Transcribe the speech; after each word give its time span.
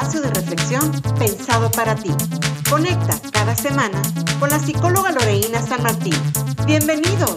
espacio 0.00 0.22
de 0.22 0.30
reflexión 0.30 1.02
pensado 1.18 1.70
para 1.72 1.94
ti. 1.94 2.10
Conecta 2.70 3.20
cada 3.32 3.54
semana 3.54 4.00
con 4.38 4.48
la 4.48 4.58
psicóloga 4.58 5.12
Loreina 5.12 5.60
San 5.60 5.82
Martín. 5.82 6.14
Bienvenidos. 6.64 7.36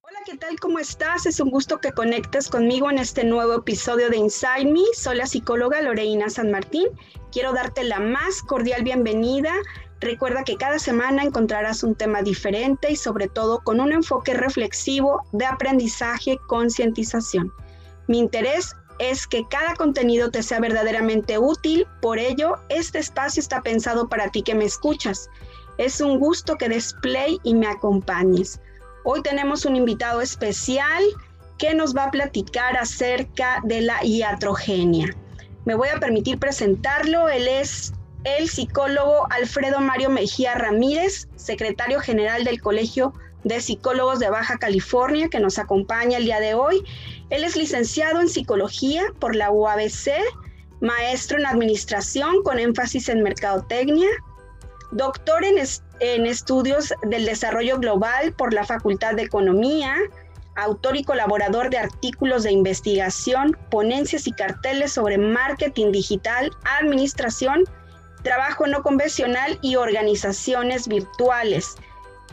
Hola, 0.00 0.18
¿qué 0.24 0.38
tal? 0.38 0.58
¿Cómo 0.60 0.78
estás? 0.78 1.26
Es 1.26 1.40
un 1.40 1.50
gusto 1.50 1.78
que 1.78 1.92
conectes 1.92 2.48
conmigo 2.48 2.90
en 2.90 2.96
este 2.96 3.22
nuevo 3.24 3.52
episodio 3.52 4.08
de 4.08 4.16
Inside 4.16 4.64
Me. 4.64 4.80
Soy 4.94 5.18
la 5.18 5.26
psicóloga 5.26 5.82
Loreina 5.82 6.30
San 6.30 6.50
Martín. 6.50 6.86
Quiero 7.30 7.52
darte 7.52 7.84
la 7.84 8.00
más 8.00 8.40
cordial 8.42 8.82
bienvenida 8.82 9.52
Recuerda 10.00 10.44
que 10.44 10.56
cada 10.56 10.78
semana 10.78 11.22
encontrarás 11.22 11.82
un 11.82 11.94
tema 11.94 12.22
diferente 12.22 12.92
y 12.92 12.96
sobre 12.96 13.28
todo 13.28 13.60
con 13.62 13.80
un 13.80 13.92
enfoque 13.92 14.34
reflexivo 14.34 15.22
de 15.32 15.46
aprendizaje, 15.46 16.38
concientización. 16.48 17.50
Mi 18.06 18.18
interés 18.18 18.74
es 18.98 19.26
que 19.26 19.46
cada 19.48 19.74
contenido 19.74 20.30
te 20.30 20.42
sea 20.42 20.60
verdaderamente 20.60 21.38
útil, 21.38 21.86
por 22.00 22.18
ello 22.18 22.56
este 22.68 22.98
espacio 22.98 23.40
está 23.40 23.62
pensado 23.62 24.08
para 24.08 24.30
ti 24.30 24.42
que 24.42 24.54
me 24.54 24.64
escuchas. 24.64 25.28
Es 25.78 26.00
un 26.00 26.18
gusto 26.18 26.56
que 26.56 26.68
des 26.68 26.94
y 27.42 27.54
me 27.54 27.66
acompañes. 27.66 28.60
Hoy 29.04 29.22
tenemos 29.22 29.64
un 29.64 29.76
invitado 29.76 30.20
especial 30.20 31.02
que 31.58 31.74
nos 31.74 31.94
va 31.94 32.04
a 32.04 32.10
platicar 32.10 32.76
acerca 32.76 33.60
de 33.64 33.82
la 33.82 34.04
iatrogenia. 34.04 35.14
Me 35.64 35.74
voy 35.74 35.88
a 35.88 36.00
permitir 36.00 36.38
presentarlo. 36.38 37.28
Él 37.28 37.48
es 37.48 37.92
el 38.24 38.48
psicólogo 38.48 39.26
Alfredo 39.30 39.80
Mario 39.80 40.10
Mejía 40.10 40.54
Ramírez, 40.54 41.28
secretario 41.36 42.00
general 42.00 42.44
del 42.44 42.60
Colegio 42.60 43.12
de 43.44 43.60
Psicólogos 43.60 44.18
de 44.18 44.28
Baja 44.28 44.58
California, 44.58 45.28
que 45.28 45.38
nos 45.38 45.58
acompaña 45.58 46.18
el 46.18 46.24
día 46.24 46.40
de 46.40 46.54
hoy. 46.54 46.82
Él 47.30 47.44
es 47.44 47.56
licenciado 47.56 48.20
en 48.20 48.28
psicología 48.28 49.02
por 49.18 49.34
la 49.34 49.50
UABC, 49.50 50.10
maestro 50.80 51.38
en 51.38 51.46
administración 51.46 52.42
con 52.42 52.58
énfasis 52.58 53.08
en 53.08 53.22
mercadotecnia, 53.22 54.08
doctor 54.92 55.44
en, 55.44 55.56
en 56.00 56.26
estudios 56.26 56.92
del 57.02 57.24
desarrollo 57.24 57.78
global 57.78 58.32
por 58.34 58.54
la 58.54 58.64
Facultad 58.64 59.14
de 59.14 59.22
Economía, 59.22 59.96
autor 60.56 60.96
y 60.96 61.04
colaborador 61.04 61.70
de 61.70 61.78
artículos 61.78 62.44
de 62.44 62.52
investigación, 62.52 63.56
ponencias 63.70 64.26
y 64.26 64.32
carteles 64.32 64.92
sobre 64.92 65.18
marketing 65.18 65.92
digital, 65.92 66.50
administración 66.80 67.64
trabajo 68.26 68.66
no 68.66 68.82
convencional 68.82 69.56
y 69.62 69.76
organizaciones 69.76 70.88
virtuales. 70.88 71.76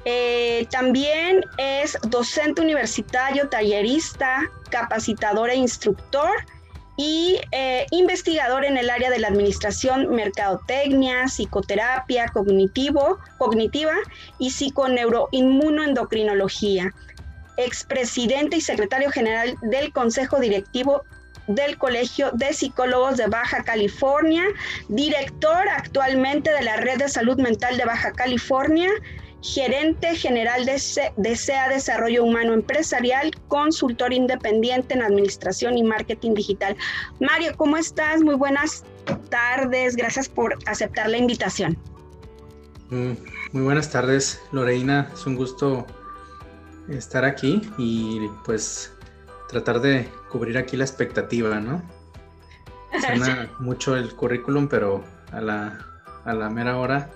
Eh, 0.06 0.68
también 0.70 1.46
es 1.58 1.98
docente 2.09 2.62
universitario, 2.62 3.48
tallerista, 3.48 4.42
capacitador 4.70 5.50
e 5.50 5.56
instructor 5.56 6.30
y 6.98 7.40
eh, 7.52 7.86
investigador 7.92 8.66
en 8.66 8.78
el 8.78 8.90
área 8.90 9.09
de 9.09 9.20
la 9.20 9.30
administración, 9.30 10.14
mercadotecnia, 10.14 11.28
psicoterapia 11.28 12.28
cognitivo, 12.28 13.18
cognitiva 13.38 13.94
y 14.40 14.52
psiconeuroinmunoendocrinología. 14.52 16.94
Expresidente 17.58 18.58
y 18.58 18.62
secretario 18.62 19.12
general 19.12 19.56
del 19.62 19.94
Consejo 19.94 20.40
Directivo 20.40 21.04
del 21.48 21.78
Colegio 21.78 22.31
de 22.34 22.54
Psicólogos 22.54 23.18
de 23.18 23.28
Baja 23.28 23.64
California, 23.64 24.44
director 24.88 25.68
actualmente 25.70 26.52
de 26.52 26.64
la 26.64 26.78
Red 26.78 27.00
de 27.00 27.09
Salud 27.09 27.38
Mental 27.38 27.78
de 27.78 27.86
Baja 27.86 28.12
California, 28.14 28.90
gerente 29.44 30.16
general 30.16 30.66
de, 30.66 30.80
SEA 30.80 31.68
Desarrollo 31.68 32.24
Humano 32.24 32.54
Empresarial, 32.54 33.32
consultor 33.50 34.14
independiente 34.14 34.94
en 34.94 35.04
Administración 35.04 35.78
y 35.78 35.84
Marketing 35.84 36.34
Digital. 36.34 36.78
Mario, 37.20 37.52
¿cómo 37.58 37.76
estás? 37.76 38.22
Muy 38.22 38.36
buenas 38.36 38.86
tardes, 39.30 39.98
gracias 39.98 40.30
por 40.30 40.58
aceptar 40.66 41.09
la 41.09 41.18
invitación. 41.18 41.78
Mm, 42.90 43.14
muy 43.52 43.64
buenas 43.64 43.92
tardes, 43.92 44.42
Loreina, 44.53 45.09
es 45.14 45.26
un 45.26 45.36
gusto 45.36 45.86
estar 46.88 47.26
aquí 47.26 47.62
y 47.78 48.22
pues 48.46 48.94
tratar 49.50 49.82
de 49.82 50.08
cubrir 50.32 50.58
aquí 50.58 50.78
la 50.78 50.86
expectativa, 50.86 51.59
¿no? 51.59 51.84
Suena 53.02 53.52
mucho 53.59 53.98
el 53.98 54.16
currículum, 54.16 54.70
pero 54.70 55.03
a 55.34 55.42
la, 55.42 55.86
a 56.24 56.34
la 56.34 56.50
mera 56.50 56.78
hora, 56.78 57.09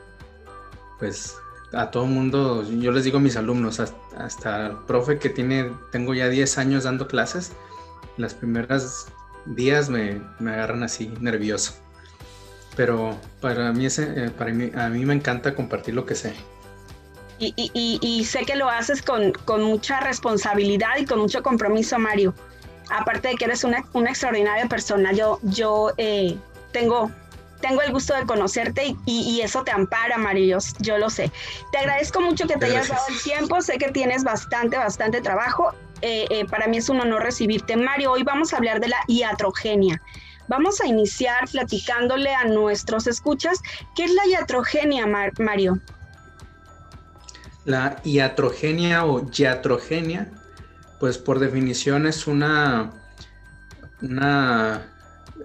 pues 1.00 1.38
a 1.74 1.92
todo 1.92 2.06
mundo, 2.06 2.64
yo 2.70 2.92
les 2.92 3.04
digo 3.04 3.18
a 3.18 3.22
mis 3.22 3.36
alumnos, 3.36 3.80
hasta, 3.80 4.68
el 4.68 4.78
profe 4.88 5.20
que 5.20 5.30
tiene, 5.30 5.72
tengo 5.92 6.14
ya 6.14 6.30
10 6.30 6.58
años 6.58 6.84
dando 6.86 7.08
clases, 7.08 7.52
las 8.18 8.34
primeras 8.34 9.08
días 9.46 9.90
me, 9.90 10.22
agarran 10.40 10.84
así 10.84 11.08
nervioso. 11.20 11.74
Pero 12.76 13.18
para 13.42 13.74
mí, 13.74 13.86
ese, 13.86 14.26
eh, 14.26 14.30
para 14.30 14.54
mí, 14.54 14.72
a 14.76 14.90
mí 14.90 15.04
me 15.06 15.14
encanta 15.14 15.56
compartir 15.56 15.96
lo 15.96 16.06
que 16.06 16.16
sé. 16.16 16.34
Y, 17.40 18.26
sé 18.26 18.46
que 18.46 18.56
lo 18.56 18.68
haces 18.68 19.04
con, 19.04 19.34
mucha 19.62 20.00
responsabilidad 20.00 20.98
y 21.00 21.06
con 21.06 21.20
mucho 21.20 21.44
compromiso, 21.44 22.00
Mario. 22.00 22.34
Aparte 22.90 23.28
de 23.30 23.36
que 23.36 23.46
eres 23.46 23.64
una, 23.64 23.84
extraordinaria 24.10 24.68
persona, 24.68 25.12
yo, 25.12 25.40
yo 25.44 25.92
eh, 25.98 26.36
tengo, 26.72 27.12
tengo 27.62 27.82
el 27.82 27.92
gusto 27.92 28.14
de 28.16 28.26
conocerte 28.26 28.96
y, 29.06 29.42
eso 29.42 29.64
te 29.64 29.72
ampara, 29.72 30.18
Mario, 30.18 30.58
yo, 30.80 30.98
lo 30.98 31.10
sé. 31.10 31.32
Te 31.72 31.80
agradezco 31.80 32.22
mucho 32.22 32.48
que 32.48 32.56
te 32.58 32.66
hayas 32.66 32.90
dado 32.90 33.06
el 33.10 33.22
tiempo, 33.22 33.62
sé 33.62 33.78
que 33.78 33.92
tienes 33.92 34.24
bastante, 34.24 34.78
bastante 34.78 35.22
trabajo. 35.22 35.74
Eh, 36.02 36.28
eh, 36.30 36.46
para 36.46 36.68
mí 36.68 36.78
es 36.78 36.90
un 36.90 37.00
honor 37.00 37.24
recibirte. 37.24 37.76
Mario, 37.76 38.12
hoy 38.12 38.24
vamos 38.24 38.54
a 38.54 38.58
hablar 38.58 38.80
de 38.80 38.90
la 38.90 39.00
iatrogenia. 39.08 40.02
Vamos 40.48 40.80
a 40.80 40.88
iniciar 40.88 41.50
platicándole 41.52 42.34
a 42.34 42.46
nuestros 42.46 43.08
escuchas 43.08 43.60
qué 43.96 44.06
es 44.06 44.14
la 44.14 44.26
iatrogenia, 44.28 45.06
Mario. 45.40 45.80
La 47.66 48.00
iatrogenia 48.04 49.06
o 49.06 49.30
iatrogenia, 49.30 50.32
pues 51.00 51.18
por 51.18 51.40
definición 51.40 52.08
es 52.08 52.28
una, 52.28 52.92
una 54.02 54.88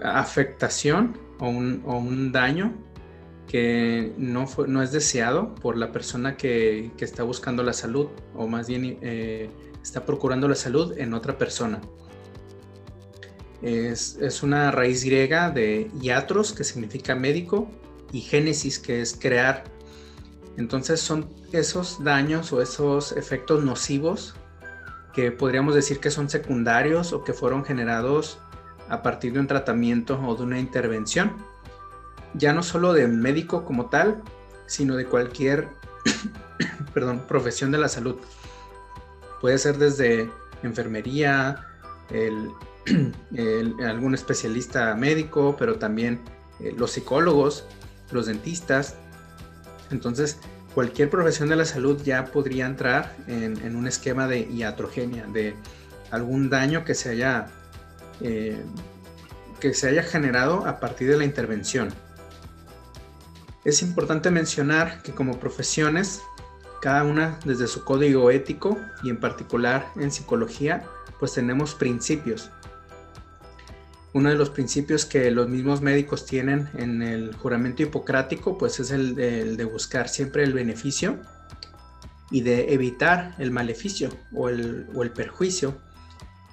afectación 0.05 1.22
o 1.43 1.49
un, 1.49 2.33
daño 2.33 2.73
que 3.49 4.13
no, 4.17 4.47
no, 4.69 4.83
es 4.83 4.93
deseado 4.93 5.55
por 5.57 5.77
la 5.77 5.91
persona 5.91 6.37
que, 6.37 6.93
está 6.99 7.25
buscando 7.25 7.63
la 7.63 7.73
salud 7.73 8.09
o 8.37 8.47
más 8.47 8.69
bien 8.69 8.99
eh, 9.03 9.51
está 9.83 10.07
procurando 10.07 10.49
la 10.49 10.55
salud 10.55 10.97
en 10.97 11.13
otra 11.15 11.37
persona. 11.37 11.81
Es, 13.61 14.17
es, 14.21 14.43
una 14.43 14.71
raíz 14.71 15.05
griega 15.05 15.51
de 15.51 15.91
iatros, 16.01 16.53
que 16.53 16.65
significa 16.65 17.15
médico, 17.15 17.69
y 18.13 18.21
génesis, 18.21 18.79
que 18.79 19.01
es 19.01 19.17
crear. 19.19 19.65
Entonces 20.57 21.01
son 21.01 21.29
esos 21.53 22.03
daños 22.03 22.53
o 22.53 22.61
esos 22.61 23.13
efectos 23.13 23.65
nocivos 23.65 24.35
que 25.13 25.31
podríamos 25.31 25.75
decir 25.75 25.99
que 25.99 26.11
son 26.11 26.29
secundarios 26.29 27.13
o 27.13 27.25
que 27.25 27.33
fueron 27.33 27.65
generados 27.65 28.39
a 28.93 29.03
partir 29.03 29.33
de 29.33 29.41
un 29.41 29.47
tratamiento 29.47 30.21
o 30.21 30.37
de 30.37 30.43
una 30.43 30.61
intervención, 30.61 31.33
ya 32.35 32.53
no 32.53 32.63
solo 32.63 32.93
de 32.93 33.09
médico 33.09 33.65
como 33.65 33.87
tal, 33.87 34.23
sino 34.67 34.97
de 34.97 35.07
cualquier 35.07 35.69
perdón, 36.95 37.23
profesión 37.27 37.73
de 37.73 37.79
la 37.79 37.89
salud. 37.89 38.17
Puede 39.41 39.57
ser 39.57 39.79
desde 39.79 40.31
enfermería, 40.63 41.67
algún 43.87 44.15
especialista 44.15 44.95
médico, 44.95 45.57
pero 45.59 45.77
también 45.77 46.21
eh, 46.61 46.75
los 46.77 46.93
psicólogos, 46.93 47.65
los 48.11 48.27
dentistas. 48.27 48.97
Entonces, 49.91 50.39
cualquier 50.75 51.09
profesión 51.09 51.49
de 51.49 51.57
la 51.57 51.65
salud 51.65 51.99
ya 52.03 52.27
podría 52.27 52.67
entrar 52.67 53.17
en, 53.27 53.75
un 53.75 53.87
esquema 53.87 54.29
de 54.29 54.41
iatrogenia, 54.41 55.25
de 55.29 55.55
algún 56.11 56.51
daño 56.51 56.85
que 56.85 56.95
se 56.95 57.09
haya 57.09 57.49
eh, 58.21 58.61
que 59.61 59.75
se 59.75 59.89
haya 59.89 60.03
generado 60.03 60.67
a 60.67 60.81
partir 60.81 61.09
de 61.09 61.17
la 61.17 61.25
intervención. 61.25 61.89
Es 63.65 63.83
importante 63.83 64.31
mencionar 64.31 65.03
que 65.03 65.13
como 65.13 65.39
profesiones, 65.39 66.21
cada 66.81 67.05
una 67.05 67.39
desde 67.45 67.69
su 67.69 67.85
código 67.85 68.31
ético 68.31 68.77
y 69.05 69.11
en 69.11 69.21
particular 69.21 69.87
en 69.97 70.11
psicología, 70.11 70.85
pues 71.21 71.35
tenemos 71.35 71.75
principios 71.75 72.51
uno 74.15 74.29
de 74.29 74.35
los 74.35 74.51
principios 74.51 75.07
que 75.07 75.31
los 75.31 75.49
mismos 75.49 75.81
médicos 75.81 76.27
tienen 76.27 76.69
en 76.75 77.03
el 77.03 77.35
juramento 77.35 77.83
hipocrático, 77.83 78.59
pues 78.59 78.79
es 78.79 78.91
el 78.91 79.15
de, 79.15 79.65
buscar 79.65 80.09
siempre 80.09 80.45
el 80.45 80.53
beneficio 80.53 81.19
y 82.31 82.43
de 82.43 82.75
evitar 82.75 83.35
el 83.39 83.51
maleficio 83.51 84.11
o 84.35 84.49
el, 84.49 85.13
perjuicio. 85.15 85.75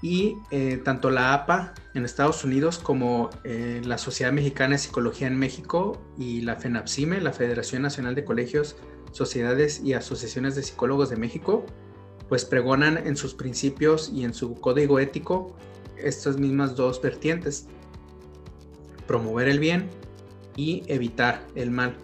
Y 0.02 0.38
eh, 0.52 0.82
tanto 0.84 1.10
la 1.10 1.34
APA 1.34 1.74
en 1.94 2.06
Estados 2.06 2.44
Unidos 2.46 2.80
como 2.80 3.30
eh, 3.44 3.82
la 3.84 3.98
Sociedad 3.98 4.32
Mexicana 4.32 4.74
de 4.74 4.78
Psicología 4.78 5.28
en 5.28 5.38
México 5.38 6.02
y 6.18 6.42
la 6.42 6.56
FENAPSIME, 6.56 7.20
la 7.20 7.34
Federación 7.34 7.82
Nacional 7.82 8.16
de 8.16 8.24
Colegios, 8.24 8.78
Sociedades 9.12 9.82
y 9.84 9.94
Asociaciones 9.94 10.56
de 10.56 10.64
Psicólogos 10.64 11.10
de 11.10 11.18
México, 11.18 11.66
pues 12.30 12.46
pregonan 12.46 12.98
en 12.98 13.18
sus 13.18 13.34
principios 13.34 14.10
y 14.14 14.24
en 14.24 14.34
su 14.34 14.56
código 14.62 15.00
ético 15.00 15.56
estas 15.98 16.38
mismas 16.38 16.76
dos 16.76 17.02
vertientes. 17.02 17.68
promover 19.08 19.48
el 19.50 19.58
bien 19.58 19.90
y 20.56 20.84
evitar 20.86 21.44
el 21.56 21.72
mal. 21.72 21.96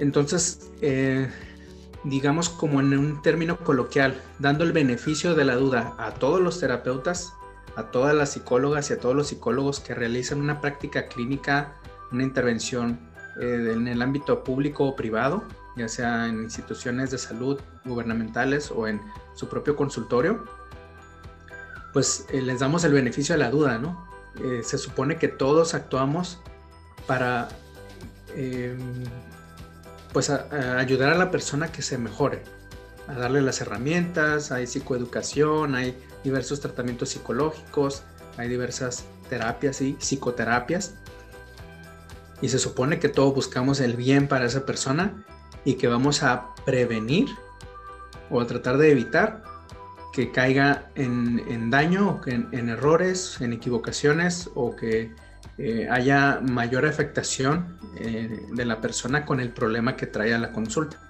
Entonces, 0.00 0.70
eh, 0.80 1.28
digamos 2.04 2.48
como 2.48 2.80
en 2.80 2.96
un 2.96 3.22
término 3.22 3.58
coloquial, 3.58 4.20
dando 4.38 4.64
el 4.64 4.72
beneficio 4.72 5.34
de 5.34 5.44
la 5.44 5.56
duda 5.56 5.94
a 5.98 6.14
todos 6.14 6.40
los 6.40 6.60
terapeutas, 6.60 7.34
a 7.76 7.90
todas 7.90 8.14
las 8.14 8.32
psicólogas 8.32 8.90
y 8.90 8.94
a 8.94 9.00
todos 9.00 9.14
los 9.14 9.28
psicólogos 9.28 9.80
que 9.80 9.94
realizan 9.94 10.40
una 10.40 10.60
práctica 10.60 11.06
clínica, 11.06 11.74
una 12.10 12.22
intervención 12.22 12.98
eh, 13.40 13.72
en 13.72 13.86
el 13.86 14.02
ámbito 14.02 14.42
público 14.42 14.84
o 14.84 14.96
privado, 14.96 15.44
ya 15.76 15.88
sea 15.88 16.26
en 16.26 16.42
instituciones 16.42 17.10
de 17.10 17.18
salud 17.18 17.60
gubernamentales 17.84 18.70
o 18.70 18.88
en 18.88 19.00
su 19.34 19.48
propio 19.48 19.76
consultorio, 19.76 20.44
pues 21.92 22.26
eh, 22.32 22.42
les 22.42 22.60
damos 22.60 22.84
el 22.84 22.92
beneficio 22.92 23.34
de 23.34 23.40
la 23.40 23.50
duda, 23.50 23.78
¿no? 23.78 24.08
Eh, 24.42 24.62
se 24.64 24.78
supone 24.78 25.16
que 25.16 25.28
todos 25.28 25.74
actuamos 25.74 26.40
para 27.06 27.48
pues 30.12 30.30
ayudar 30.30 31.10
a 31.10 31.18
la 31.18 31.30
persona 31.30 31.70
que 31.70 31.82
se 31.82 31.98
mejore, 31.98 32.42
a 33.06 33.14
darle 33.14 33.42
las 33.42 33.60
herramientas, 33.60 34.52
hay 34.52 34.66
psicoeducación, 34.66 35.74
hay 35.74 35.98
diversos 36.24 36.60
tratamientos 36.60 37.10
psicológicos, 37.10 38.02
hay 38.36 38.48
diversas 38.48 39.04
terapias 39.28 39.80
y 39.80 39.96
psicoterapias. 39.98 40.94
Y 42.40 42.48
se 42.48 42.58
supone 42.58 42.98
que 42.98 43.08
todos 43.08 43.34
buscamos 43.34 43.80
el 43.80 43.96
bien 43.96 44.28
para 44.28 44.46
esa 44.46 44.64
persona 44.64 45.24
y 45.64 45.74
que 45.74 45.88
vamos 45.88 46.22
a 46.22 46.54
prevenir 46.64 47.26
o 48.30 48.40
a 48.40 48.46
tratar 48.46 48.78
de 48.78 48.92
evitar 48.92 49.42
que 50.12 50.30
caiga 50.32 50.90
en, 50.94 51.70
daño 51.70 52.20
en, 52.26 52.68
errores, 52.68 53.40
en 53.40 53.52
equivocaciones 53.52 54.50
o 54.54 54.74
que 54.74 55.14
eh, 55.58 55.88
haya 55.90 56.38
mayor 56.40 56.86
afectación 56.86 57.78
eh, 57.96 58.46
de 58.52 58.64
la 58.64 58.80
persona 58.80 59.26
con 59.26 59.40
el 59.40 59.50
problema 59.50 59.96
que 59.96 60.06
trae 60.06 60.32
a 60.32 60.38
la 60.38 60.52
consulta. 60.52 61.00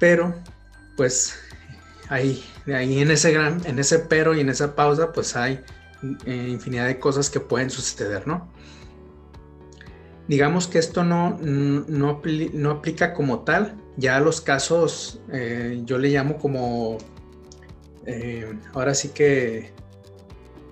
Pero, 0.00 0.34
pues, 0.96 1.38
ahí, 2.08 2.44
ahí 2.66 2.98
en 2.98 3.12
ese 3.12 3.32
gran, 3.32 3.64
en 3.64 3.78
ese 3.78 4.00
pero 4.00 4.34
y 4.34 4.40
en 4.40 4.48
esa 4.48 4.74
pausa, 4.74 5.12
pues 5.12 5.36
hay 5.36 5.60
eh, 6.24 6.48
infinidad 6.48 6.86
de 6.86 6.98
cosas 6.98 7.30
que 7.30 7.38
pueden 7.38 7.70
suceder, 7.70 8.26
¿no? 8.26 8.50
Digamos 10.26 10.66
que 10.66 10.80
esto 10.80 11.04
no, 11.04 11.38
no, 11.40 12.20
no 12.52 12.70
aplica 12.70 13.14
como 13.14 13.44
tal, 13.44 13.76
ya 13.96 14.18
los 14.18 14.40
casos, 14.40 15.20
yo 15.84 15.98
le 15.98 16.08
llamo 16.08 16.36
como, 16.38 16.98
ahora 18.74 18.92
sí 18.92 19.10
que, 19.10 19.72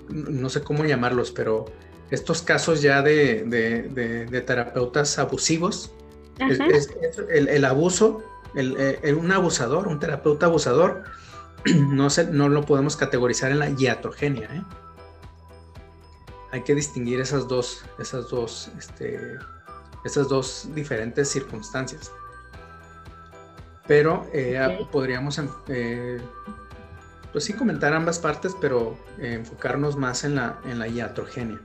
no 0.09 0.49
sé 0.49 0.63
cómo 0.63 0.85
llamarlos, 0.85 1.31
pero 1.31 1.67
estos 2.11 2.43
casos 2.43 2.83
ya 2.83 3.03
de, 3.03 3.45
de, 3.45 4.41
terapeutas 4.43 5.19
abusivos, 5.19 5.93
el, 6.39 7.65
abuso, 7.65 8.23
el, 8.55 9.15
un 9.15 9.33
abusador, 9.33 9.89
un 9.89 9.99
terapeuta 9.99 10.47
abusador, 10.47 11.05
no, 11.75 12.11
se, 12.11 12.27
no 12.27 12.49
lo 12.49 12.65
podemos 12.65 12.97
categorizar 12.97 13.51
en 13.51 13.59
la 13.59 13.71
iatrogenia. 13.71 14.55
¿eh? 14.55 14.63
Hay 16.53 16.63
que 16.63 16.75
distinguir 16.75 17.21
esas 17.21 17.49
dos, 17.49 17.85
esas 17.99 18.29
dos, 18.29 18.71
este, 18.79 19.39
esas 20.05 20.29
dos 20.29 20.69
diferentes 20.75 21.29
circunstancias. 21.29 22.13
Pero 23.87 24.27
eh, 24.33 24.87
podríamos, 24.91 25.41
eh, 25.69 26.21
pues 27.35 27.47
sí, 27.47 27.53
comentar 27.53 27.93
ambas 27.93 28.21
partes, 28.21 28.53
pero 28.61 28.97
enfocarnos 29.19 29.97
más 29.97 30.23
en 30.23 30.37
la, 30.37 30.61
en 30.67 30.79
la 30.79 30.87
iatrogenia. 30.87 31.59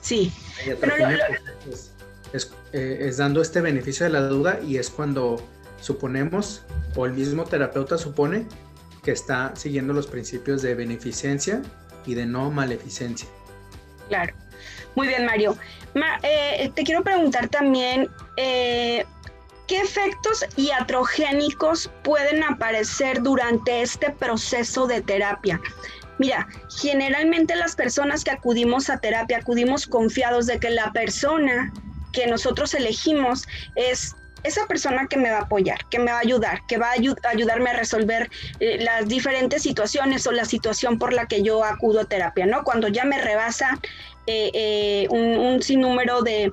Sí. 0.00 0.32
Pues, 0.80 1.92
es, 2.32 2.52
es, 2.72 3.16
dando 3.16 3.40
este 3.40 3.60
beneficio 3.60 4.04
de 4.04 4.10
la 4.10 4.22
duda 4.22 4.58
y 4.66 4.78
es 4.78 4.90
cuando 4.90 5.40
suponemos, 5.80 6.64
o 6.96 7.06
el 7.06 7.12
mismo 7.12 7.44
terapeuta 7.44 7.96
supone, 7.98 8.48
que 9.04 9.12
está 9.12 9.54
siguiendo 9.54 9.92
los 9.92 10.08
principios 10.08 10.60
de 10.62 10.74
beneficencia 10.74 11.62
y 12.04 12.14
de 12.14 12.26
no 12.26 12.50
maleficencia. 12.50 13.28
Claro. 14.08 14.34
Muy 14.96 15.06
bien, 15.06 15.24
Mario. 15.24 15.56
Eh, 16.24 16.72
te 16.74 16.82
quiero 16.82 17.04
preguntar 17.04 17.48
también, 17.48 18.10
eh, 18.36 19.06
¿qué 19.66 19.80
efectos 19.80 20.44
iatrogénicos 20.56 21.90
pueden 22.02 22.42
aparecer 22.44 23.22
durante 23.22 23.82
este 23.82 24.10
proceso 24.10 24.86
de 24.86 25.02
terapia? 25.02 25.60
Mira, 26.18 26.46
generalmente 26.80 27.56
las 27.56 27.76
personas 27.76 28.24
que 28.24 28.30
acudimos 28.30 28.88
a 28.88 28.98
terapia 28.98 29.38
acudimos 29.38 29.86
confiados 29.86 30.46
de 30.46 30.58
que 30.58 30.70
la 30.70 30.92
persona 30.92 31.72
que 32.12 32.26
nosotros 32.26 32.72
elegimos 32.74 33.46
es 33.74 34.16
esa 34.42 34.66
persona 34.66 35.06
que 35.08 35.16
me 35.16 35.30
va 35.30 35.38
a 35.38 35.42
apoyar, 35.42 35.78
que 35.90 35.98
me 35.98 36.12
va 36.12 36.18
a 36.18 36.20
ayudar, 36.20 36.60
que 36.68 36.78
va 36.78 36.90
a 36.90 37.28
ayudarme 37.28 37.70
a 37.70 37.72
resolver 37.74 38.30
eh, 38.60 38.78
las 38.80 39.08
diferentes 39.08 39.62
situaciones 39.62 40.26
o 40.26 40.32
la 40.32 40.44
situación 40.44 40.98
por 40.98 41.12
la 41.12 41.26
que 41.26 41.42
yo 41.42 41.64
acudo 41.64 42.00
a 42.00 42.04
terapia, 42.04 42.46
¿no? 42.46 42.62
Cuando 42.62 42.88
ya 42.88 43.04
me 43.04 43.20
rebasa 43.20 43.78
eh, 44.26 44.50
eh, 44.54 45.08
un, 45.10 45.62
sinnúmero 45.62 46.22
de, 46.22 46.52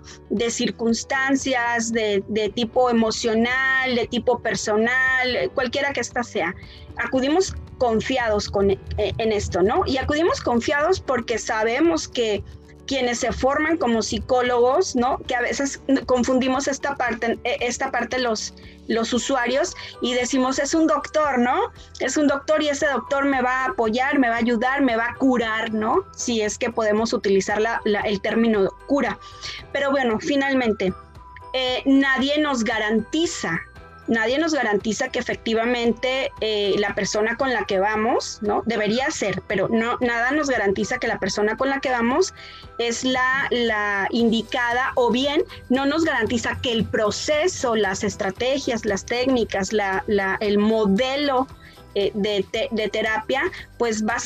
circunstancias 0.50 1.92
de, 1.92 2.52
tipo 2.56 2.90
emocional, 2.90 3.96
de 3.96 4.08
tipo 4.08 4.40
personal, 4.40 5.52
cualquiera 5.54 5.92
que 5.94 6.02
ésta 6.02 6.24
sea. 6.24 6.54
Acudimos 6.98 7.56
confiados 7.80 8.50
con, 8.50 8.72
en 8.72 9.32
esto, 9.32 9.62
¿no? 9.62 9.84
Y 9.86 9.98
acudimos 9.98 10.40
confiados 10.42 11.00
porque 11.00 11.38
sabemos 11.38 12.08
que 12.08 12.44
quienes 12.88 13.20
se 13.20 13.32
forman 13.32 13.78
como 13.78 14.02
psicólogos, 14.02 14.96
¿no? 14.96 15.18
Que 15.20 15.36
a 15.36 15.42
veces 15.42 15.82
confundimos 16.06 16.68
esta 16.68 16.96
parte, 16.96 17.40
eh, 17.44 17.58
esta 17.62 17.92
parte 17.92 18.20
los, 18.20 18.54
los 18.88 19.14
usuarios 19.14 19.76
y 20.02 20.14
decimos 20.14 20.60
es 20.60 20.74
un 20.74 20.88
doctor, 20.88 21.40
¿no? 21.40 21.72
Es 22.00 22.18
un 22.18 22.28
doctor 22.28 22.62
y 22.62 22.70
ese 22.70 22.88
doctor 22.88 23.26
me 23.26 23.42
va 23.42 23.64
a 23.64 23.66
apoyar, 23.68 24.20
me 24.20 24.30
va 24.30 24.36
a 24.36 24.40
ayudar, 24.40 24.82
me 24.82 24.96
va 24.96 25.08
a 25.12 25.16
curar, 25.16 25.74
¿no? 25.74 26.06
Si 26.16 26.42
es 26.42 26.58
que 26.58 26.70
podemos 26.70 27.14
utilizar 27.14 27.62
el 27.86 28.22
término 28.22 28.70
cura. 28.88 29.18
Pero 29.72 29.92
bueno, 29.92 30.20
finalmente, 30.20 30.94
eh, 31.54 31.84
nadie 31.86 32.40
nos 32.40 32.64
garantiza 32.64 33.62
nadie 34.14 34.38
nos 34.38 34.54
garantiza 34.54 35.10
que 35.10 35.20
efectivamente 35.20 36.32
eh, 36.40 36.76
la 36.78 36.96
persona 36.96 37.36
con 37.36 37.52
la 37.52 37.66
que 37.66 37.80
vamos, 37.80 38.40
¿no? 38.42 38.64
Debería 38.66 39.12
ser, 39.12 39.42
pero 39.48 39.68
no, 39.68 39.98
nada 40.00 40.32
nos 40.32 40.50
garantiza 40.50 41.00
que 41.00 41.08
la 41.08 41.20
persona 41.20 41.58
con 41.58 41.70
la 41.70 41.82
que 41.82 41.90
vamos 41.90 42.34
es 42.78 43.04
la, 43.04 43.50
indicada 44.12 44.92
o 44.96 45.12
bien 45.12 45.44
no 45.70 45.86
nos 45.86 46.04
garantiza 46.04 46.60
que 46.62 46.72
el 46.72 46.86
proceso, 46.86 47.76
las 47.76 48.04
estrategias, 48.04 48.86
las 48.86 49.06
técnicas, 49.06 49.74
la, 49.74 50.04
el 50.40 50.58
modelo 50.58 51.48
eh, 51.96 52.12
de, 52.16 52.90
terapia, 52.90 53.44
pues 53.78 54.04
va, 54.04 54.18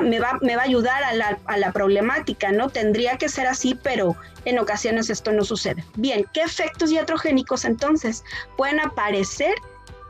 me, 0.00 0.18
va, 0.18 0.38
me 0.40 0.56
va 0.56 0.62
a 0.62 0.64
ayudar 0.64 1.04
a 1.04 1.12
la, 1.14 1.38
a 1.44 1.56
la 1.56 1.72
problemática, 1.72 2.50
¿no? 2.50 2.70
Tendría 2.70 3.18
que 3.18 3.28
ser 3.28 3.46
así, 3.46 3.78
pero 3.80 4.16
en 4.44 4.58
ocasiones 4.58 5.08
esto 5.08 5.32
no 5.32 5.44
sucede. 5.44 5.84
Bien, 5.96 6.26
¿qué 6.34 6.42
efectos 6.42 6.90
iatrogénicos 6.90 7.64
entonces 7.64 8.24
pueden 8.56 8.80
aparecer 8.80 9.54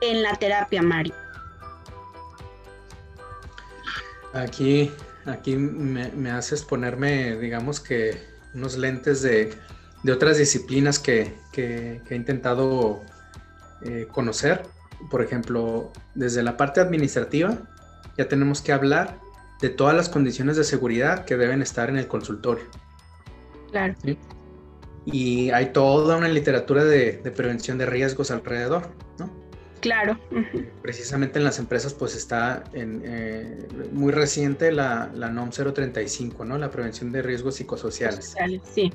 en 0.01 0.23
la 0.23 0.35
terapia, 0.37 0.81
Mario? 0.81 1.15
Aquí, 4.33 4.91
aquí 5.27 5.57
me, 5.57 6.31
haces 6.31 6.63
ponerme, 6.63 7.37
digamos 7.37 7.81
que, 7.81 8.19
unos 8.55 8.77
lentes 8.77 9.23
de, 9.23 9.53
otras 10.11 10.39
disciplinas 10.39 10.99
que, 10.99 11.35
he 11.55 12.15
intentado 12.15 13.03
eh, 13.83 14.07
conocer 14.11 14.63
por 15.11 15.23
ejemplo, 15.23 15.91
desde 16.15 16.43
la 16.43 16.57
parte 16.57 16.81
administrativa, 16.81 17.59
ya 18.17 18.29
tenemos 18.29 18.63
que 18.63 18.73
hablar 18.73 19.19
de 19.61 19.69
todas 19.69 19.95
las 19.95 20.09
condiciones 20.09 20.57
de 20.57 20.65
seguridad 20.65 21.25
que 21.25 21.37
deben 21.37 21.63
estar 21.63 21.89
en 21.89 21.97
el 21.97 22.07
consultorio. 22.07 22.65
Claro. 23.71 23.95
Y 25.05 25.51
hay 25.51 25.73
toda 25.73 26.17
una 26.17 26.29
literatura 26.29 26.85
de, 26.85 27.15
prevención 27.35 27.79
de 27.79 27.87
riesgos 27.87 28.31
alrededor, 28.31 28.89
¿no? 29.19 29.31
Claro. 29.81 30.19
Precisamente 30.83 31.39
en 31.39 31.45
las 31.45 31.59
empresas, 31.59 31.95
pues 31.95 32.17
está 32.17 32.65
en, 32.73 33.03
eh, 33.05 33.69
muy 33.93 34.13
reciente 34.13 34.73
la, 34.73 35.11
la 35.15 35.31
NOM 35.31 35.51
035, 35.51 36.45
¿no? 36.45 36.59
La 36.59 36.71
prevención 36.71 37.13
de 37.13 37.23
riesgos 37.23 37.57
psicosociales. 37.57 38.35
Sí 38.75 38.93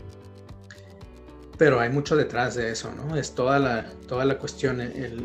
pero 1.57 1.79
hay 1.79 1.89
mucho 1.89 2.15
detrás 2.15 2.55
de 2.55 2.71
eso, 2.71 2.91
¿no? 2.93 3.15
Es 3.15 3.35
toda 3.35 3.59
la, 3.59 3.89
toda 4.07 4.25
la 4.25 4.37
cuestión. 4.37 4.81
Eh, 4.81 5.15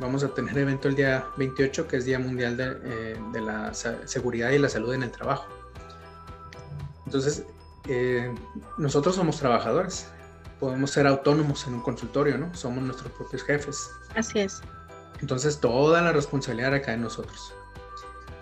vamos 0.00 0.24
a 0.24 0.28
tener 0.28 0.56
evento 0.56 0.88
el 0.88 0.96
día 0.96 1.26
28, 1.36 1.86
que 1.86 1.98
es 1.98 2.04
Día 2.04 2.18
Mundial 2.18 2.56
de, 2.56 2.76
eh, 2.84 3.16
la 3.40 3.72
Seguridad 3.74 4.50
y 4.50 4.58
la 4.58 4.68
Salud 4.68 4.94
en 4.94 5.02
el 5.02 5.10
Trabajo. 5.10 5.46
Entonces, 7.04 7.44
eh, 7.88 8.34
nosotros 8.78 9.14
somos 9.14 9.38
trabajadores, 9.38 10.08
podemos 10.58 10.90
ser 10.90 11.06
autónomos 11.06 11.66
en 11.66 11.74
un 11.74 11.80
consultorio, 11.80 12.38
¿no? 12.38 12.54
Somos 12.54 12.82
nuestros 12.82 13.12
propios 13.12 13.42
jefes. 13.42 13.90
Así 14.14 14.40
es. 14.40 14.62
Entonces, 15.20 15.60
toda 15.60 16.00
la 16.00 16.12
responsabilidad 16.12 16.70
recae 16.70 16.94
en 16.94 17.02
nosotros. 17.02 17.52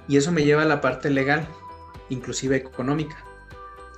Y 0.07 0.17
eso 0.17 0.31
me 0.31 0.45
lleva 0.45 0.63
a 0.63 0.67
la 0.67 0.81
parte 0.81 1.11
legal, 1.11 1.47
inclusive 2.09 2.57
económica. 2.57 3.17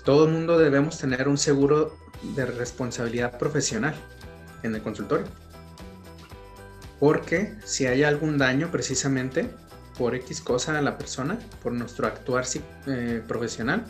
todo 0.04 0.26
el 0.26 0.32
mundo 0.32 0.58
debemos 0.58 0.98
tener 0.98 1.28
un 1.28 1.38
seguro 1.38 1.96
de 2.22 2.46
responsabilidad 2.46 3.38
profesional 3.38 3.94
en 4.62 4.74
el 4.74 4.82
consultorio. 4.82 5.26
Porque 7.00 7.54
si 7.64 7.86
hay 7.86 8.04
algún 8.04 8.38
daño 8.38 8.70
precisamente 8.70 9.50
por 9.98 10.14
X 10.14 10.40
cosa 10.40 10.78
a 10.78 10.82
la 10.82 10.98
persona, 10.98 11.38
por 11.62 11.72
nuestro 11.72 12.06
actuar 12.06 12.44
eh, 12.86 13.22
profesional, 13.26 13.84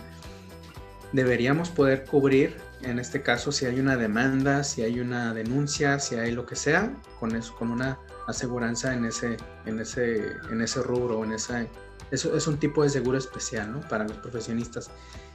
deberíamos 1.12 1.71
poder 1.71 2.04
cubrir, 2.04 2.57
en 2.83 2.99
este 2.99 3.23
caso, 3.23 3.52
si 3.52 3.66
hay 3.66 3.78
una 3.78 3.97
demanda, 3.97 4.64
si 4.64 4.83
hay 4.83 5.00
una 5.00 5.33
denuncia, 5.33 5.99
si 6.00 6.16
hay 6.16 6.33
lo 6.33 6.45
que 6.45 6.57
sea, 6.57 6.93
con 7.21 7.35
eso, 7.37 7.54
con 7.57 7.71
una 7.71 7.99
aseguranza 8.26 8.93
en 8.93 9.04
ese, 9.04 9.37
en 9.64 9.81
ese, 9.81 10.33
en 10.50 10.61
ese 10.61 10.83
rubro, 10.83 11.25
en 11.25 11.33
esa, 11.33 11.66
eso 12.11 12.37
es 12.37 12.47
un 12.47 12.59
tipo 12.59 12.83
de 12.83 12.90
seguro 12.90 13.16
especial, 13.16 13.73
¿no? 13.73 13.81
Para 13.83 14.04
los 14.04 14.16
profesionistas. 14.19 14.90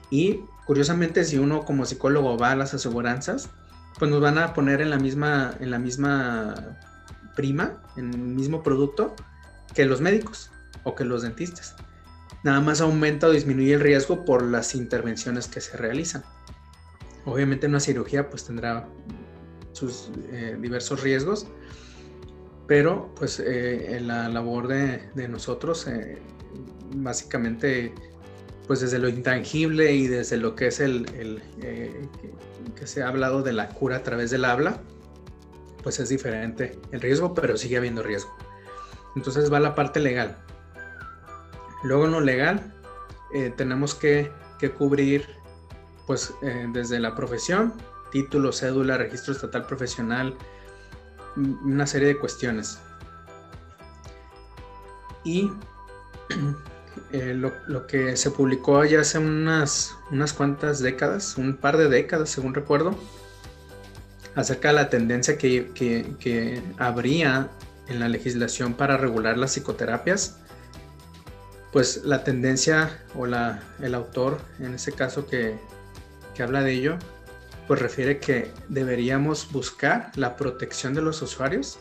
Y 0.09 0.41
curiosamente, 0.65 1.23
si 1.23 1.37
uno 1.37 1.65
como 1.65 1.85
psicólogo 1.85 2.37
va 2.37 2.51
a 2.51 2.55
las 2.55 2.73
aseguranzas, 2.73 3.49
pues 3.97 4.09
nos 4.09 4.21
van 4.21 4.37
a 4.37 4.53
poner 4.53 4.81
en 4.81 4.89
la 4.89 4.97
misma, 4.97 5.55
en 5.59 5.71
la 5.71 5.79
misma 5.79 6.77
prima, 7.35 7.81
en 7.97 8.13
el 8.13 8.19
mismo 8.19 8.63
producto 8.63 9.15
que 9.73 9.85
los 9.85 10.01
médicos 10.01 10.51
o 10.83 10.95
que 10.95 11.05
los 11.05 11.21
dentistas. 11.21 11.75
Nada 12.43 12.61
más 12.61 12.81
aumenta 12.81 13.27
o 13.27 13.31
disminuye 13.31 13.73
el 13.73 13.81
riesgo 13.81 14.23
por 14.23 14.43
las 14.43 14.73
intervenciones 14.75 15.47
que 15.47 15.59
se 15.59 15.75
realizan. 15.75 16.23
Obviamente 17.25 17.67
una 17.67 17.79
cirugía 17.79 18.29
pues 18.29 18.45
tendrá 18.45 18.87
sus 19.73 20.09
eh, 20.31 20.57
diversos 20.59 21.03
riesgos, 21.03 21.47
pero 22.67 23.13
pues 23.15 23.41
eh, 23.45 23.99
la 24.01 24.29
labor 24.29 24.67
de, 24.67 25.27
nosotros 25.27 25.87
eh, 25.87 26.21
básicamente 26.95 27.93
pues 28.69 28.81
desde 28.81 28.99
lo 28.99 29.09
intangible 29.09 29.93
y 29.93 30.05
desde 30.05 30.37
lo 30.37 30.53
que 30.55 30.67
es 30.67 30.79
el, 30.79 31.07
que 32.75 32.85
se 32.85 33.01
ha 33.01 33.07
hablado 33.07 33.41
de 33.41 33.51
la 33.51 33.69
cura 33.69 33.95
a 33.95 34.03
través 34.03 34.29
del 34.29 34.45
habla, 34.45 34.79
pues 35.81 35.99
es 35.99 36.09
diferente 36.09 36.79
el 36.91 37.01
riesgo, 37.01 37.33
pero 37.33 37.57
sigue 37.57 37.77
habiendo 37.77 38.03
riesgo. 38.03 38.31
Entonces 39.15 39.51
va 39.51 39.59
la 39.59 39.73
parte 39.73 39.99
legal. 39.99 40.37
Luego 41.81 42.05
en 42.05 42.11
lo 42.11 42.21
legal 42.21 42.71
eh, 43.33 43.51
tenemos 43.57 43.95
que, 43.95 44.31
cubrir 44.77 45.25
pues 46.05 46.31
eh, 46.43 46.67
desde 46.71 46.99
la 46.99 47.15
profesión, 47.15 47.73
título, 48.11 48.51
cédula, 48.51 48.99
registro 48.99 49.33
estatal 49.33 49.65
profesional, 49.65 50.37
una 51.35 51.87
serie 51.87 52.09
de 52.09 52.19
cuestiones. 52.19 52.77
Y 55.23 55.51
eh, 57.11 57.33
lo, 57.33 57.87
que 57.87 58.17
se 58.17 58.31
publicó 58.31 58.83
ya 58.85 59.01
hace 59.01 59.19
unas, 59.19 59.95
unas 60.11 60.33
cuantas 60.33 60.79
décadas, 60.79 61.37
un 61.37 61.55
par 61.57 61.77
de 61.77 61.89
décadas 61.89 62.29
según 62.29 62.53
recuerdo, 62.53 62.95
acerca 64.35 64.69
de 64.69 64.75
la 64.75 64.89
tendencia 64.89 65.37
que, 65.37 65.71
que 65.73 66.61
habría 66.77 67.49
en 67.87 67.99
la 67.99 68.07
legislación 68.07 68.73
para 68.73 68.97
regular 68.97 69.37
las 69.37 69.53
psicoterapias 69.53 70.39
pues 71.71 72.03
la 72.03 72.23
tendencia 72.23 72.99
o 73.15 73.25
la, 73.25 73.61
el 73.81 73.93
autor, 73.93 74.39
en 74.59 74.73
ese 74.73 74.91
caso 74.91 75.27
que, 75.27 75.57
habla 76.39 76.63
de 76.63 76.71
ello, 76.71 76.97
pues 77.67 77.81
refiere 77.81 78.19
que 78.19 78.49
deberíamos 78.69 79.51
buscar 79.51 80.09
la 80.15 80.37
protección 80.37 80.93
de 80.93 81.01
los 81.01 81.21
usuarios 81.21 81.77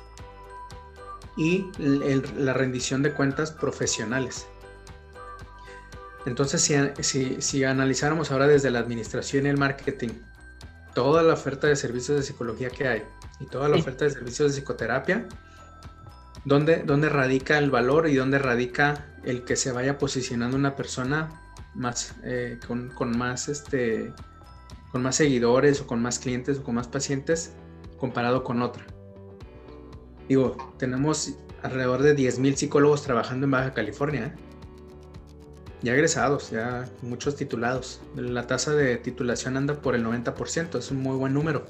y 1.36 1.70
la 1.78 2.54
rendición 2.54 3.04
de 3.04 3.12
cuentas 3.12 3.52
profesionales. 3.52 4.48
Entonces, 6.28 6.60
si, 7.00 7.40
si, 7.40 7.64
analizáramos 7.64 8.30
ahora 8.30 8.46
desde 8.46 8.70
la 8.70 8.80
administración 8.80 9.46
y 9.46 9.48
el 9.48 9.56
marketing 9.56 10.10
toda 10.94 11.22
la 11.22 11.32
oferta 11.32 11.68
de 11.68 11.74
servicios 11.74 12.18
de 12.18 12.22
psicología 12.22 12.68
que 12.68 12.86
hay 12.86 13.02
y 13.40 13.46
toda 13.46 13.68
la 13.68 13.76
oferta 13.76 14.04
de 14.04 14.10
servicios 14.10 14.50
de 14.52 14.60
psicoterapia, 14.60 15.26
¿dónde, 16.44 16.82
¿dónde 16.84 17.08
radica 17.08 17.56
el 17.56 17.70
valor 17.70 18.08
y 18.08 18.16
dónde 18.16 18.38
radica 18.38 19.06
el 19.24 19.44
que 19.44 19.56
se 19.56 19.72
vaya 19.72 19.96
posicionando 19.96 20.56
una 20.58 20.76
persona 20.76 21.30
más 21.74 22.14
eh, 22.24 22.60
con, 22.66 23.16
más 23.16 23.48
este 23.48 24.12
con 24.92 25.02
más 25.02 25.16
seguidores 25.16 25.80
o 25.80 25.86
con 25.86 26.02
más 26.02 26.18
clientes 26.18 26.58
o 26.58 26.62
con 26.62 26.74
más 26.74 26.88
pacientes 26.88 27.52
comparado 27.96 28.44
con 28.44 28.60
otra. 28.60 28.84
Digo, 30.28 30.74
tenemos 30.78 31.36
alrededor 31.62 32.02
de 32.02 32.14
10.000 32.14 32.54
psicólogos 32.54 33.02
trabajando 33.02 33.46
en 33.46 33.50
Baja 33.52 33.72
California. 33.72 34.26
¿eh? 34.26 34.47
Ya 35.82 35.94
egresados, 35.94 36.50
ya 36.50 36.88
muchos 37.02 37.36
titulados. 37.36 38.00
La 38.16 38.46
tasa 38.46 38.74
de 38.74 38.96
titulación 38.96 39.56
anda 39.56 39.74
por 39.74 39.94
el 39.94 40.04
90%, 40.04 40.78
es 40.78 40.90
un 40.90 41.02
muy 41.02 41.16
buen 41.16 41.32
número. 41.32 41.66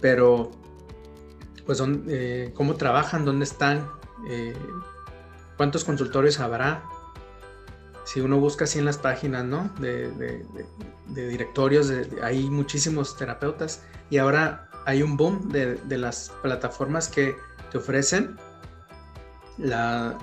Pero, 0.00 0.50
pues, 1.64 1.82
eh, 2.08 2.52
¿cómo 2.54 2.74
trabajan? 2.74 3.24
¿Dónde 3.24 3.44
están? 3.44 3.88
¿Cuántos 5.56 5.84
consultorios 5.84 6.40
habrá? 6.40 6.82
Si 8.04 8.20
uno 8.20 8.38
busca 8.38 8.64
así 8.64 8.78
en 8.78 8.84
las 8.84 8.98
páginas, 8.98 9.44
¿no? 9.44 9.70
De, 9.80 10.44
directorios, 11.08 11.92
hay 12.22 12.50
muchísimos 12.50 13.16
terapeutas 13.16 13.82
y 14.10 14.18
ahora 14.18 14.68
hay 14.86 15.02
un 15.02 15.16
boom 15.16 15.48
de, 15.50 15.78
las 15.96 16.32
plataformas 16.42 17.08
que 17.08 17.36
te 17.70 17.78
ofrecen 17.78 18.36
la, 19.58 20.16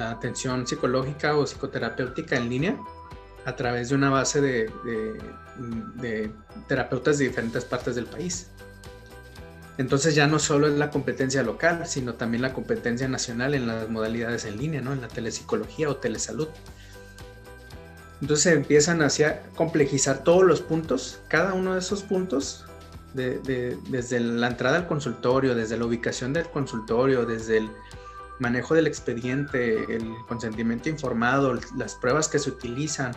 atención 0.00 0.66
psicológica 0.66 1.36
o 1.36 1.44
psicoterapéutica 1.44 2.36
en 2.36 2.48
línea 2.48 2.76
a 3.44 3.56
través 3.56 3.88
de 3.88 3.94
una 3.94 4.10
base 4.10 4.40
de, 4.40 4.70
terapeutas 6.68 7.18
de 7.18 7.28
diferentes 7.28 7.64
partes 7.64 7.94
del 7.94 8.06
país. 8.06 8.48
Entonces 9.78 10.14
ya 10.14 10.26
no 10.26 10.38
solo 10.38 10.68
es 10.68 10.74
la 10.74 10.90
competencia 10.90 11.42
local, 11.42 11.86
sino 11.86 12.14
también 12.14 12.42
la 12.42 12.52
competencia 12.52 13.08
nacional 13.08 13.54
en 13.54 13.66
las 13.66 13.88
modalidades 13.88 14.44
en 14.44 14.58
línea, 14.58 14.80
¿no? 14.80 14.92
En 14.92 15.00
la 15.00 15.08
telepsicología 15.08 15.88
o 15.88 15.96
telesalud. 15.96 16.48
Entonces 18.20 18.44
se 18.44 18.52
empiezan 18.52 19.02
a 19.02 19.08
complejizar 19.56 20.22
todos 20.22 20.44
los 20.44 20.60
puntos, 20.60 21.20
cada 21.28 21.54
uno 21.54 21.72
de 21.72 21.80
esos 21.80 22.02
puntos, 22.04 22.64
desde 23.14 24.20
la 24.20 24.46
entrada 24.46 24.76
al 24.76 24.86
consultorio, 24.86 25.54
desde 25.54 25.76
la 25.76 25.84
ubicación 25.84 26.32
del 26.32 26.48
consultorio, 26.48 27.26
desde 27.26 27.58
el 27.58 27.70
manejo 28.42 28.74
del 28.74 28.86
expediente, 28.86 29.84
el 29.94 30.12
consentimiento 30.28 30.90
informado, 30.90 31.58
las 31.76 31.94
pruebas 31.94 32.28
que 32.28 32.38
se 32.38 32.50
utilizan, 32.50 33.16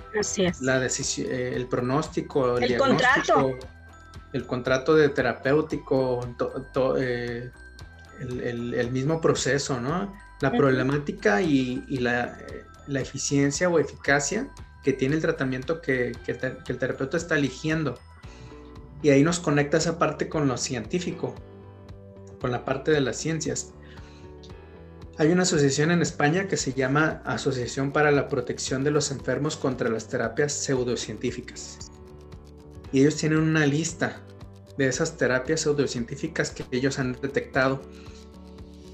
la 0.62 0.79
decisión, 0.79 1.27
eh, 1.29 1.53
el 1.55 1.67
pronóstico, 1.67 2.58
el, 2.58 2.77
contrato 2.77 3.58
el 4.36 4.46
contrato 4.46 4.96
de 4.96 5.08
terapéutico, 5.08 6.27
eh, 6.98 7.51
el, 8.20 8.91
mismo 8.91 9.22
proceso, 9.22 9.79
¿no? 9.79 10.13
La 10.41 10.51
problemática 10.51 11.41
y, 11.41 11.82
la, 12.00 12.38
eficiencia 12.89 13.70
o 13.70 13.79
eficacia 13.79 14.50
que 14.84 14.91
tiene 14.91 15.15
el 15.15 15.22
tratamiento 15.22 15.82
que, 15.82 16.12
el 16.27 16.77
terapeuta 16.77 17.15
está 17.15 17.38
eligiendo. 17.38 17.98
Y 19.01 19.10
ahí 19.10 19.24
nos 19.24 19.39
conecta 19.39 19.77
esa 19.77 19.98
parte 19.98 20.27
con 20.27 20.50
lo 20.50 20.58
científico, 20.58 21.34
con 22.41 22.51
la 22.51 22.65
parte 22.65 22.91
de 22.91 23.00
las 23.00 23.15
ciencias. 23.15 23.72
Hay 25.17 25.31
una 25.31 25.43
asociación 25.43 25.91
en 25.91 26.01
España 26.01 26.48
que 26.48 26.57
se 26.57 26.74
llama 26.74 27.22
Asociación 27.25 27.91
para 27.91 28.12
la 28.12 28.27
Protección 28.27 28.84
de 28.84 28.91
los 28.91 29.12
Enfermos 29.12 29.55
contra 29.55 29.89
las 29.89 30.10
Terapias 30.10 30.51
Pseudocientíficas 30.51 31.91
y 32.95 33.01
ellos 33.01 33.17
tienen 33.17 33.39
una 33.39 33.65
lista 33.65 34.22
de 34.77 34.88
esas 34.88 35.17
terapias 35.17 35.60
pseudocientíficas 35.60 36.51
que 36.51 36.65
ellos 36.72 36.98
han 36.98 37.12
detectado. 37.22 37.81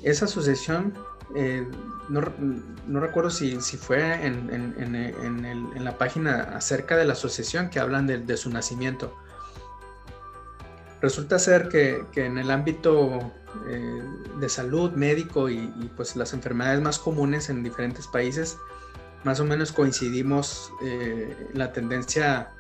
Esa 0.02 0.26
asociación, 0.26 0.96
eh, 1.36 1.68
no, 2.10 3.00
recuerdo 3.00 3.30
si, 3.30 3.58
fue 3.60 4.26
en, 4.26 5.84
la 5.84 5.98
página 6.00 6.42
acerca 6.56 6.98
de 6.98 7.06
la 7.06 7.14
asociación 7.14 7.70
que 7.70 7.80
hablan 7.80 8.08
de, 8.08 8.38
su 8.38 8.50
nacimiento. 8.50 9.16
Resulta 11.00 11.38
ser 11.38 11.70
que, 11.70 12.04
en 12.16 12.40
el 12.40 12.50
ámbito 12.50 13.32
eh, 13.68 14.02
de 14.40 14.50
salud, 14.50 14.92
médico 14.92 15.50
y, 15.50 15.68
pues 15.96 16.16
las 16.16 16.34
enfermedades 16.34 16.82
más 16.82 17.00
comunes 17.00 17.50
en 17.50 17.64
diferentes 17.64 18.08
países, 18.08 18.58
más 19.24 19.40
o 19.40 19.46
menos 19.46 19.72
coincidimos 19.72 20.72
eh, 20.84 21.36
la 21.54 21.72
tendencia 21.72 22.52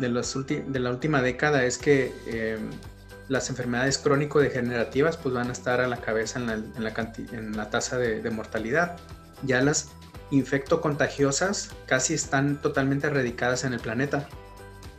de, 0.00 0.80
la 0.80 0.90
última 0.90 1.22
década 1.22 1.64
es 1.64 1.78
que 1.78 2.12
em, 2.26 2.70
las 3.28 3.48
enfermedades 3.50 3.98
crónico-degenerativas 3.98 5.16
pues 5.16 5.34
van 5.34 5.48
a 5.48 5.52
estar 5.52 5.80
a 5.80 5.86
la 5.86 5.98
cabeza 5.98 6.38
en 6.38 6.46
la, 6.46 6.54
en 6.54 6.84
la, 6.84 7.12
en 7.32 7.56
la 7.56 7.70
tasa 7.70 7.96
de, 7.98 8.28
mortalidad. 8.30 8.96
Ya 9.42 9.62
las 9.62 9.90
infecto-contagiosas 10.30 11.70
casi 11.86 12.14
están 12.14 12.60
totalmente 12.60 13.06
erradicadas 13.06 13.64
en 13.64 13.72
el 13.72 13.80
planeta. 13.80 14.28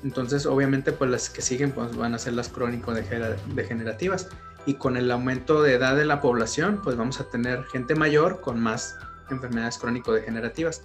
Entonces, 0.04 0.46
obviamente, 0.46 0.92
pues 0.94 1.12
las 1.12 1.30
que 1.30 1.42
siguen 1.42 1.72
pues, 1.72 1.96
van 1.96 2.14
a 2.14 2.20
ser 2.20 2.34
las 2.34 2.50
crónico-degenerativas. 2.50 4.30
Y 4.66 4.76
con 4.76 4.96
el 4.96 5.10
aumento 5.10 5.62
de 5.64 5.74
edad 5.74 5.96
de 5.96 6.06
la 6.06 6.22
población, 6.22 6.82
pues 6.84 6.96
vamos 6.96 7.20
a 7.20 7.30
tener 7.30 7.64
gente 7.66 7.96
mayor 7.96 8.42
con 8.42 8.60
más 8.60 8.96
enfermedades 9.30 9.78
crónico-degenerativas. 9.78 10.84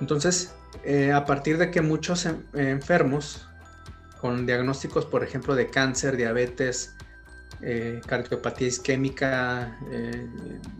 Entonces, 0.00 0.54
eh, 0.82 1.12
a 1.12 1.24
partir 1.24 1.58
de 1.58 1.70
que 1.70 1.80
muchos 1.80 2.26
enfermos 2.52 3.46
con 4.20 4.46
diagnósticos, 4.46 5.06
por 5.06 5.22
ejemplo, 5.22 5.54
de 5.54 5.70
cáncer, 5.70 6.16
diabetes, 6.16 6.94
eh, 7.62 8.00
cardiopatía 8.06 8.68
isquémica, 8.68 9.78
eh, 9.90 10.28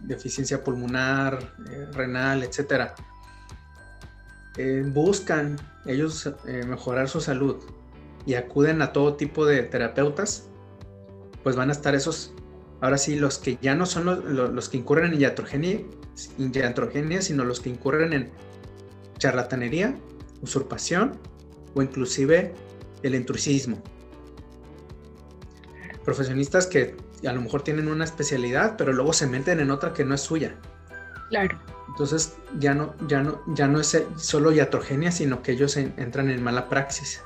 deficiencia 0.03 0.63
pulmonar, 0.63 1.55
renal, 1.93 2.43
etcétera, 2.43 2.95
buscan 4.93 5.57
ellos 5.85 6.31
mejorar 6.45 7.09
su 7.09 7.21
salud 7.21 7.57
y 8.25 8.35
acuden 8.35 8.83
a 8.83 8.93
todo 8.93 9.15
tipo 9.15 9.45
de 9.47 9.63
terapeutas, 9.65 10.45
pues 11.45 11.55
van 11.55 11.69
a 11.69 11.73
estar 11.73 11.95
esos, 11.95 12.33
ahora 12.81 12.99
sí, 12.99 13.15
los 13.15 13.39
que 13.39 13.57
ya 13.63 13.77
no 13.77 13.87
son 13.87 14.55
los, 14.55 14.69
que 14.69 14.79
incurren 14.79 15.13
en 15.13 15.21
iatrogenia, 15.21 17.23
sino 17.23 17.45
los 17.45 17.61
que 17.61 17.71
incurren 17.71 18.13
en 18.13 18.31
charlatanería, 19.19 19.97
usurpación 20.43 21.13
o 21.75 21.83
inclusive 21.83 22.53
el 23.05 23.15
intrusismo 23.15 23.81
profesionistas 26.05 26.67
que 26.67 26.97
a 27.27 27.33
lo 27.33 27.41
mejor 27.41 27.63
tienen 27.63 27.89
una 27.89 28.05
especialidad, 28.05 28.77
pero 28.77 28.93
luego 28.93 29.13
se 29.13 29.27
meten 29.27 29.61
en 29.61 29.71
otra 29.71 29.93
que 29.93 30.05
no 30.05 30.15
es 30.15 30.21
suya. 30.21 30.55
Claro. 31.31 31.59
Entonces 31.89 32.37
ya 32.59 32.75
no, 32.75 32.95
ya 33.09 33.23
no, 33.23 33.43
ya 33.55 33.67
no 33.67 33.81
es 33.81 33.97
solo 34.17 34.53
iatrogenia, 34.53 35.11
sino 35.11 35.43
que 35.43 35.53
ellos 35.53 35.77
entran 35.77 36.31
en 36.31 36.43
mala 36.43 36.69
praxis. 36.69 37.23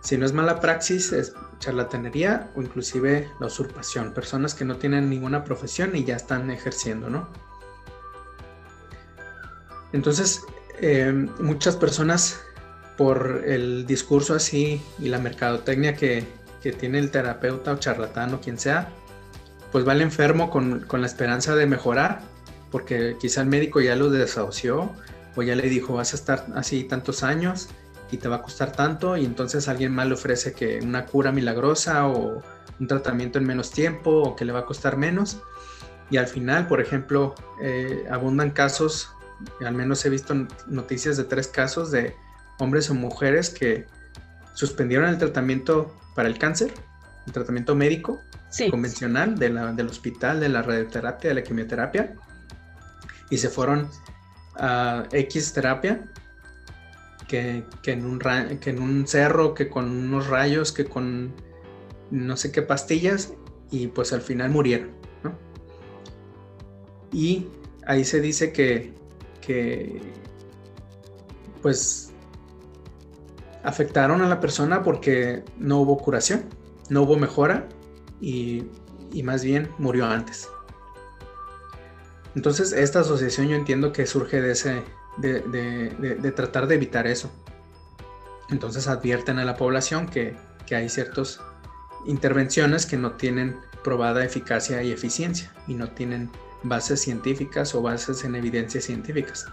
Si 0.00 0.18
no 0.18 0.26
es 0.26 0.32
mala 0.32 0.60
praxis, 0.60 1.12
es 1.12 1.34
charlatanería 1.62 2.50
o 2.54 2.60
inclusive 2.60 3.30
la 3.40 3.46
usurpación. 3.46 4.12
Personas 4.12 4.54
que 4.54 4.64
no 4.64 4.76
tienen 4.76 5.08
ninguna 5.08 5.44
profesión 5.44 5.94
y 5.94 6.04
ya 6.04 6.16
están 6.16 6.50
ejerciendo, 6.50 7.08
¿no? 7.08 7.28
Entonces, 9.92 10.42
eh, 10.80 11.12
muchas 11.38 11.76
personas 11.76 12.40
por 12.98 13.44
el 13.46 13.86
discurso 13.86 14.34
así 14.34 14.82
y 14.98 15.08
la 15.08 15.18
mercadotecnia 15.18 15.94
que, 15.94 16.26
que 16.62 16.72
tiene 16.72 16.98
el 16.98 17.10
terapeuta 17.10 17.72
o 17.72 17.76
charlatán 17.76 18.34
o 18.34 18.40
quien 18.40 18.58
sea, 18.58 18.88
pues 19.70 19.86
va 19.86 19.92
al 19.92 20.02
enfermo 20.02 20.50
con, 20.50 20.86
la 20.90 21.06
esperanza 21.06 21.54
de 21.54 21.66
mejorar, 21.66 22.20
porque 22.70 23.16
quizá 23.20 23.42
el 23.42 23.48
médico 23.48 23.80
ya 23.80 23.96
lo 23.96 24.10
desahució 24.10 24.92
o 25.34 25.42
ya 25.42 25.56
le 25.56 25.68
dijo 25.68 25.94
vas 25.94 26.12
a 26.12 26.16
estar 26.16 26.46
así 26.54 26.84
tantos 26.84 27.22
años 27.22 27.68
y 28.12 28.18
te 28.18 28.28
va 28.28 28.36
a 28.36 28.42
costar 28.42 28.72
tanto 28.72 29.16
y 29.16 29.24
entonces 29.24 29.68
alguien 29.68 29.92
más 29.92 30.06
le 30.06 30.14
ofrece 30.14 30.52
que 30.52 30.78
una 30.82 31.06
cura 31.06 31.32
milagrosa 31.32 32.06
o 32.06 32.42
un 32.78 32.86
tratamiento 32.86 33.38
en 33.38 33.46
menos 33.46 33.70
tiempo 33.70 34.10
o 34.10 34.36
que 34.36 34.44
le 34.44 34.52
va 34.52 34.60
a 34.60 34.66
costar 34.66 34.98
menos. 34.98 35.40
Y 36.10 36.18
al 36.18 36.26
final, 36.26 36.68
por 36.68 36.80
ejemplo, 36.80 37.34
eh, 37.62 38.04
abundan 38.10 38.50
casos, 38.50 39.10
al 39.64 39.74
menos 39.74 40.04
he 40.04 40.10
visto 40.10 40.34
noticias 40.66 41.16
de 41.16 41.24
tres 41.24 41.48
casos 41.48 41.90
de 41.90 42.14
hombres 42.58 42.90
o 42.90 42.94
mujeres 42.94 43.48
que 43.48 43.86
suspendieron 44.52 45.08
el 45.08 45.16
tratamiento 45.16 45.96
para 46.14 46.28
el 46.28 46.38
cáncer, 46.38 46.70
el 47.26 47.32
tratamiento 47.32 47.74
médico 47.74 48.20
convencional 48.70 49.38
de 49.38 49.48
del 49.48 49.86
hospital, 49.86 50.38
de 50.38 50.50
la 50.50 50.60
radioterapia, 50.60 51.30
de 51.30 51.34
la 51.34 51.42
quimioterapia, 51.42 52.14
y 53.30 53.38
se 53.38 53.48
fueron 53.48 53.88
a 54.56 55.04
X 55.10 55.54
terapia, 55.54 56.02
que, 57.32 57.64
en 57.86 58.04
un 58.04 58.18
que 58.18 58.70
en 58.70 58.82
un 58.82 59.06
cerro, 59.06 59.54
que 59.54 59.68
con 59.68 59.90
unos 59.90 60.26
rayos, 60.26 60.70
que 60.70 60.84
con 60.84 61.32
no 62.10 62.36
sé 62.36 62.52
qué 62.52 62.60
pastillas, 62.60 63.32
y 63.70 63.86
pues 63.86 64.12
al 64.12 64.20
final 64.20 64.50
murieron. 64.50 64.90
Y 67.10 67.46
ahí 67.86 68.04
se 68.04 68.20
dice 68.20 68.52
que, 68.52 68.92
que 69.40 70.00
pues 71.62 72.12
afectaron 73.64 74.20
a 74.22 74.28
la 74.28 74.40
persona 74.40 74.82
porque 74.82 75.42
no 75.58 75.80
hubo 75.80 75.98
curación, 75.98 76.44
no 76.90 77.02
hubo 77.02 77.16
mejora 77.16 77.68
y, 78.20 78.64
más 79.22 79.44
bien 79.44 79.70
murió 79.78 80.06
antes. 80.06 80.48
Entonces 82.34 82.72
esta 82.72 83.00
asociación 83.00 83.48
yo 83.48 83.56
entiendo 83.56 83.92
que 83.92 84.06
surge 84.06 84.40
de 84.40 84.52
ese, 84.52 84.82
de, 85.18 86.32
tratar 86.34 86.66
de 86.66 86.74
evitar 86.74 87.06
eso. 87.06 87.30
Entonces 88.50 88.88
advierten 88.88 89.38
a 89.38 89.44
la 89.44 89.56
población 89.56 90.08
que, 90.08 90.36
que 90.66 90.76
hay 90.76 90.88
ciertas 90.88 91.40
intervenciones 92.06 92.86
que 92.86 92.96
no 92.96 93.12
tienen 93.12 93.56
probada 93.82 94.24
eficacia 94.24 94.82
y 94.82 94.92
eficiencia 94.92 95.52
y 95.66 95.74
no 95.74 95.90
tienen 95.90 96.30
bases 96.62 97.00
científicas 97.00 97.74
o 97.74 97.82
bases 97.82 98.24
en 98.24 98.34
evidencias 98.34 98.84
científicas. 98.84 99.46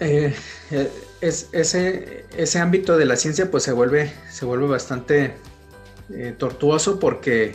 Eh, 0.00 0.34
eh, 0.70 0.90
es, 1.20 1.50
ese, 1.52 2.24
ese 2.34 2.58
ámbito 2.58 2.96
de 2.96 3.04
la 3.04 3.16
ciencia 3.16 3.50
pues 3.50 3.64
se 3.64 3.72
vuelve, 3.72 4.10
se 4.30 4.46
vuelve 4.46 4.66
bastante 4.66 5.34
eh, 6.08 6.34
tortuoso 6.38 6.98
porque 6.98 7.54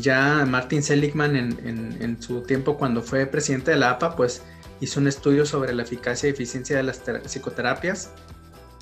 ya 0.00 0.44
Martin 0.46 0.82
Seligman 0.82 1.36
en, 1.36 2.16
su 2.20 2.42
tiempo 2.42 2.76
cuando 2.76 3.02
fue 3.02 3.26
presidente 3.26 3.70
de 3.70 3.76
la 3.76 3.90
APA 3.90 4.16
pues 4.16 4.42
hizo 4.80 5.00
un 5.00 5.06
estudio 5.06 5.46
sobre 5.46 5.72
la 5.72 5.82
eficacia 5.82 6.28
y 6.28 6.32
eficiencia 6.32 6.76
de 6.76 6.82
las 6.82 7.02
psicoterapias, 7.26 8.10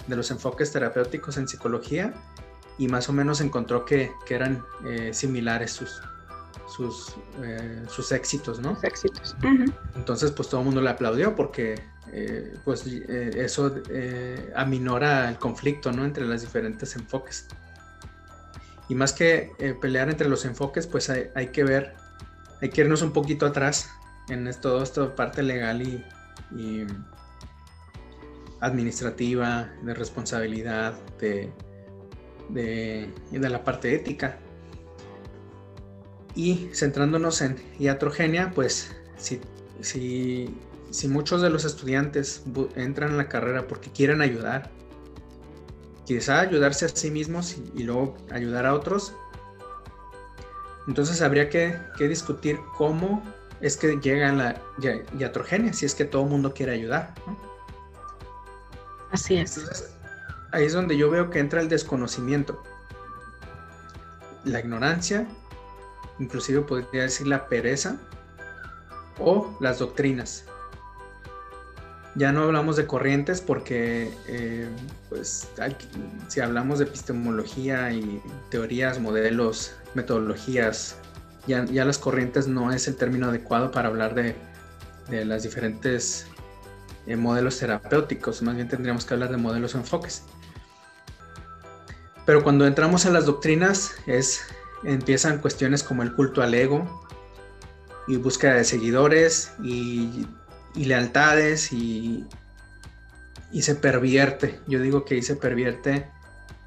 de 0.07 0.17
los 0.17 0.31
enfoques 0.31 0.73
terapéuticos 0.73 1.37
en 1.37 1.49
psicología 1.49 2.15
y 2.79 2.89
más 2.89 3.09
o 3.09 3.13
menos 3.13 3.41
encontró 3.41 3.85
que, 3.85 4.11
eran 4.29 4.65
similares 5.13 5.73
sus, 5.73 6.01
sus, 6.75 7.15
sus 7.89 8.13
éxitos, 8.13 8.61
¿no? 8.61 8.79
éxitos. 8.83 9.37
Entonces 9.97 10.31
pues 10.31 10.49
todo 10.49 10.61
el 10.61 10.67
mundo 10.67 10.81
le 10.81 10.91
aplaudió 10.91 11.35
porque 11.35 11.77
eh, 12.13 12.55
pues 12.65 12.87
eh, 12.87 13.31
eso 13.37 13.75
eh, 13.91 14.53
aminora 14.55 15.29
el 15.29 15.39
conflicto 15.39 15.91
¿no? 15.93 16.05
entre 16.05 16.25
los 16.25 16.41
diferentes 16.41 16.95
enfoques. 16.97 17.47
Y 18.89 18.95
más 18.95 19.13
que 19.13 19.53
pelear 19.81 20.09
entre 20.09 20.29
los 20.29 20.45
enfoques, 20.45 20.87
pues 20.87 21.11
hay, 21.11 21.49
que 21.49 21.65
ver, 21.65 21.95
hay 22.61 22.71
que 22.71 22.83
irnos 22.83 23.03
un 23.03 23.13
poquito 23.13 23.47
atrás 23.47 23.91
en 24.29 24.49
todo 24.61 24.83
esto, 24.83 25.15
parte 25.15 25.43
legal 25.43 25.83
y, 25.83 26.87
administrativa, 28.61 29.71
de 29.83 29.95
responsabilidad, 29.95 30.95
de, 31.19 31.53
la 33.31 33.65
parte 33.65 33.95
ética. 33.95 34.39
Y 36.35 36.69
centrándonos 36.75 37.41
en 37.41 37.57
iatrogenia, 37.79 38.53
pues 38.55 38.95
si, 39.17 39.41
si 39.81 40.55
si 40.91 41.09
muchos 41.09 41.43
de 41.43 41.51
los 41.51 41.65
estudiantes 41.65 42.43
entran 42.75 43.11
en 43.11 43.17
la 43.17 43.29
carrera 43.29 43.67
porque 43.67 43.91
quieren 43.91 44.23
ayudar, 44.23 44.71
quizá 46.07 46.41
ayudarse 46.41 46.87
a 46.87 46.89
sí 46.89 47.11
mismos 47.11 47.57
y, 47.75 47.83
luego 47.83 48.17
ayudar 48.31 48.65
a 48.65 48.75
otros, 48.75 49.13
entonces 50.87 51.21
habría 51.21 51.51
que, 51.51 51.77
discutir 51.99 52.59
cómo 52.79 53.23
es 53.61 53.77
que 53.77 53.99
llega 54.01 54.33
la 54.33 54.63
iatrogenia, 55.19 55.73
si 55.73 55.85
es 55.85 55.95
que 55.95 56.05
todo 56.05 56.23
el 56.23 56.31
mundo 56.31 56.55
quiere 56.55 56.73
ayudar. 56.73 57.15
Así 59.11 59.37
es. 59.37 59.91
ahí 60.53 60.65
es 60.65 60.73
donde 60.73 60.97
yo 60.97 61.11
veo 61.11 61.31
que 61.31 61.41
entra 61.41 61.61
el 61.61 61.69
desconocimiento, 61.69 62.63
la 64.45 64.61
ignorancia, 64.61 65.27
inclusive 66.19 66.61
podría 66.63 67.03
decir 67.03 67.27
la 67.27 67.49
pereza 67.49 67.97
o 69.19 69.57
las 69.61 69.81
doctrinas. 69.81 70.45
Ya 72.17 72.33
no 72.33 72.45
hablamos 72.45 72.77
de 72.77 72.87
corrientes 72.87 73.41
porque, 73.43 74.11
eh, 74.27 74.69
pues, 75.11 75.49
si 76.29 76.41
hablamos 76.41 76.79
de 76.79 76.87
epistemología 76.87 77.93
y 77.93 78.23
teorías, 78.51 78.99
modelos, 78.99 79.75
metodologías, 79.95 80.97
ya, 81.47 81.65
las 81.85 81.99
corrientes 81.99 82.49
no 82.49 82.73
es 82.73 82.89
el 82.89 82.97
término 82.97 83.29
adecuado 83.29 83.71
para 83.71 83.89
hablar 83.89 84.15
de, 84.15 84.35
de 85.11 85.25
las 85.25 85.43
diferentes 85.43 86.27
eh, 87.07 87.17
modelos 87.17 87.59
terapéuticos, 87.59 88.43
más 88.43 88.57
bien 88.57 88.69
tendríamos 88.69 89.05
que 89.05 89.15
hablar 89.15 89.31
de 89.31 89.37
modelos 89.37 89.75
o 89.75 89.79
enfoques. 89.79 90.25
Pero 92.25 92.43
cuando 92.43 92.67
entramos 92.67 93.07
a 93.07 93.11
las 93.11 93.27
doctrinas 93.27 93.95
es 94.07 94.41
empiezan 94.83 95.39
cuestiones 95.39 95.83
como 95.83 96.03
el 96.03 96.13
culto 96.15 96.43
al 96.43 96.55
ego 96.55 97.07
y 98.09 98.17
búsqueda 98.17 98.55
de 98.55 98.65
seguidores 98.65 99.53
y 99.63 100.27
y 100.77 100.85
lealtades 100.85 101.73
y, 101.73 102.25
y 103.51 103.63
se 103.63 103.75
pervierte. 103.75 104.61
Yo 104.67 104.81
digo 104.81 105.05
que 105.05 105.15
ahí 105.15 105.23
se 105.23 105.37
pervierte 105.37 106.07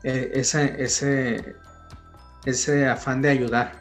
eh, 0.04 0.32
ese, 0.34 0.84
ese, 0.84 1.56
ese 2.46 2.88
afán 2.88 3.22
de 3.22 3.30
ayudar. 3.30 3.80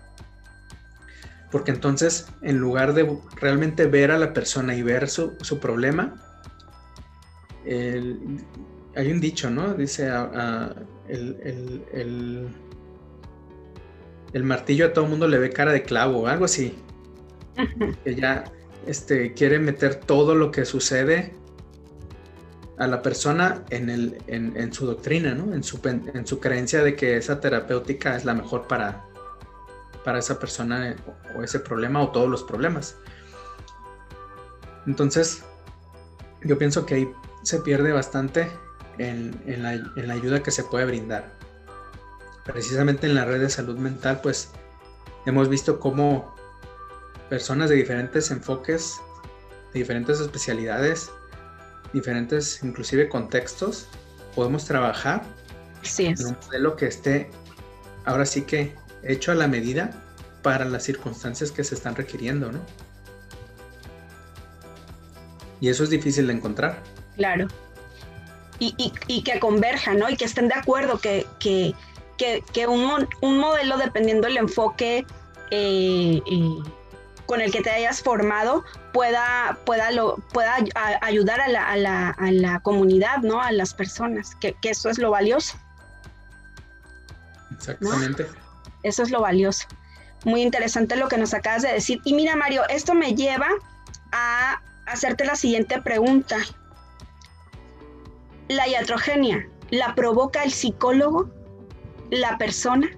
Porque 1.51 1.71
entonces, 1.71 2.27
en 2.43 2.59
lugar 2.59 2.93
de 2.93 3.19
realmente 3.37 3.87
ver 3.87 4.11
a 4.11 4.19
la 4.19 4.35
persona 4.35 4.75
y 4.75 4.83
ver 4.83 5.09
su, 5.09 5.37
problema, 5.61 6.15
hay 7.65 9.11
un 9.11 9.21
dicho, 9.21 9.49
¿no? 9.49 9.73
Dice, 9.73 10.11
el, 11.09 12.51
el, 14.35 14.45
martillo 14.45 14.87
a 14.87 14.93
todo 14.93 15.05
el 15.05 15.11
mundo 15.11 15.27
le 15.27 15.39
ve 15.39 15.51
cara 15.51 15.73
de 15.73 15.83
clavo, 15.83 16.27
algo 16.27 16.45
así. 16.45 16.77
Que 18.05 18.15
ya 18.15 18.45
este, 18.89 19.35
quiere 19.35 19.59
meter 19.59 19.97
todo 19.97 20.35
lo 20.35 20.51
que 20.51 20.65
sucede 20.65 21.35
a 22.79 22.87
la 22.87 23.03
persona 23.03 23.65
en, 23.69 24.73
su 24.73 24.87
doctrina, 24.87 25.31
en, 25.31 25.63
su, 25.63 25.81
en 25.85 26.27
su 26.27 26.41
creencia 26.41 26.83
de 26.83 26.97
que 26.97 27.19
esa 27.19 27.39
terapéutica 27.39 28.17
es 28.17 28.25
la 28.25 28.33
mejor 28.33 28.67
para, 28.67 29.05
para 30.05 30.21
esa 30.21 30.39
persona 30.39 30.97
o 31.37 31.43
ese 31.43 31.61
problema 31.61 32.01
o 32.03 32.13
todos 32.13 32.31
los 32.31 32.43
problemas. 32.45 32.97
Entonces, 34.87 35.43
yo 36.45 36.57
pienso 36.57 36.87
que 36.87 36.95
ahí 36.95 37.13
se 37.43 37.59
pierde 37.59 37.93
bastante 37.93 38.49
en, 38.97 39.39
la, 39.63 39.75
en, 39.75 40.09
la, 40.09 40.15
ayuda 40.15 40.43
que 40.43 40.51
se 40.51 40.65
puede 40.65 40.87
brindar. 40.87 41.37
Precisamente 42.47 43.07
en 43.07 43.17
la 43.17 43.27
red 43.27 43.41
de 43.41 43.51
salud 43.51 43.77
mental, 43.77 44.21
pues 44.23 44.51
hemos 45.27 45.51
visto 45.51 45.79
cómo 45.79 46.38
personas 47.29 47.71
de 47.71 47.77
diferentes 47.77 48.31
enfoques, 48.31 49.01
de 49.73 49.81
diferentes 49.81 50.21
especialidades, 50.21 51.11
diferentes 51.93 52.63
inclusive 52.63 53.09
contextos, 53.09 53.89
podemos 54.35 54.65
trabajar 54.65 55.23
en 55.99 56.27
un 56.27 56.37
modelo 56.45 56.77
que 56.77 56.87
esté 56.87 57.31
ahora 58.05 58.25
sí 58.25 58.43
que 58.43 58.75
hecho 59.03 59.33
a 59.33 59.35
la 59.35 59.49
medida 59.49 59.91
para 60.43 60.65
las 60.65 60.85
circunstancias 60.85 61.51
que 61.51 61.65
se 61.65 61.75
están 61.75 61.95
requiriendo, 61.95 62.51
¿no? 62.53 62.61
Y 65.61 65.69
eso 65.69 65.85
es 65.85 65.91
difícil 65.91 66.29
de 66.29 66.35
encontrar. 66.35 66.83
Claro. 67.17 67.49
Y, 68.61 69.23
que 69.23 69.39
converjan, 69.39 69.99
¿no? 70.01 70.09
Y 70.09 70.17
que 70.17 70.25
estén 70.25 70.49
de 70.49 70.55
acuerdo 70.55 70.99
que, 70.99 71.27
que, 71.39 71.75
un, 72.67 73.39
modelo, 73.39 73.77
dependiendo 73.77 74.27
del 74.27 74.37
enfoque 74.39 75.07
eh, 75.51 76.21
eh, 76.27 76.63
con 77.29 77.43
el 77.43 77.53
que 77.53 77.61
te 77.61 77.69
hayas 77.69 78.01
formado, 78.01 78.65
pueda, 78.95 79.59
pueda, 79.67 79.91
lo, 79.91 80.17
pueda 80.33 80.57
ayudar 81.03 81.43
a 81.43 81.49
la, 81.49 81.69
a, 81.69 81.77
la, 81.77 82.09
a 82.09 82.33
la, 82.33 82.61
comunidad, 82.61 83.19
¿no? 83.19 83.43
A 83.43 83.53
las 83.53 83.75
personas, 83.75 84.35
que, 84.37 84.57
eso 84.63 84.89
es 84.89 84.97
lo 84.97 85.11
valioso. 85.11 85.59
Exactamente. 87.53 88.27
Eso 88.83 89.03
es 89.03 89.11
lo 89.11 89.21
valioso. 89.21 89.69
Muy 90.25 90.41
interesante 90.41 90.97
lo 90.97 91.09
que 91.09 91.19
nos 91.19 91.35
acabas 91.35 91.61
de 91.61 91.71
decir. 91.71 92.01
Y 92.07 92.15
mira, 92.15 92.35
Mario, 92.35 92.63
esto 92.71 92.95
me 92.95 93.15
lleva 93.15 93.49
a 94.11 94.63
hacerte 94.87 95.27
la 95.27 95.37
siguiente 95.37 95.83
pregunta. 95.83 96.39
¿La 98.49 98.67
iatrogenia 98.67 99.47
la 99.69 99.95
provoca 99.95 100.45
el 100.45 100.51
psicólogo, 100.51 101.29
la 102.11 102.39
persona? 102.39 102.89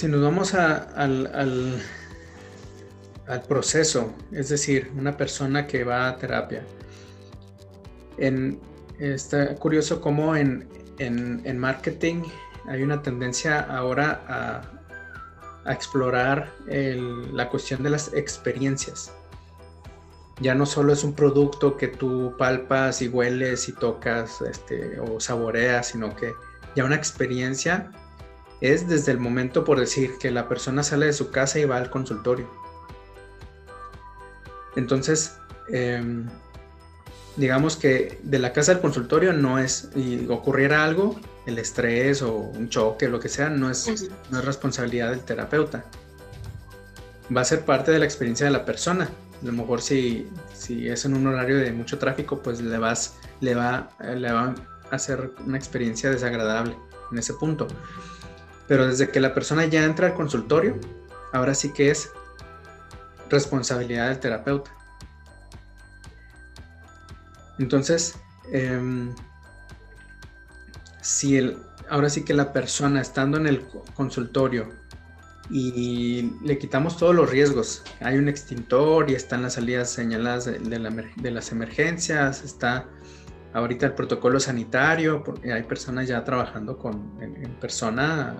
Si 0.00 0.08
nos 0.08 0.22
vamos 0.22 0.54
al, 0.54 1.30
al, 3.26 3.42
proceso, 3.46 4.14
es 4.32 4.48
decir, 4.48 4.90
una 4.96 5.14
persona 5.14 5.66
que 5.66 5.84
va 5.84 6.08
a 6.08 6.16
terapia, 6.16 6.64
en, 8.16 8.58
está 8.98 9.54
curioso 9.56 10.00
cómo 10.00 10.34
en, 10.36 10.66
en 10.98 11.58
marketing 11.58 12.22
hay 12.66 12.82
una 12.82 13.02
tendencia 13.02 13.60
ahora 13.60 14.24
a 14.26 14.80
a 15.64 15.72
explorar 15.72 16.52
la 16.66 17.48
cuestión 17.48 17.82
de 17.82 17.90
las 17.90 18.12
experiencias. 18.14 19.12
Ya 20.40 20.54
no 20.54 20.64
solo 20.64 20.92
es 20.92 21.04
un 21.04 21.14
producto 21.14 21.76
que 21.76 21.88
tú 21.88 22.34
palpas 22.38 23.02
y 23.02 23.08
hueles 23.08 23.68
y 23.68 23.72
tocas 23.72 24.40
este, 24.40 24.98
o 24.98 25.20
saboreas, 25.20 25.88
sino 25.88 26.16
que 26.16 26.32
ya 26.74 26.84
una 26.84 26.96
experiencia 26.96 27.92
es 28.60 28.88
desde 28.88 29.12
el 29.12 29.18
momento, 29.18 29.64
por 29.64 29.78
decir, 29.80 30.18
que 30.18 30.30
la 30.30 30.48
persona 30.48 30.82
sale 30.82 31.06
de 31.06 31.12
su 31.12 31.30
casa 31.30 31.58
y 31.58 31.64
va 31.64 31.76
al 31.76 31.90
consultorio. 31.90 32.48
Entonces, 34.76 35.36
em, 35.68 36.28
digamos 37.36 37.76
que 37.76 38.18
de 38.22 38.38
la 38.38 38.52
casa 38.52 38.72
al 38.72 38.80
consultorio 38.80 39.32
no 39.32 39.58
es, 39.58 39.90
y 39.94 40.26
ocurriera 40.28 40.84
algo, 40.84 41.18
el 41.46 41.58
estrés 41.58 42.22
o 42.22 42.34
un 42.34 42.68
choque, 42.68 43.08
lo 43.08 43.18
que 43.18 43.28
sea, 43.28 43.48
no 43.48 43.70
es, 43.70 44.10
no 44.30 44.38
es 44.38 44.44
responsabilidad 44.44 45.10
del 45.10 45.20
terapeuta. 45.20 45.84
Va 47.34 47.40
a 47.40 47.44
ser 47.44 47.64
parte 47.64 47.92
de 47.92 47.98
la 47.98 48.04
experiencia 48.04 48.46
de 48.46 48.52
la 48.52 48.64
persona. 48.64 49.08
A 49.42 49.46
lo 49.46 49.52
mejor 49.52 49.80
si, 49.80 50.28
si 50.52 50.88
es 50.88 51.04
en 51.04 51.14
un 51.14 51.26
horario 51.26 51.56
de 51.56 51.72
mucho 51.72 51.98
tráfico, 51.98 52.42
pues 52.42 52.60
le, 52.60 52.76
vas, 52.76 53.16
le, 53.40 53.54
va, 53.54 53.90
le 54.00 54.30
va 54.30 54.54
a 54.90 54.94
hacer 54.94 55.32
una 55.46 55.56
experiencia 55.56 56.10
desagradable 56.10 56.76
en 57.10 57.18
ese 57.18 57.34
punto. 57.34 57.66
Pero 58.70 58.86
desde 58.86 59.08
que 59.10 59.18
la 59.18 59.34
persona 59.34 59.66
ya 59.66 59.82
entra 59.82 60.06
al 60.06 60.14
consultorio, 60.14 60.78
ahora 61.32 61.56
sí 61.56 61.72
que 61.72 61.90
es 61.90 62.12
responsabilidad 63.28 64.10
del 64.10 64.20
terapeuta. 64.20 64.70
Entonces, 67.58 68.14
em, 68.52 69.12
si 71.02 71.36
el, 71.36 71.58
ahora 71.88 72.10
sí 72.10 72.24
que 72.24 72.32
la 72.32 72.52
persona 72.52 73.00
estando 73.00 73.38
en 73.38 73.48
el 73.48 73.66
consultorio 73.96 74.68
y 75.50 76.30
le 76.44 76.56
quitamos 76.56 76.96
todos 76.96 77.12
los 77.12 77.28
riesgos, 77.28 77.82
hay 77.98 78.18
un 78.18 78.28
extintor 78.28 79.10
y 79.10 79.16
están 79.16 79.42
las 79.42 79.54
salidas 79.54 79.90
señaladas 79.90 80.44
de, 80.44 81.30
las 81.32 81.50
emergencias, 81.50 82.44
está 82.44 82.86
ahorita 83.52 83.86
el 83.86 83.92
protocolo 83.94 84.40
sanitario, 84.40 85.22
porque 85.24 85.52
hay 85.52 85.62
personas 85.62 86.08
ya 86.08 86.24
trabajando 86.24 86.78
con, 86.78 87.12
en, 87.20 87.54
persona 87.60 88.34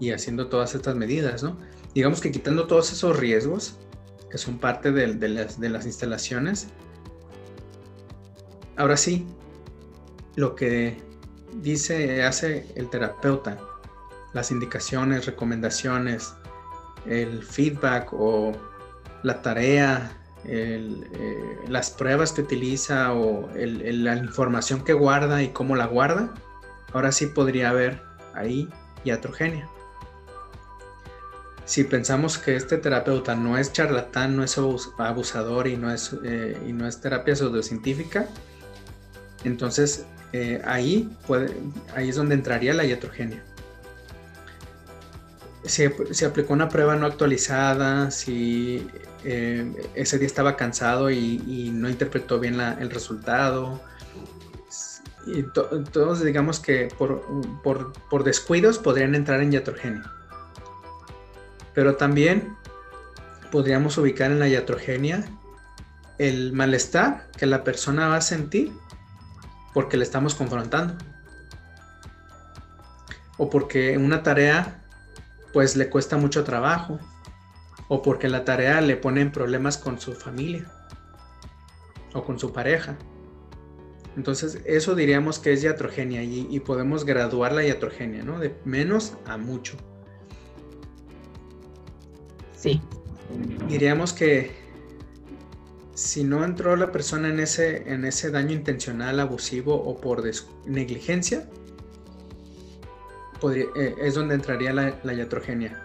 y 0.00 0.10
haciendo 0.10 0.48
todas 0.48 0.74
estas 0.74 0.96
medidas, 0.96 1.42
¿no? 1.42 1.56
Digamos 1.94 2.20
que 2.20 2.32
quitando 2.32 2.66
todos 2.66 2.92
esos 2.92 3.18
riesgos 3.18 3.78
que 4.30 4.38
son 4.38 4.58
parte 4.58 4.90
de 4.90 5.68
las 5.68 5.86
instalaciones, 5.86 6.68
Ahora 8.76 8.96
sí, 8.96 9.26
lo 10.34 10.56
que 10.56 10.96
dice, 11.62 12.24
hace 12.24 12.66
el 12.74 12.90
terapeuta, 12.90 13.56
las 14.32 14.50
indicaciones, 14.50 15.26
recomendaciones, 15.26 16.34
el 17.06 17.44
feedback 17.44 18.12
o 18.12 18.52
la 19.22 19.42
tarea, 19.42 20.23
eh, 20.46 21.58
las 21.68 21.90
pruebas 21.90 22.32
que 22.32 22.42
utiliza 22.42 23.12
o 23.14 23.48
la 23.54 24.16
información 24.16 24.84
que 24.84 24.92
guarda 24.92 25.42
y 25.42 25.48
cómo 25.48 25.76
la 25.76 25.86
guarda, 25.86 26.34
ahora 26.92 27.12
sí 27.12 27.26
podría 27.26 27.70
haber 27.70 28.02
ahí 28.34 28.68
iatrogenia. 29.04 29.68
Si 31.64 31.84
pensamos 31.84 32.36
que 32.36 32.56
este 32.56 32.76
terapeuta 32.76 33.34
no 33.34 33.56
es 33.56 33.72
charlatán, 33.72 34.36
no 34.36 34.44
es 34.44 34.58
abusador 34.98 35.66
y 35.66 35.76
no 35.76 35.90
es, 35.90 36.14
eh, 36.24 36.60
y 36.66 36.72
no 36.72 36.86
es 36.86 37.00
terapia 37.00 37.34
pseudocientífica, 37.34 38.28
entonces, 39.44 40.06
eh, 40.32 40.60
ahí, 40.64 41.08
ahí 41.94 42.08
es 42.08 42.16
donde 42.16 42.34
entraría 42.34 42.74
la 42.74 42.84
iatrogenia. 42.84 43.42
Si 45.64 46.24
aplicó 46.24 46.52
una 46.52 46.68
prueba 46.68 46.94
no 46.96 47.06
actualizada, 47.06 48.10
si 48.10 48.86
eh, 49.24 49.90
ese 49.94 50.18
día 50.18 50.26
estaba 50.26 50.56
cansado 50.56 51.10
y, 51.10 51.70
no 51.72 51.88
interpretó 51.88 52.38
bien 52.38 52.60
el 52.60 52.90
resultado. 52.90 53.80
Y 55.26 55.42
todos 55.92 56.22
digamos 56.22 56.60
que 56.60 56.88
por, 56.98 58.24
descuidos 58.24 58.78
podrían 58.78 59.14
entrar 59.14 59.40
en 59.40 59.52
iatrogenia. 59.52 60.04
Pero 61.72 61.96
también 61.96 62.56
podríamos 63.50 63.96
ubicar 63.96 64.30
en 64.30 64.38
la 64.38 64.48
iatrogenia 64.48 65.24
el 66.18 66.52
malestar 66.52 67.28
que 67.36 67.46
la 67.46 67.64
persona 67.64 68.08
va 68.08 68.16
a 68.16 68.20
sentir 68.20 68.72
porque 69.72 69.96
le 69.96 70.04
estamos 70.04 70.34
confrontando. 70.34 70.94
O 73.38 73.48
porque 73.48 73.96
una 73.96 74.22
tarea 74.22 74.83
pues 75.54 75.76
le 75.76 75.88
cuesta 75.88 76.18
mucho 76.18 76.44
trabajo. 76.44 76.98
O 77.88 78.02
porque 78.02 78.28
la 78.28 78.44
tarea 78.44 78.80
le 78.80 78.96
pone 78.96 79.22
en 79.22 79.32
problemas 79.32 79.78
con 79.78 79.98
su 80.00 80.12
familia. 80.12 80.70
O 82.12 82.24
con 82.24 82.38
su 82.38 82.52
pareja. 82.52 82.98
Entonces 84.16 84.60
eso 84.64 84.94
diríamos 84.94 85.38
que 85.38 85.52
es 85.52 85.62
iatrogenia 85.62 86.22
y, 86.22 86.46
y 86.50 86.60
podemos 86.60 87.04
graduar 87.04 87.52
la 87.52 87.64
iatrogenia, 87.64 88.22
¿no? 88.22 88.38
De 88.38 88.54
menos 88.64 89.14
a 89.26 89.36
mucho. 89.36 89.76
Sí. 92.56 92.80
Diríamos 93.68 94.12
que 94.12 94.52
si 95.94 96.24
no 96.24 96.44
entró 96.44 96.74
la 96.76 96.90
persona 96.90 97.28
en 97.28 97.38
ese, 97.40 97.92
en 97.92 98.04
ese 98.04 98.30
daño 98.30 98.52
intencional, 98.52 99.20
abusivo 99.20 99.74
o 99.74 100.00
por 100.00 100.22
negligencia, 100.66 101.48
eh, 103.52 103.94
es 103.98 104.14
donde 104.14 104.34
entraría 104.34 104.72
la, 104.72 104.94
la 105.02 105.14
iatrogenia. 105.14 105.80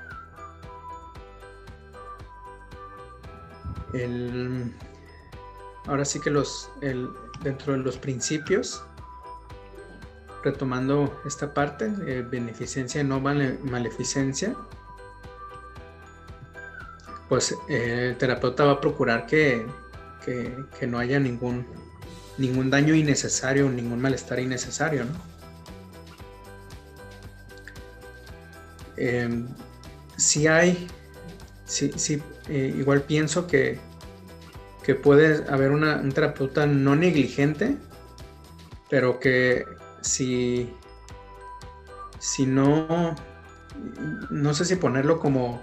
ahora 5.87 6.05
sí 6.05 6.19
que 6.19 6.29
los, 6.29 6.69
dentro 7.41 7.73
de 7.73 7.79
los 7.79 7.97
principios, 7.97 8.83
retomando 10.43 11.19
esta 11.25 11.53
parte, 11.53 11.87
beneficencia 12.29 13.03
no 13.03 13.19
maleficencia, 13.19 14.55
pues 17.27 17.55
el 17.67 18.17
terapeuta 18.17 18.65
va 18.65 18.71
a 18.73 18.81
procurar 18.81 19.25
que, 19.25 19.65
que, 20.25 20.87
no 20.87 20.99
haya 20.99 21.19
ningún, 21.19 21.65
ningún 22.37 22.69
daño 22.69 22.93
innecesario, 22.93 23.69
ningún 23.69 24.01
malestar 24.01 24.39
innecesario, 24.39 25.05
¿no? 25.05 25.38
Em, 28.99 29.47
si 30.17 30.47
hay, 30.47 30.87
sí, 31.63 31.91
sí 31.95 32.21
eh, 32.49 32.75
igual 32.77 33.03
pienso 33.03 33.47
que, 33.47 33.79
que 34.83 34.93
puede 34.93 35.49
haber 35.49 35.71
una, 35.71 35.95
un 35.95 36.11
terapeuta 36.11 36.65
no 36.65 36.97
negligente, 36.97 37.77
pero 38.89 39.21
que 39.21 39.63
si, 40.01 40.69
si 42.19 42.45
no, 42.45 43.15
no 44.29 44.53
sé 44.53 44.65
si 44.65 44.75
ponerlo 44.75 45.17
como 45.17 45.61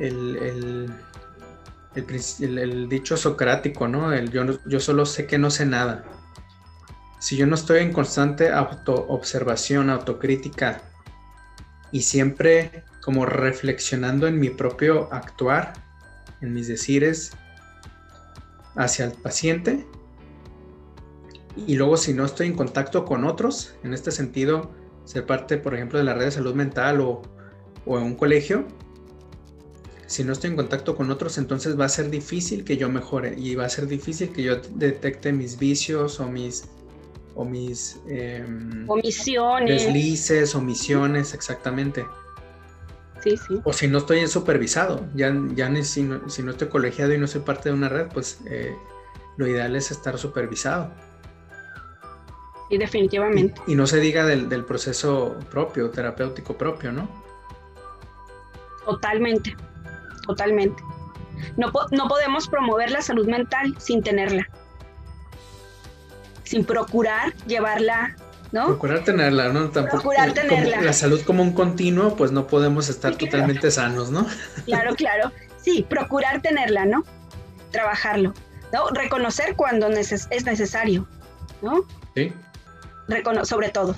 el, 0.00 0.90
el, 1.94 2.88
dicho 2.88 3.16
socrático, 3.16 3.86
¿no? 3.86 4.12
El 4.12 4.32
yo, 4.32 4.44
yo 4.66 4.80
solo 4.80 5.06
sé 5.06 5.28
que 5.28 5.38
no 5.38 5.50
sé 5.50 5.64
nada. 5.64 6.04
Si 7.20 7.36
yo 7.36 7.46
no 7.46 7.54
estoy 7.54 7.82
en 7.82 7.92
constante 7.92 8.50
autoobservación, 8.50 9.90
autocrítica 9.90 10.82
y 11.92 12.02
siempre 12.02 12.84
como 13.02 13.26
reflexionando 13.26 14.26
en 14.26 14.38
mi 14.40 14.50
propio 14.50 15.12
actuar, 15.12 15.74
en 16.40 16.52
mis 16.52 16.68
decires 16.68 17.32
hacia 18.74 19.06
el 19.06 19.12
paciente, 19.12 19.86
y 21.66 21.76
luego 21.76 21.96
si 21.96 22.12
no 22.12 22.24
estoy 22.24 22.48
en 22.48 22.54
contacto 22.54 23.04
con 23.04 23.24
otros, 23.24 23.74
en 23.82 23.94
este 23.94 24.10
sentido, 24.10 24.70
ser 25.04 25.24
parte, 25.24 25.56
por 25.56 25.74
ejemplo, 25.74 25.98
de 25.98 26.04
la 26.04 26.14
red 26.14 26.26
de 26.26 26.30
salud 26.32 26.54
mental 26.54 27.00
o, 27.00 27.22
o 27.86 27.98
en 27.98 28.04
un 28.04 28.14
colegio, 28.16 28.66
si 30.06 30.22
no 30.22 30.32
estoy 30.32 30.50
en 30.50 30.56
contacto 30.56 30.96
con 30.96 31.10
otros, 31.10 31.38
entonces 31.38 31.78
va 31.78 31.86
a 31.86 31.88
ser 31.88 32.10
difícil 32.10 32.64
que 32.64 32.76
yo 32.76 32.88
mejore 32.88 33.34
y 33.38 33.54
va 33.54 33.64
a 33.64 33.68
ser 33.68 33.86
difícil 33.86 34.30
que 34.30 34.42
yo 34.42 34.56
detecte 34.56 35.32
mis 35.32 35.58
vicios 35.58 36.20
o 36.20 36.28
mis 36.28 36.64
o 37.36 37.44
mis 37.44 38.00
em, 38.08 38.84
omisiones, 38.88 39.84
deslices, 39.84 40.54
omisiones, 40.54 41.34
exactamente. 41.34 42.04
Sí, 43.22 43.36
sí. 43.36 43.60
O 43.64 43.72
si 43.72 43.88
no 43.88 43.98
estoy 43.98 44.26
supervisado, 44.26 45.06
ya, 45.14 45.32
ya 45.54 45.70
si, 45.84 46.02
no, 46.02 46.20
estoy 46.26 46.68
colegiado 46.68 47.12
y 47.12 47.18
no 47.18 47.26
soy 47.26 47.42
parte 47.42 47.68
de 47.68 47.74
una 47.74 47.88
red, 47.88 48.08
pues 48.12 48.40
eh, 48.46 48.74
lo 49.36 49.46
ideal 49.46 49.76
es 49.76 49.90
estar 49.90 50.18
supervisado. 50.18 50.92
Sí, 52.68 52.78
definitivamente. 52.78 53.60
Y, 53.66 53.76
no 53.76 53.86
se 53.86 54.00
diga 54.00 54.24
del, 54.24 54.48
del 54.48 54.64
proceso 54.64 55.36
propio, 55.50 55.90
terapéutico 55.90 56.56
propio, 56.56 56.90
¿no? 56.90 57.08
Totalmente 58.84 59.56
totalmente. 60.26 60.82
No, 61.56 61.72
no 61.92 62.08
podemos 62.08 62.48
promover 62.48 62.90
la 62.90 63.00
salud 63.00 63.26
mental 63.26 63.74
sin 63.78 64.02
tenerla, 64.02 64.46
sin 66.46 66.64
procurar 66.64 67.34
llevarla 67.46 68.16
¿No? 68.52 68.66
Procurar 68.68 69.02
tenerla, 69.02 69.48
¿no? 69.48 69.70
Tampoco, 69.70 69.96
Procurar 69.96 70.32
tenerla. 70.32 70.80
la 70.80 70.92
salud 70.92 71.20
como 71.22 71.42
un 71.42 71.52
continuo, 71.52 72.14
pues 72.16 72.30
no 72.30 72.46
podemos 72.46 72.88
estar 72.88 73.16
totalmente 73.16 73.72
sanos, 73.72 74.10
¿no? 74.10 74.24
Claro, 74.64 74.94
claro. 74.94 75.32
Sí, 75.60 75.84
procurar 75.86 76.40
tenerla, 76.42 76.84
¿no? 76.86 77.02
Trabajarlo, 77.72 78.34
¿no? 78.72 78.88
Reconocer 78.90 79.56
cuando 79.56 79.88
es 79.88 80.44
necesario, 80.46 81.08
¿no? 81.60 81.84
Sí. 82.14 82.32
sobre 83.42 83.70
todo 83.70 83.96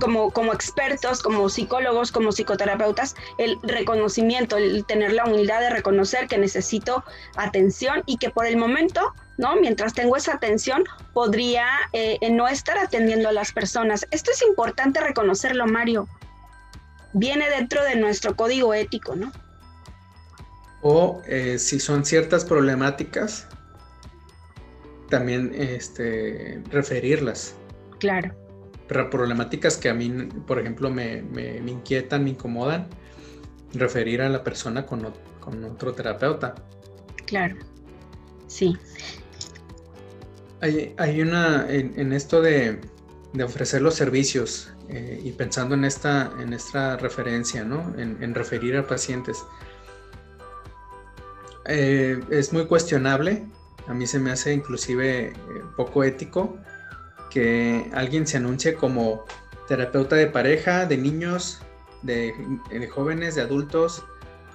como, 0.00 0.30
como 0.30 0.52
expertos, 0.52 1.22
como 1.22 1.48
psicólogos, 1.48 2.12
como 2.12 2.32
psicoterapeutas, 2.32 3.16
el 3.38 3.58
reconocimiento, 3.62 4.56
el 4.56 4.84
tener 4.84 5.12
la 5.12 5.24
humildad 5.24 5.60
de 5.60 5.70
reconocer 5.70 6.28
que 6.28 6.38
necesito 6.38 7.04
atención 7.36 8.02
y 8.06 8.18
que 8.18 8.30
por 8.30 8.46
el 8.46 8.56
momento, 8.56 9.14
¿no? 9.38 9.56
Mientras 9.56 9.94
tengo 9.94 10.16
esa 10.16 10.34
atención, 10.34 10.84
podría 11.14 11.66
eh, 11.94 12.18
no 12.30 12.46
estar 12.46 12.76
atendiendo 12.76 13.30
a 13.30 13.32
las 13.32 13.52
personas. 13.52 14.06
Esto 14.10 14.30
es 14.30 14.42
importante 14.42 15.00
reconocerlo, 15.00 15.66
Mario. 15.66 16.06
Viene 17.14 17.48
dentro 17.48 17.82
de 17.84 17.96
nuestro 17.96 18.36
código 18.36 18.74
ético, 18.74 19.16
¿no? 19.16 19.32
O 20.82 21.22
eh, 21.26 21.58
si 21.58 21.80
son 21.80 22.04
ciertas 22.04 22.44
problemáticas, 22.44 23.48
también 25.08 25.54
este, 25.54 26.62
referirlas. 26.70 27.54
Claro 27.98 28.34
problemáticas 28.88 29.76
que 29.76 29.88
a 29.88 29.94
mí, 29.94 30.10
por 30.46 30.58
ejemplo, 30.58 30.90
me, 30.90 31.22
inquietan, 31.66 32.24
me 32.24 32.30
incomodan, 32.30 32.88
referir 33.74 34.22
a 34.22 34.28
la 34.28 34.42
persona 34.42 34.86
con, 34.86 35.04
otro 35.64 35.92
terapeuta. 35.92 36.54
Claro, 37.26 37.56
sí. 38.46 38.76
Hay, 40.60 41.20
una, 41.20 41.66
en, 41.68 42.12
esto 42.12 42.42
de, 42.42 42.80
ofrecer 43.44 43.80
los 43.80 43.94
servicios 43.94 44.72
eh, 44.88 45.20
y 45.22 45.30
pensando 45.32 45.74
en 45.76 45.84
esta, 45.84 46.32
en 46.40 46.52
esta 46.52 46.96
referencia, 46.96 47.64
¿no? 47.64 47.94
En, 47.96 48.34
referir 48.34 48.76
a 48.76 48.86
pacientes. 48.86 49.44
Eh, 51.66 52.20
es 52.30 52.52
muy 52.52 52.66
cuestionable, 52.66 53.46
a 53.86 53.94
mí 53.94 54.06
se 54.06 54.18
me 54.18 54.30
hace 54.30 54.52
inclusive 54.52 55.28
eh, 55.28 55.34
poco 55.76 56.02
ético 56.02 56.58
que 57.30 57.90
alguien 57.94 58.26
se 58.26 58.38
anuncie 58.38 58.74
como 58.74 59.24
terapeuta 59.68 60.16
de 60.16 60.26
pareja, 60.26 60.86
de 60.86 60.96
niños, 60.96 61.60
de, 62.02 62.32
jóvenes, 62.90 63.34
de 63.34 63.42
adultos, 63.42 64.04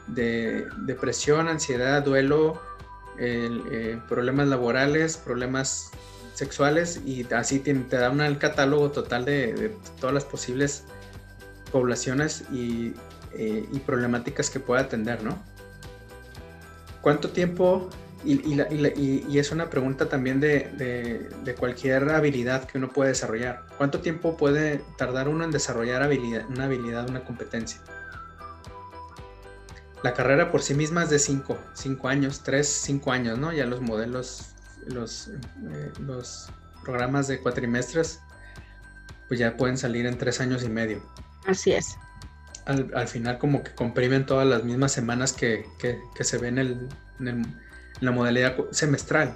de 0.08 0.66
depresión, 0.86 1.48
ansiedad, 1.48 2.04
duelo, 2.04 2.62
eh, 3.20 4.00
problemas 4.10 4.48
laborales, 4.48 5.18
problemas 5.18 5.92
sexuales 6.34 7.02
y 7.06 7.26
así 7.34 7.60
te, 7.60 7.74
da 7.74 8.10
un 8.10 8.36
catálogo 8.36 8.92
total 8.92 9.26
de, 9.26 9.76
todas 10.00 10.14
las 10.14 10.26
posibles 10.26 10.84
poblaciones 11.72 12.46
y, 12.52 12.94
eh, 13.34 13.68
problemáticas 13.86 14.50
que 14.50 14.60
pueda 14.60 14.82
atender, 14.82 15.24
¿no? 15.24 15.42
¿Cuánto 17.02 17.30
tiempo 17.30 17.90
y, 18.26 19.38
es 19.38 19.52
una 19.52 19.70
pregunta 19.70 20.08
también 20.08 20.40
de, 20.40 21.56
cualquier 21.60 22.10
habilidad 22.10 22.66
que 22.66 22.78
uno 22.78 22.90
puede 22.90 23.10
desarrollar. 23.10 23.64
¿Cuánto 23.78 24.00
tiempo 24.00 24.38
puede 24.38 24.82
tardar 24.98 25.28
uno 25.28 25.44
en 25.44 25.52
desarrollar 25.52 26.10
una 26.50 26.66
habilidad, 26.66 27.10
una 27.10 27.24
competencia? 27.24 27.82
La 30.04 30.14
carrera 30.14 30.52
por 30.52 30.62
sí 30.62 30.74
misma 30.74 31.04
es 31.04 31.10
de 31.10 31.18
5 31.18 31.58
cinco, 31.74 32.08
años, 32.10 32.44
3, 32.44 32.68
5 32.68 33.12
años, 33.12 33.40
¿no? 33.40 33.54
Ya 33.54 33.66
los 33.66 33.82
modelos, 33.82 34.54
los, 34.86 35.30
eh, 35.30 35.92
los 36.00 36.50
programas 36.84 37.28
de 37.28 37.40
cuatrimestres, 37.40 38.20
pues 39.30 39.40
ya 39.40 39.56
pueden 39.56 39.78
salir 39.78 40.06
en 40.06 40.18
3 40.18 40.42
años 40.42 40.64
y 40.64 40.70
medio. 40.70 41.02
Así 41.48 41.72
es. 41.72 41.98
Al, 42.66 43.08
final 43.08 43.40
como 43.40 43.64
que 43.64 43.74
comprimen 43.76 44.26
todas 44.26 44.48
las 44.48 44.64
mismas 44.64 44.92
semanas 44.94 45.34
que, 45.34 45.66
se 46.22 46.38
ven 46.38 46.58
en 46.58 47.28
el 47.28 47.46
la 48.00 48.12
modalidad 48.12 48.56
semestral. 48.72 49.36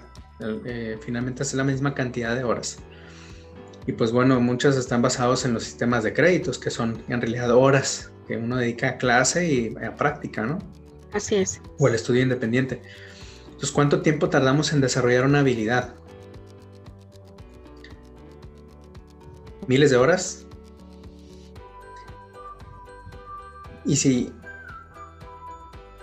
Eh, 0.65 0.99
finalmente 1.03 1.43
es 1.43 1.53
la 1.53 1.63
misma 1.63 1.95
cantidad 1.95 2.35
de 2.35 2.43
horas. 2.43 2.77
Y 3.85 3.93
pues 3.93 4.11
bueno, 4.11 4.39
muchos 4.41 4.75
están 4.75 5.01
basados 5.01 5.45
en 5.45 5.53
los 5.53 5.63
sistemas 5.63 6.03
de 6.03 6.13
créditos, 6.13 6.59
que 6.59 6.69
son 6.69 7.01
en 7.07 7.21
realidad 7.21 7.51
horas 7.51 8.11
que 8.27 8.37
uno 8.37 8.57
dedica 8.57 8.89
a 8.89 8.97
clase 8.97 9.51
y 9.51 9.75
a 9.83 9.95
práctica, 9.95 10.45
¿no? 10.45 10.59
Así 11.13 11.35
es. 11.35 11.61
O 11.79 11.87
el 11.87 11.95
estudio 11.95 12.21
independiente. 12.21 12.81
Entonces, 13.45 13.71
¿cuánto 13.71 14.01
tiempo 14.01 14.29
tardamos 14.29 14.73
en 14.73 14.81
desarrollar 14.81 15.25
una 15.25 15.39
habilidad? 15.39 15.95
¿Miles 19.67 19.91
de 19.91 19.97
horas? 19.97 20.45
Y 23.85 23.95
si 23.95 24.31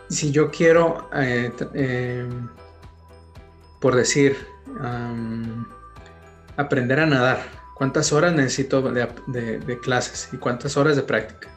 si 0.08 0.30
yo 0.30 0.50
quiero, 0.50 1.08
eh, 1.14 1.52
eh, 1.74 2.26
por 3.80 3.94
decir, 3.94 4.36
aprender 6.56 7.00
a 7.00 7.06
nadar, 7.06 7.42
¿cuántas 7.74 8.12
horas 8.12 8.32
necesito 8.32 8.82
de, 8.82 9.78
clases 9.82 10.28
y 10.32 10.36
cuántas 10.36 10.76
horas 10.76 10.96
de 10.96 11.02
práctica? 11.02 11.53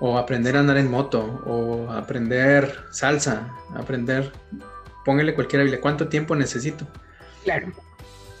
O 0.00 0.18
aprender 0.18 0.56
a 0.56 0.60
andar 0.60 0.76
en 0.76 0.90
moto, 0.90 1.42
o 1.46 1.90
aprender 1.90 2.84
salsa, 2.90 3.48
aprender, 3.74 4.32
póngale 5.04 5.34
cualquier 5.34 5.62
habilidad, 5.62 5.80
¿cuánto 5.80 6.08
tiempo 6.08 6.36
necesito? 6.36 6.86
Claro. 7.44 7.72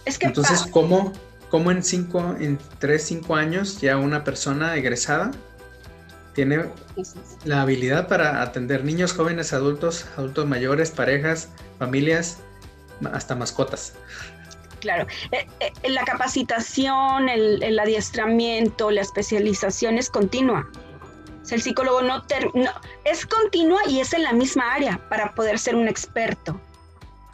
Es 0.04 0.18
que 0.18 0.26
Entonces, 0.26 0.66
¿cómo, 0.70 1.12
¿cómo 1.50 1.70
en 1.70 1.82
cinco, 1.82 2.36
en 2.38 2.58
tres, 2.78 3.04
cinco 3.04 3.36
años 3.36 3.80
ya 3.80 3.96
una 3.96 4.22
persona 4.22 4.76
egresada 4.76 5.30
tiene 6.34 6.66
la 7.44 7.62
habilidad 7.62 8.08
para 8.08 8.42
atender 8.42 8.84
niños, 8.84 9.14
jóvenes, 9.14 9.54
adultos, 9.54 10.06
adultos 10.18 10.46
mayores, 10.46 10.90
parejas, 10.90 11.48
familias, 11.78 12.40
hasta 13.12 13.34
mascotas. 13.34 13.94
Claro, 14.80 15.06
eh, 15.32 15.46
eh, 15.60 15.90
la 15.90 16.04
capacitación, 16.04 17.28
el, 17.28 17.78
adiestramiento, 17.78 18.90
la 18.90 19.00
especialización 19.00 19.98
es 19.98 20.10
continua. 20.10 20.70
El 21.52 21.62
psicólogo 21.62 22.02
no, 22.02 22.24
es 23.04 23.26
continua 23.26 23.80
y 23.88 24.00
es 24.00 24.12
en 24.12 24.22
la 24.22 24.32
misma 24.32 24.74
área 24.74 25.00
para 25.08 25.34
poder 25.34 25.58
ser 25.58 25.76
un 25.76 25.88
experto. 25.88 26.60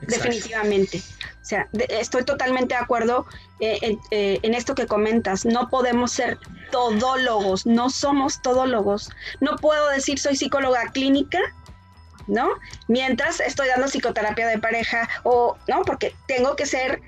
Definitivamente. 0.00 1.02
O 1.42 1.44
sea, 1.44 1.68
estoy 1.88 2.24
totalmente 2.24 2.74
de 2.74 2.80
acuerdo 2.80 3.26
eh, 3.60 3.96
eh, 4.10 4.38
en 4.42 4.54
esto 4.54 4.74
que 4.74 4.86
comentas. 4.86 5.44
No 5.44 5.68
podemos 5.68 6.12
ser 6.12 6.38
todólogos, 6.70 7.66
no 7.66 7.90
somos 7.90 8.42
todólogos. 8.42 9.10
No 9.40 9.56
puedo 9.56 9.88
decir 9.88 10.18
soy 10.18 10.36
psicóloga 10.36 10.90
clínica, 10.92 11.38
¿no? 12.26 12.48
Mientras 12.88 13.40
estoy 13.40 13.68
dando 13.68 13.86
psicoterapia 13.86 14.46
de 14.46 14.58
pareja 14.58 15.08
o, 15.24 15.56
¿no? 15.68 15.82
Porque 15.82 16.14
tengo 16.26 16.56
que 16.56 16.66
ser 16.66 17.00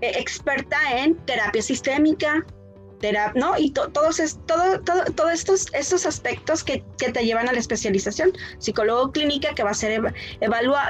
eh, 0.00 0.12
experta 0.16 0.78
en 0.96 1.16
terapia 1.26 1.62
sistémica, 1.62 2.44
¿no? 3.34 3.56
Y 3.56 3.70
todos, 3.70 4.36
todo, 4.46 4.80
todo, 4.80 5.30
estos, 5.30 5.66
estos 5.72 6.06
aspectos 6.06 6.64
que, 6.64 6.82
te 6.98 7.24
llevan 7.24 7.48
a 7.48 7.52
la 7.52 7.58
especialización. 7.58 8.32
Psicólogo 8.58 9.12
clínica 9.12 9.54
que 9.54 9.62
va 9.62 9.70
a 9.70 9.74
ser 9.74 10.14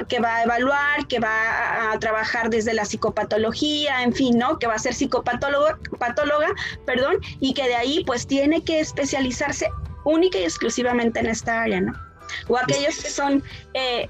que 0.07 0.19
va 0.19 0.35
a 0.35 0.43
evaluar, 0.43 1.07
que 1.07 1.19
va 1.19 1.91
a, 1.91 1.99
trabajar 1.99 2.49
desde 2.49 2.73
la 2.73 2.85
psicopatología, 2.85 4.03
en 4.03 4.13
fin, 4.13 4.37
¿no? 4.37 4.57
Que 4.59 4.67
va 4.67 4.75
a 4.75 4.79
ser 4.79 4.93
psicopatóloga, 4.93 5.77
patóloga, 5.99 6.47
perdón, 6.85 7.17
y 7.39 7.53
que 7.53 7.67
de 7.67 7.75
ahí 7.75 8.03
pues 8.05 8.25
tiene 8.25 8.63
que 8.63 8.79
especializarse 8.79 9.69
única 10.03 10.39
y 10.39 10.43
exclusivamente 10.43 11.19
en 11.19 11.27
esta 11.27 11.61
área, 11.61 11.81
¿no? 11.81 11.93
O 12.47 12.57
aquellos 12.57 12.97
que 12.97 13.09
son, 13.09 13.43
eh, 13.73 14.07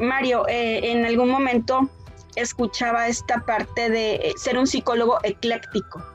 Mario, 0.00 0.46
eh, 0.48 0.90
en 0.90 1.04
algún 1.04 1.30
momento 1.30 1.88
escuchaba 2.36 3.08
esta 3.08 3.44
parte 3.44 3.90
de 3.90 4.14
eh, 4.14 4.32
ser 4.36 4.58
un 4.58 4.66
psicólogo 4.66 5.18
ecléctico. 5.22 6.11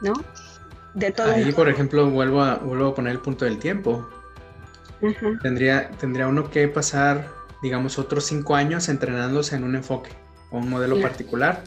¿No? 0.00 0.14
De 0.94 1.10
todo. 1.10 1.30
Ahí, 1.30 1.52
por 1.52 1.68
ejemplo, 1.68 2.08
vuelvo 2.08 2.42
a, 2.42 2.56
vuelvo 2.56 2.88
a 2.88 2.94
poner 2.94 3.12
el 3.12 3.20
punto 3.20 3.44
del 3.44 3.58
tiempo. 3.58 4.08
tendría, 5.42 5.90
tendría 5.90 6.26
uno 6.26 6.50
que 6.50 6.66
pasar, 6.68 7.28
digamos, 7.62 7.98
otros 7.98 8.24
cinco 8.24 8.54
años 8.54 8.88
entrenándose 8.88 9.56
en 9.56 9.64
un 9.64 9.76
enfoque 9.76 10.10
o 10.50 10.58
un 10.58 10.70
modelo 10.70 11.00
particular, 11.00 11.62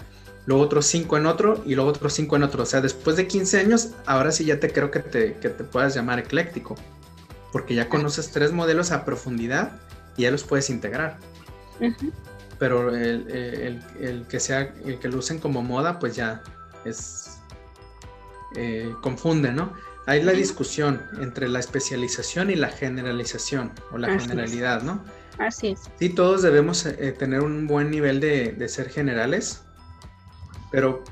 luego 0.46 0.64
otros 0.64 0.88
cinco 0.88 1.18
en 1.18 1.28
otro 1.28 1.62
y 1.66 1.76
luego 1.76 1.92
otros 1.92 2.14
cinco 2.14 2.36
en 2.38 2.44
otro. 2.44 2.64
O 2.64 2.66
sea, 2.66 2.82
después 2.82 3.18
de 3.18 3.28
15 3.28 3.60
años, 3.60 3.90
ahora 4.06 4.32
sí 4.32 4.46
ya 4.46 4.60
te 4.60 4.72
creo 4.72 4.90
que 4.90 5.00
te, 5.00 5.36
que 5.36 5.50
te 5.50 5.64
puedas 5.64 5.94
llamar 5.94 6.18
ecléctico, 6.18 6.76
porque 7.52 7.76
ya 7.76 7.88
conoces 7.88 8.32
tres 8.32 8.52
modelos 8.52 8.92
a 8.92 9.06
profundidad 9.06 9.74
y 10.18 10.24
ya 10.24 10.32
los 10.32 10.44
puedes 10.44 10.70
integrar. 10.72 11.18
Pero 12.58 12.96
el, 12.96 13.30
el, 13.30 13.84
el, 14.02 14.28
que 14.28 14.40
sea, 14.40 14.74
el 14.84 15.00
que 15.00 15.08
lo 15.08 15.20
usen 15.20 15.40
como 15.40 15.62
moda, 15.62 16.00
pues 16.00 16.16
ya 16.16 16.42
es 16.84 17.39
eh, 18.56 18.96
confunde, 19.02 19.52
¿no? 19.52 19.74
Hay 20.08 20.24
la 20.24 20.32
discusión 20.32 21.04
entre 21.22 21.48
la 21.48 21.60
especialización 21.60 22.50
y 22.50 22.56
la 22.56 22.70
generalización 22.70 23.72
o 23.92 23.98
la 24.00 24.20
generalidad, 24.20 24.82
¿no? 24.82 25.04
Así 25.38 25.70
es. 25.70 25.82
Sí, 26.00 26.10
todos 26.10 26.42
debemos 26.42 26.86
eh, 26.86 27.12
tener 27.18 27.42
un 27.42 27.68
buen 27.68 27.92
nivel 27.92 28.20
de, 28.20 28.68
ser 28.68 28.90
generales, 28.90 29.62
pero 30.72 31.04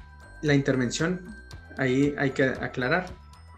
la 0.41 0.55
intervención, 0.55 1.27
ahí 1.77 2.15
hay 2.17 2.31
que 2.31 2.45
aclarar, 2.45 3.05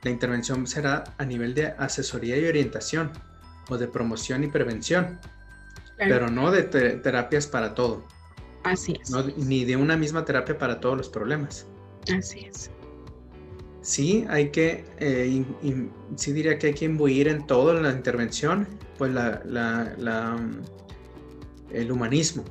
la 0.04 0.12
intervención 0.12 0.68
será 0.68 1.06
a 1.18 1.24
nivel 1.24 1.54
de 1.54 1.68
asesoría 1.78 2.38
y 2.38 2.46
orientación 2.46 3.12
o 3.70 3.78
de 3.78 3.88
promoción 3.88 4.44
y 4.44 4.48
prevención, 4.48 5.20
pero 5.98 6.30
no 6.30 6.52
de 6.52 6.64
terapias 6.64 7.48
para 7.48 7.76
todo. 7.76 8.06
Así 8.66 9.00
es. 9.02 9.10
ni 9.38 9.64
de 9.64 9.78
una 9.78 9.96
misma 9.96 10.26
terapia 10.26 10.58
para 10.58 10.82
todos 10.82 10.98
los 10.98 11.08
problemas. 11.08 11.66
Así 12.14 12.46
es 12.46 12.72
sí 13.82 14.26
hay 14.30 14.50
que, 14.50 14.86
eh, 15.00 15.44
sí 16.16 16.34
diría 16.34 16.58
que 16.58 16.68
hay 16.68 16.74
que 16.74 16.86
imbuir 16.86 17.28
en 17.28 17.46
todo 17.48 17.74
la 17.74 17.92
intervención, 17.92 18.68
pues 18.98 19.12
la, 19.14 19.42
el 21.72 21.92
humanismo. 21.92 22.44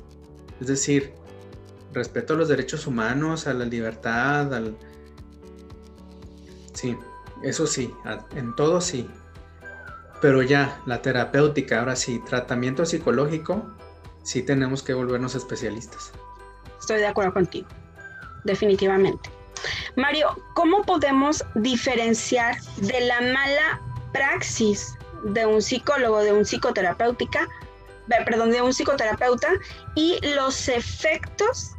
Es 0.59 0.67
decir, 0.67 1.13
respeto 1.93 2.33
a 2.33 2.37
los 2.37 2.49
derechos 2.49 2.87
humanos, 2.87 3.47
a 3.47 3.53
la 3.53 3.65
libertad, 3.65 4.53
al... 4.53 4.75
Sí, 6.73 6.97
eso 7.43 7.67
sí, 7.67 7.93
en 8.35 8.55
todo 8.55 8.81
sí. 8.81 9.07
Pero 10.21 10.41
ya, 10.41 10.81
la 10.85 11.01
terapéutica, 11.01 11.79
ahora 11.79 11.95
sí, 11.95 12.21
tratamiento 12.27 12.85
psicológico, 12.85 13.65
sí 14.23 14.41
tenemos 14.43 14.83
que 14.83 14.93
volvernos 14.93 15.35
especialistas. 15.35 16.11
Estoy 16.79 16.97
de 16.97 17.07
acuerdo 17.07 17.33
contigo, 17.33 17.67
definitivamente. 18.43 19.29
Mario, 19.95 20.41
¿cómo 20.53 20.83
podemos 20.83 21.43
diferenciar 21.55 22.61
de 22.77 23.01
la 23.01 23.21
mala 23.21 23.81
praxis 24.13 24.95
de 25.23 25.45
un 25.45 25.61
psicólogo, 25.61 26.19
de 26.21 26.33
un 26.33 26.45
perdón, 28.25 28.51
de 28.51 28.61
un 28.61 28.73
psicoterapeuta 28.73 29.49
y 29.95 30.19
los 30.35 30.67
efectos, 30.67 31.71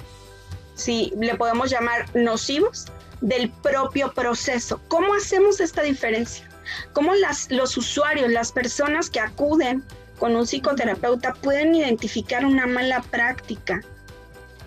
si 0.74 1.12
le 1.18 1.34
podemos 1.34 1.70
llamar 1.70 2.06
nocivos, 2.14 2.86
del 3.20 3.50
propio 3.50 4.12
proceso? 4.12 4.80
¿Cómo 4.88 5.14
hacemos 5.14 5.60
esta 5.60 5.82
diferencia? 5.82 6.48
¿Cómo 6.92 7.14
las, 7.14 7.50
los 7.50 7.76
usuarios, 7.76 8.30
las 8.30 8.52
personas 8.52 9.10
que 9.10 9.20
acuden 9.20 9.84
con 10.18 10.36
un 10.36 10.46
psicoterapeuta 10.46 11.34
pueden 11.34 11.74
identificar 11.74 12.44
una 12.44 12.66
mala 12.66 13.02
práctica? 13.02 13.80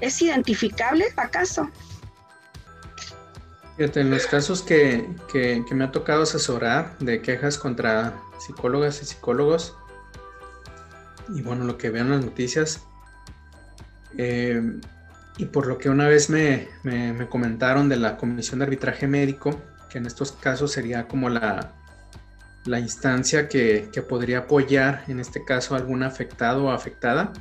¿Es 0.01 0.21
identificable 0.21 1.07
acaso? 1.17 1.69
En 3.77 4.11
los 4.11 4.27
casos 4.27 4.61
que, 4.61 5.09
me 5.71 5.83
ha 5.83 5.91
tocado 5.91 6.23
asesorar 6.23 6.95
de 6.99 7.21
quejas 7.21 7.57
contra 7.57 8.21
psicólogas 8.37 9.01
y 9.01 9.05
psicólogos, 9.05 9.75
y 11.33 11.41
bueno, 11.41 11.63
lo 11.63 11.77
que 11.77 11.89
veo 11.89 12.03
en 12.03 12.11
las 12.11 12.23
noticias, 12.23 12.83
eh, 14.15 14.61
y 15.37 15.45
por 15.45 15.65
lo 15.65 15.79
que 15.79 15.89
una 15.89 16.07
vez 16.07 16.29
me, 16.29 16.67
comentaron 17.29 17.89
de 17.89 17.97
la 17.97 18.17
Comisión 18.17 18.59
de 18.59 18.65
Arbitraje 18.65 19.07
Médico, 19.07 19.59
que 19.89 19.97
en 19.97 20.05
estos 20.05 20.33
casos 20.33 20.71
sería 20.71 21.07
como 21.07 21.29
la, 21.29 21.73
la 22.65 22.79
instancia 22.79 23.49
que, 23.49 23.89
podría 24.07 24.39
apoyar, 24.39 25.03
en 25.07 25.19
este 25.19 25.43
caso, 25.43 25.73
algún 25.73 26.03
afectado 26.03 26.65
o 26.65 26.69
afectada, 26.69 27.33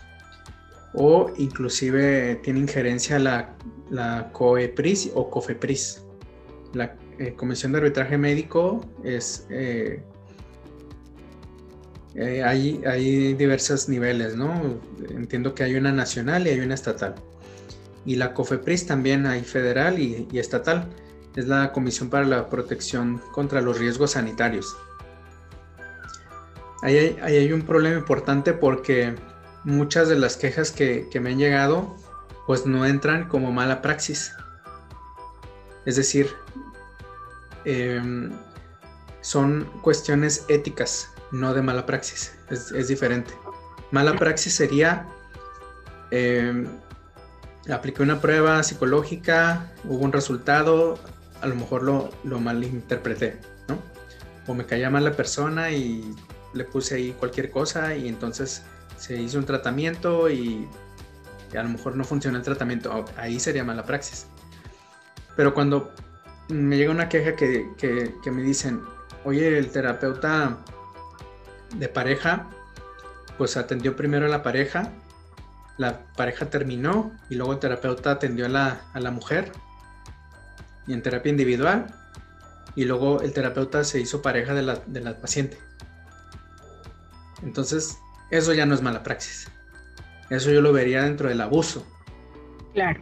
o 0.95 1.31
inclusive 1.37 2.37
tiene 2.43 2.61
injerencia 2.61 3.19
la, 3.19 3.55
la 3.91 4.31
COEPRIS 4.33 5.11
o 5.15 5.31
COFEPRIS 5.31 6.02
la 6.73 6.97
eh, 7.19 7.35
Comisión 7.35 7.73
de 7.73 7.79
Arbitraje 7.79 8.19
Médico 8.19 8.85
es... 9.05 9.47
Eh, 9.51 10.03
eh, 12.15 12.43
hay, 12.45 12.83
hay 12.87 13.33
diversos 13.35 13.89
niveles, 13.89 14.37
¿no? 14.37 14.79
Entiendo 15.09 15.55
que 15.55 15.65
hay 15.65 15.77
una 15.77 15.93
nacional 15.93 16.47
y 16.47 16.51
hay 16.51 16.61
una 16.61 16.75
estatal. 16.75 17.15
Y 18.05 18.17
la 18.17 18.35
COFEPRIS 18.35 18.87
también 18.87 19.25
hay 19.25 19.43
federal 19.43 19.99
y, 19.99 20.29
estatal. 20.35 20.89
Es 21.37 21.49
la 21.49 21.73
Comisión 21.73 22.11
para 22.11 22.27
la 22.27 22.51
Protección 22.51 23.19
contra 23.33 23.63
los 23.63 23.79
Riesgos 23.79 24.11
Sanitarios. 24.11 24.77
Ahí 26.83 26.99
hay, 26.99 27.19
hay 27.23 27.53
un 27.53 27.63
problema 27.63 27.97
importante 27.97 28.53
porque 28.53 29.15
muchas 29.65 30.09
de 30.09 30.19
las 30.19 30.37
quejas 30.37 30.71
que, 30.71 31.09
que 31.11 31.21
me 31.21 31.31
han 31.31 31.39
llegado 31.39 31.97
pues 32.47 32.67
no 32.67 32.85
entran 32.85 33.29
como 33.29 33.53
mala 33.53 33.81
praxis. 33.81 34.33
Es 35.87 35.97
decir, 35.97 36.29
Em, 37.65 38.31
son 39.21 39.65
cuestiones 39.83 40.45
éticas, 40.49 41.09
no 41.31 41.55
de 41.55 41.63
mala 41.63 41.87
praxis. 41.87 42.35
Es, 42.51 42.89
diferente. 42.89 43.33
Mala 43.91 44.15
praxis 44.17 44.55
sería, 44.55 45.07
eh, 46.11 46.67
apliqué 47.73 48.03
una 48.03 48.21
prueba 48.21 48.63
psicológica, 48.63 49.71
hubo 49.85 50.05
un 50.05 50.13
resultado, 50.13 50.99
a 51.41 51.47
lo 51.47 51.55
mejor 51.55 51.83
lo, 51.83 52.11
lo 52.25 52.41
malinterpreté, 52.41 53.39
¿no? 53.69 53.79
O 54.47 54.55
me 54.55 54.67
caía 54.67 54.91
mal 54.91 55.05
la 55.05 55.13
persona 55.13 55.71
y 55.71 56.15
le 56.55 56.65
puse 56.65 56.97
ahí 56.97 57.13
cualquier 57.13 57.51
cosa 57.51 57.95
y 57.95 58.09
entonces 58.09 58.63
se 58.97 59.21
hizo 59.21 59.39
un 59.39 59.47
tratamiento 59.47 60.31
y, 60.31 60.69
a 61.57 61.63
lo 61.63 61.69
mejor 61.69 61.97
no 61.97 62.05
funcionó 62.05 62.39
el 62.39 62.45
tratamiento. 62.45 63.05
Ahí 63.17 63.39
sería 63.39 63.63
mala 63.63 63.85
praxis. 63.85 64.27
Pero 65.37 65.53
cuando 65.53 65.93
me 66.53 66.77
llega 66.77 66.91
una 66.91 67.09
queja 67.09 67.35
que, 67.35 68.15
me 68.27 68.43
dicen, 68.43 68.83
oye, 69.25 69.59
el 69.59 69.71
terapeuta 69.71 70.59
de 71.75 71.89
pareja, 71.89 72.49
pues 73.39 73.57
atendió 73.57 73.97
primero 73.97 74.27
a 74.27 74.29
la 74.29 74.43
pareja, 74.43 74.93
la 75.79 76.05
pareja 76.17 76.47
terminó 76.51 77.13
y 77.31 77.37
luego 77.37 77.53
el 77.55 77.59
terapeuta 77.59 78.13
atendió 78.13 78.47
a 78.47 78.49
la, 78.49 79.11
mujer 79.11 79.53
y 80.87 80.93
en 80.93 81.03
terapia 81.03 81.31
individual 81.31 81.87
y 82.77 82.85
luego 82.85 83.23
el 83.23 83.33
terapeuta 83.33 83.85
se 83.85 84.01
hizo 84.01 84.23
pareja 84.23 84.55
de 84.55 84.63
la, 84.63 84.77
de 84.87 85.01
la 85.01 85.19
paciente. 85.21 85.59
Entonces, 87.43 87.99
eso 88.31 88.53
ya 88.53 88.67
no 88.67 88.75
es 88.75 88.83
mala 88.83 89.03
praxis. 89.03 89.49
Eso 90.31 90.51
yo 90.51 90.61
lo 90.61 90.73
vería 90.73 91.03
dentro 91.03 91.29
del 91.29 91.41
abuso. 91.41 91.87
Claro. 92.73 93.01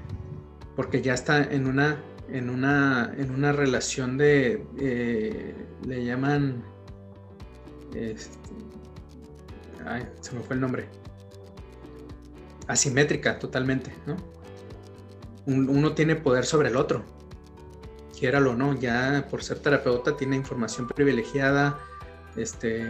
Porque 0.76 1.02
ya 1.02 1.14
está 1.14 1.42
en 1.42 1.66
una 1.66 2.00
en, 2.32 2.50
una, 2.50 3.12
en 3.16 3.30
una 3.30 3.52
relación 3.52 4.16
de, 4.18 4.64
eh, 4.78 5.54
le 5.86 6.04
llaman, 6.04 6.62
este, 7.94 8.38
ay, 9.86 10.06
se 10.20 10.34
me 10.34 10.40
fue 10.40 10.54
el 10.54 10.60
nombre, 10.60 10.88
asimétrica 12.66 13.38
totalmente, 13.38 13.92
¿no? 14.06 14.16
uno 15.46 15.94
tiene 15.94 16.16
poder 16.16 16.44
sobre 16.44 16.68
el 16.68 16.76
otro, 16.76 17.04
quiéralo 18.16 18.52
o 18.52 18.54
no, 18.54 18.78
ya 18.78 19.26
por 19.30 19.42
ser 19.42 19.60
terapeuta 19.60 20.16
tiene 20.16 20.36
información 20.36 20.86
privilegiada, 20.86 21.78
este, 22.36 22.86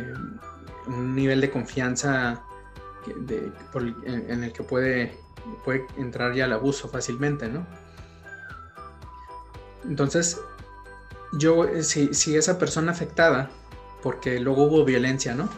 un 0.86 1.14
nivel 1.14 1.40
de 1.40 1.50
confianza 1.50 2.42
en, 3.06 4.44
el 4.44 4.52
que 4.52 4.62
puede, 4.62 5.16
puede 5.64 5.86
entrar 5.96 6.34
ya 6.34 6.44
al 6.44 6.52
abuso 6.52 6.88
fácilmente, 6.88 7.48
¿no? 7.48 7.66
Entonces, 9.84 10.40
yo, 11.32 11.66
si, 11.82 12.14
si 12.14 12.36
esa 12.36 12.58
persona 12.58 12.92
afectada, 12.92 13.50
porque 14.02 14.40
luego 14.40 14.64
hubo 14.64 14.84
violencia, 14.84 15.34
¿no? 15.34 15.48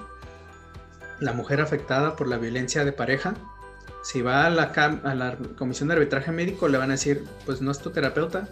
La 1.21 1.33
mujer 1.33 1.61
afectada 1.61 2.17
por 2.17 2.29
la 2.29 2.39
violencia 2.39 2.85
de 2.85 2.93
pareja, 2.93 3.35
si 4.03 4.21
va 4.21 4.47
a 4.47 4.51
la, 4.51 4.65
a 4.65 5.15
la 5.15 5.39
comisión 5.57 5.89
de 5.89 5.95
arbitraje 5.95 6.33
médico, 6.33 6.69
le 6.69 6.79
van 6.79 6.91
a 6.91 6.95
decir, 6.95 7.25
pues 7.47 7.61
no 7.61 7.71
es 7.71 7.79
tu 7.79 7.91
terapeuta, 7.91 8.49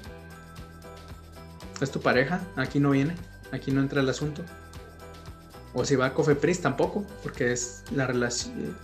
es 1.80 1.90
tu 1.90 2.00
pareja, 2.00 2.40
aquí 2.56 2.78
no 2.78 2.90
viene, 2.90 3.16
aquí 3.52 3.72
no 3.72 3.80
entra 3.80 4.00
el 4.00 4.08
asunto. 4.08 4.42
O 5.72 5.84
si 5.84 5.96
va 5.96 6.06
a 6.06 6.14
Cofepris 6.14 6.60
tampoco, 6.60 7.04
porque 7.22 7.52
es 7.52 7.84
la 7.92 8.06
relación. 8.06 8.76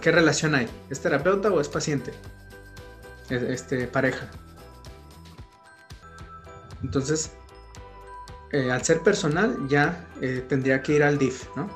¿Qué 0.00 0.12
relación 0.12 0.54
hay? 0.54 0.68
¿Es 0.90 1.00
terapeuta 1.00 1.50
o 1.50 1.60
es 1.60 1.68
paciente? 1.68 2.12
Este, 3.30 3.86
pareja. 3.86 4.28
Entonces, 6.82 7.32
eh, 8.52 8.70
al 8.70 8.84
ser 8.84 9.00
personal, 9.00 9.56
ya 9.68 10.06
eh, 10.20 10.44
tendría 10.48 10.82
que 10.82 10.94
ir 10.94 11.02
al 11.02 11.18
DIF, 11.18 11.46
¿no? 11.56 11.68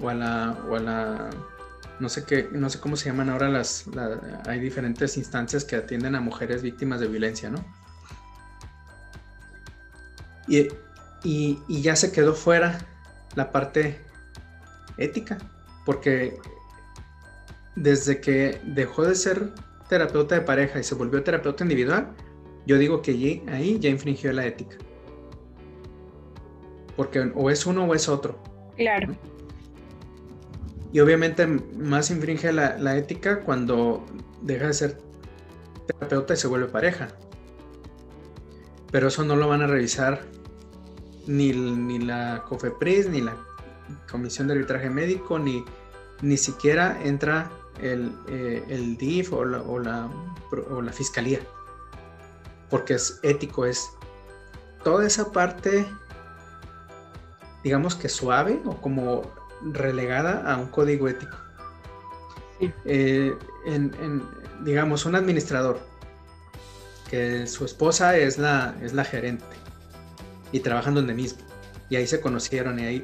O 0.00 0.08
a 0.08 0.14
la, 0.14 0.58
o 0.68 0.76
a 0.76 0.80
la 0.80 1.30
no 2.00 2.08
sé 2.08 2.24
qué, 2.24 2.48
no 2.50 2.68
sé 2.70 2.80
cómo 2.80 2.96
se 2.96 3.08
llaman 3.08 3.30
ahora 3.30 3.48
las, 3.48 3.84
hay 4.46 4.58
diferentes 4.58 5.16
instancias 5.16 5.64
que 5.64 5.76
atienden 5.76 6.14
a 6.14 6.20
mujeres 6.20 6.62
víctimas 6.62 7.00
de 7.00 7.06
violencia, 7.06 7.50
¿no? 7.50 7.64
Y, 10.46 10.68
y, 11.22 11.82
ya 11.82 11.96
se 11.96 12.12
quedó 12.12 12.34
fuera 12.34 12.78
la 13.34 13.50
parte 13.50 13.98
ética, 14.98 15.38
porque 15.86 16.38
desde 17.76 18.20
que 18.20 18.60
dejó 18.64 19.04
de 19.04 19.14
ser 19.14 19.54
terapeuta 19.88 20.34
de 20.34 20.42
pareja 20.42 20.78
y 20.78 20.84
se 20.84 20.94
volvió 20.94 21.22
terapeuta 21.22 21.64
individual, 21.64 22.08
yo 22.66 22.78
digo 22.78 23.02
que 23.02 23.42
ahí 23.48 23.78
ya 23.78 23.90
infringió 23.90 24.32
la 24.32 24.46
ética. 24.46 24.76
Porque 26.96 27.32
o 27.34 27.50
es 27.50 27.66
uno 27.66 27.84
o 27.84 27.94
es 27.94 28.08
otro. 28.08 28.38
Claro. 28.76 29.14
Y 30.92 31.00
obviamente 31.00 31.46
más 31.46 32.10
infringe 32.10 32.52
la, 32.52 32.96
ética 32.96 33.40
cuando 33.40 34.04
deja 34.42 34.68
de 34.68 34.74
ser 34.74 34.98
terapeuta 35.86 36.34
y 36.34 36.36
se 36.36 36.46
vuelve 36.46 36.68
pareja. 36.68 37.08
Pero 38.92 39.08
eso 39.08 39.24
no 39.24 39.34
lo 39.34 39.48
van 39.48 39.62
a 39.62 39.66
revisar 39.66 40.22
ni, 41.26 41.52
ni 41.52 41.98
la 41.98 42.44
COFEPRIS, 42.48 43.08
ni 43.08 43.20
la 43.20 43.36
Comisión 44.08 44.46
de 44.46 44.54
Arbitraje 44.54 44.88
Médico, 44.88 45.38
ni, 45.38 45.64
ni 46.22 46.36
siquiera 46.36 47.00
entra 47.02 47.50
el, 47.82 48.12
eh, 48.28 48.94
DIF 48.96 49.32
o 49.32 49.44
la, 49.44 49.62
o, 49.62 49.80
la, 49.80 50.08
o 50.70 50.80
la 50.80 50.92
Fiscalía. 50.92 51.40
Porque 52.70 52.94
es 52.94 53.20
ético, 53.22 53.66
es 53.66 53.88
toda 54.82 55.06
esa 55.06 55.32
parte, 55.32 55.86
digamos 57.62 57.94
que 57.94 58.08
suave 58.08 58.60
o 58.64 58.80
como 58.80 59.22
relegada 59.62 60.50
a 60.52 60.56
un 60.56 60.68
código 60.68 61.08
ético. 61.08 61.36
Eh, 62.84 63.34
en, 63.66 64.22
digamos, 64.62 65.06
un 65.06 65.14
administrador, 65.14 65.78
que 67.10 67.46
su 67.46 67.64
esposa 67.64 68.16
es 68.16 68.38
la, 68.38 68.74
es 68.82 68.92
la 68.92 69.04
gerente 69.04 69.44
y 70.52 70.60
trabajan 70.60 70.94
donde 70.94 71.14
mismo. 71.14 71.42
Y 71.90 71.96
ahí 71.96 72.06
se 72.06 72.20
conocieron 72.20 72.78
y 72.78 72.84
ahí, 72.84 73.02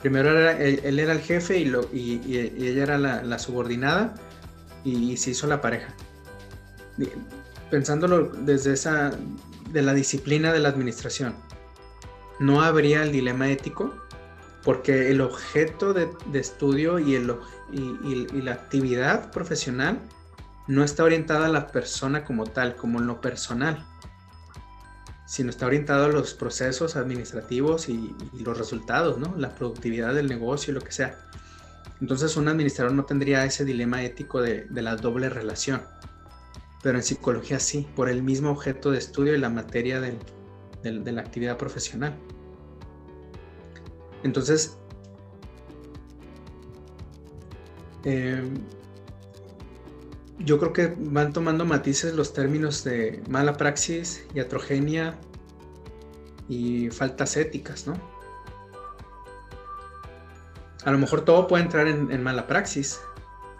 primero 0.00 0.36
era, 0.36 0.58
él, 0.58 0.98
era 0.98 1.12
el 1.12 1.20
jefe 1.20 1.58
y, 1.58 1.66
lo, 1.66 1.88
y, 1.92 2.20
ella 2.36 2.82
era 2.82 2.98
la, 2.98 3.38
subordinada 3.38 4.14
y, 4.84 5.16
se 5.16 5.30
hizo 5.30 5.46
la 5.46 5.60
pareja. 5.60 5.94
Pensándolo 7.70 8.30
desde 8.30 8.72
esa, 8.72 9.10
de 9.70 9.82
la 9.82 9.94
disciplina 9.94 10.52
de 10.52 10.60
la 10.60 10.68
administración, 10.68 11.34
¿no 12.38 12.62
habría 12.62 13.02
el 13.02 13.12
dilema 13.12 13.48
ético? 13.48 13.94
porque 14.66 15.12
el 15.12 15.20
objeto 15.20 15.94
de, 15.94 16.10
estudio 16.34 16.98
y, 16.98 17.14
el, 17.14 17.36
y, 17.72 18.42
la 18.42 18.54
actividad 18.54 19.30
profesional 19.30 20.00
no 20.66 20.82
está 20.82 21.04
orientada 21.04 21.46
a 21.46 21.48
la 21.48 21.68
persona 21.68 22.24
como 22.24 22.46
tal, 22.46 22.74
como 22.74 22.98
lo 22.98 23.20
personal, 23.20 23.86
sino 25.24 25.50
está 25.50 25.66
orientado 25.66 26.06
a 26.06 26.08
los 26.08 26.34
procesos 26.34 26.96
administrativos 26.96 27.88
y, 27.88 28.12
los 28.44 28.58
resultados, 28.58 29.18
¿no? 29.18 29.36
La 29.38 29.54
productividad 29.54 30.12
del 30.14 30.26
negocio 30.26 30.72
y 30.72 30.74
lo 30.74 30.80
que 30.80 30.90
sea. 30.90 31.16
Entonces 32.00 32.36
un 32.36 32.48
administrador 32.48 32.92
no 32.92 33.04
tendría 33.04 33.44
ese 33.44 33.64
dilema 33.64 34.02
ético 34.02 34.42
de, 34.42 34.66
la 34.72 34.96
doble 34.96 35.28
relación, 35.28 35.80
pero 36.86 36.98
en 36.98 37.02
psicología 37.02 37.58
sí, 37.58 37.84
por 37.96 38.08
el 38.08 38.22
mismo 38.22 38.48
objeto 38.48 38.92
de 38.92 38.98
estudio 38.98 39.34
y 39.34 39.38
la 39.38 39.50
materia 39.50 40.00
de 40.00 41.12
la 41.12 41.20
actividad 41.20 41.56
profesional. 41.56 42.14
Entonces, 44.22 44.78
em, 48.04 48.54
yo 50.38 50.60
creo 50.60 50.72
que 50.72 50.94
van 50.96 51.32
tomando 51.32 51.64
matices 51.64 52.14
los 52.14 52.32
términos 52.32 52.84
de 52.84 53.20
mala 53.28 53.56
praxis, 53.56 54.24
iatrogenia 54.32 55.18
y 56.48 56.90
faltas 56.90 57.36
éticas, 57.36 57.88
¿no? 57.88 57.94
A 60.84 60.92
lo 60.92 60.98
mejor 60.98 61.22
todo 61.22 61.48
puede 61.48 61.64
entrar 61.64 61.88
en, 61.88 62.22
mala 62.22 62.46
praxis. 62.46 63.00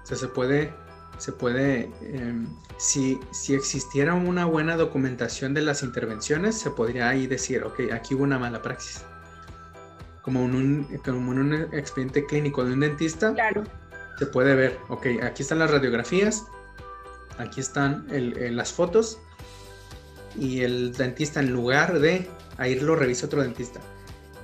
O 0.05 0.07
sea, 0.07 0.17
se 0.17 0.29
puede, 0.29 0.73
se 1.19 1.33
puede, 1.33 1.91
em, 2.03 2.47
si, 2.79 3.19
si, 3.33 3.55
existiera 3.55 4.15
una 4.15 4.45
buena 4.45 4.77
documentación 4.77 5.55
de 5.55 5.63
las 5.63 5.83
intervenciones, 5.83 6.59
se 6.59 6.71
podría 6.71 7.09
ahí 7.09 7.27
decir, 7.27 7.65
ok, 7.65 7.93
aquí 7.93 8.15
hubo 8.15 8.25
una 8.25 8.39
mala 8.39 8.63
praxis 8.63 9.03
como 10.27 10.45
en 10.45 10.57
un, 10.57 11.01
como 11.05 11.33
en 11.33 11.39
un 11.39 11.55
expediente 11.73 12.27
clínico 12.27 12.65
de 12.65 12.73
un 12.73 12.81
dentista, 12.81 13.33
claro. 13.33 13.63
se 14.19 14.27
puede 14.27 14.57
ver, 14.57 14.77
ok, 14.89 15.07
aquí 15.23 15.45
están 15.45 15.61
las 15.61 15.71
radiografías, 15.71 16.45
aquí 17.39 17.61
están 17.61 18.09
las 18.11 18.73
fotos, 18.73 19.21
y 20.37 20.63
el 20.63 20.93
dentista 20.95 21.39
en 21.39 21.53
lugar 21.53 22.01
de, 22.01 22.29
ahí 22.59 22.75
lo 22.75 22.97
revisa 22.97 23.27
otro 23.27 23.41
dentista, 23.41 23.79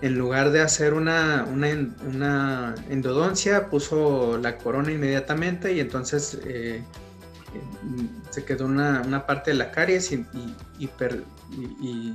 en 0.03 0.19
lugar 0.19 0.51
de 0.51 0.61
hacer 0.61 0.95
una, 0.95 1.47
una, 1.49 2.75
endodoncia, 2.91 3.71
puso 3.71 4.37
la 4.37 4.59
corona 4.59 4.91
inmediatamente 4.91 5.73
y 5.73 5.81
entonces 5.81 6.41
eh, 6.45 6.83
se 8.31 8.45
quedó 8.45 8.67
una, 8.67 9.27
parte 9.27 9.53
de 9.53 9.59
la 9.59 9.71
caries 9.71 10.11
y, 10.11 10.27
y, 10.79 12.15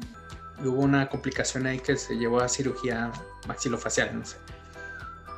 hubo 0.65 0.81
una 0.81 1.07
complicación 1.07 1.65
ahí 1.65 1.79
que 1.79 1.95
se 1.95 2.17
llevó 2.17 2.41
a 2.41 2.49
cirugía 2.49 3.11
maxilofacial, 3.47 4.19
no 4.19 4.25
sé. 4.25 4.35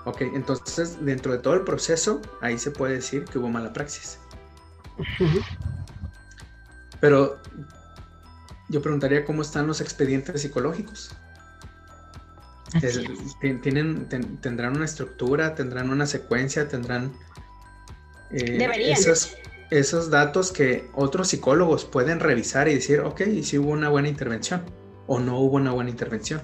Ok, 0.05 0.21
entonces 0.21 0.97
dentro 1.05 1.33
de 1.33 1.39
todo 1.39 1.53
el 1.53 1.61
proceso, 1.61 2.19
ahí 2.41 2.57
se 2.57 2.71
puede 2.71 2.95
decir 2.95 3.25
que 3.25 3.37
hubo 3.37 3.49
mala 3.49 3.71
praxis. 3.73 4.17
Pero 6.99 7.39
yo 8.69 8.81
preguntaría 8.81 9.23
cómo 9.23 9.43
están 9.43 9.67
los 9.67 9.81
expedientes 9.81 10.41
psicológicos. 10.41 11.11
¿Tienen, 13.61 14.07
¿Tendrán 14.41 14.75
una 14.75 14.85
estructura? 14.85 15.55
¿Tendrán 15.55 15.89
una 15.89 16.05
secuencia? 16.05 16.67
¿Tendrán 16.67 17.11
eh, 18.31 18.69
esos, 18.91 19.35
esos 19.71 20.09
datos 20.09 20.51
que 20.51 20.87
otros 20.93 21.29
psicólogos 21.29 21.85
pueden 21.85 22.19
revisar 22.19 22.67
y 22.67 22.75
decir, 22.75 22.99
ok, 22.99 23.21
si 23.43 23.57
hubo 23.57 23.71
una 23.71 23.89
buena 23.89 24.07
intervención 24.07 24.63
o 25.07 25.19
no 25.19 25.39
hubo 25.39 25.57
una 25.57 25.71
buena 25.71 25.89
intervención? 25.89 26.41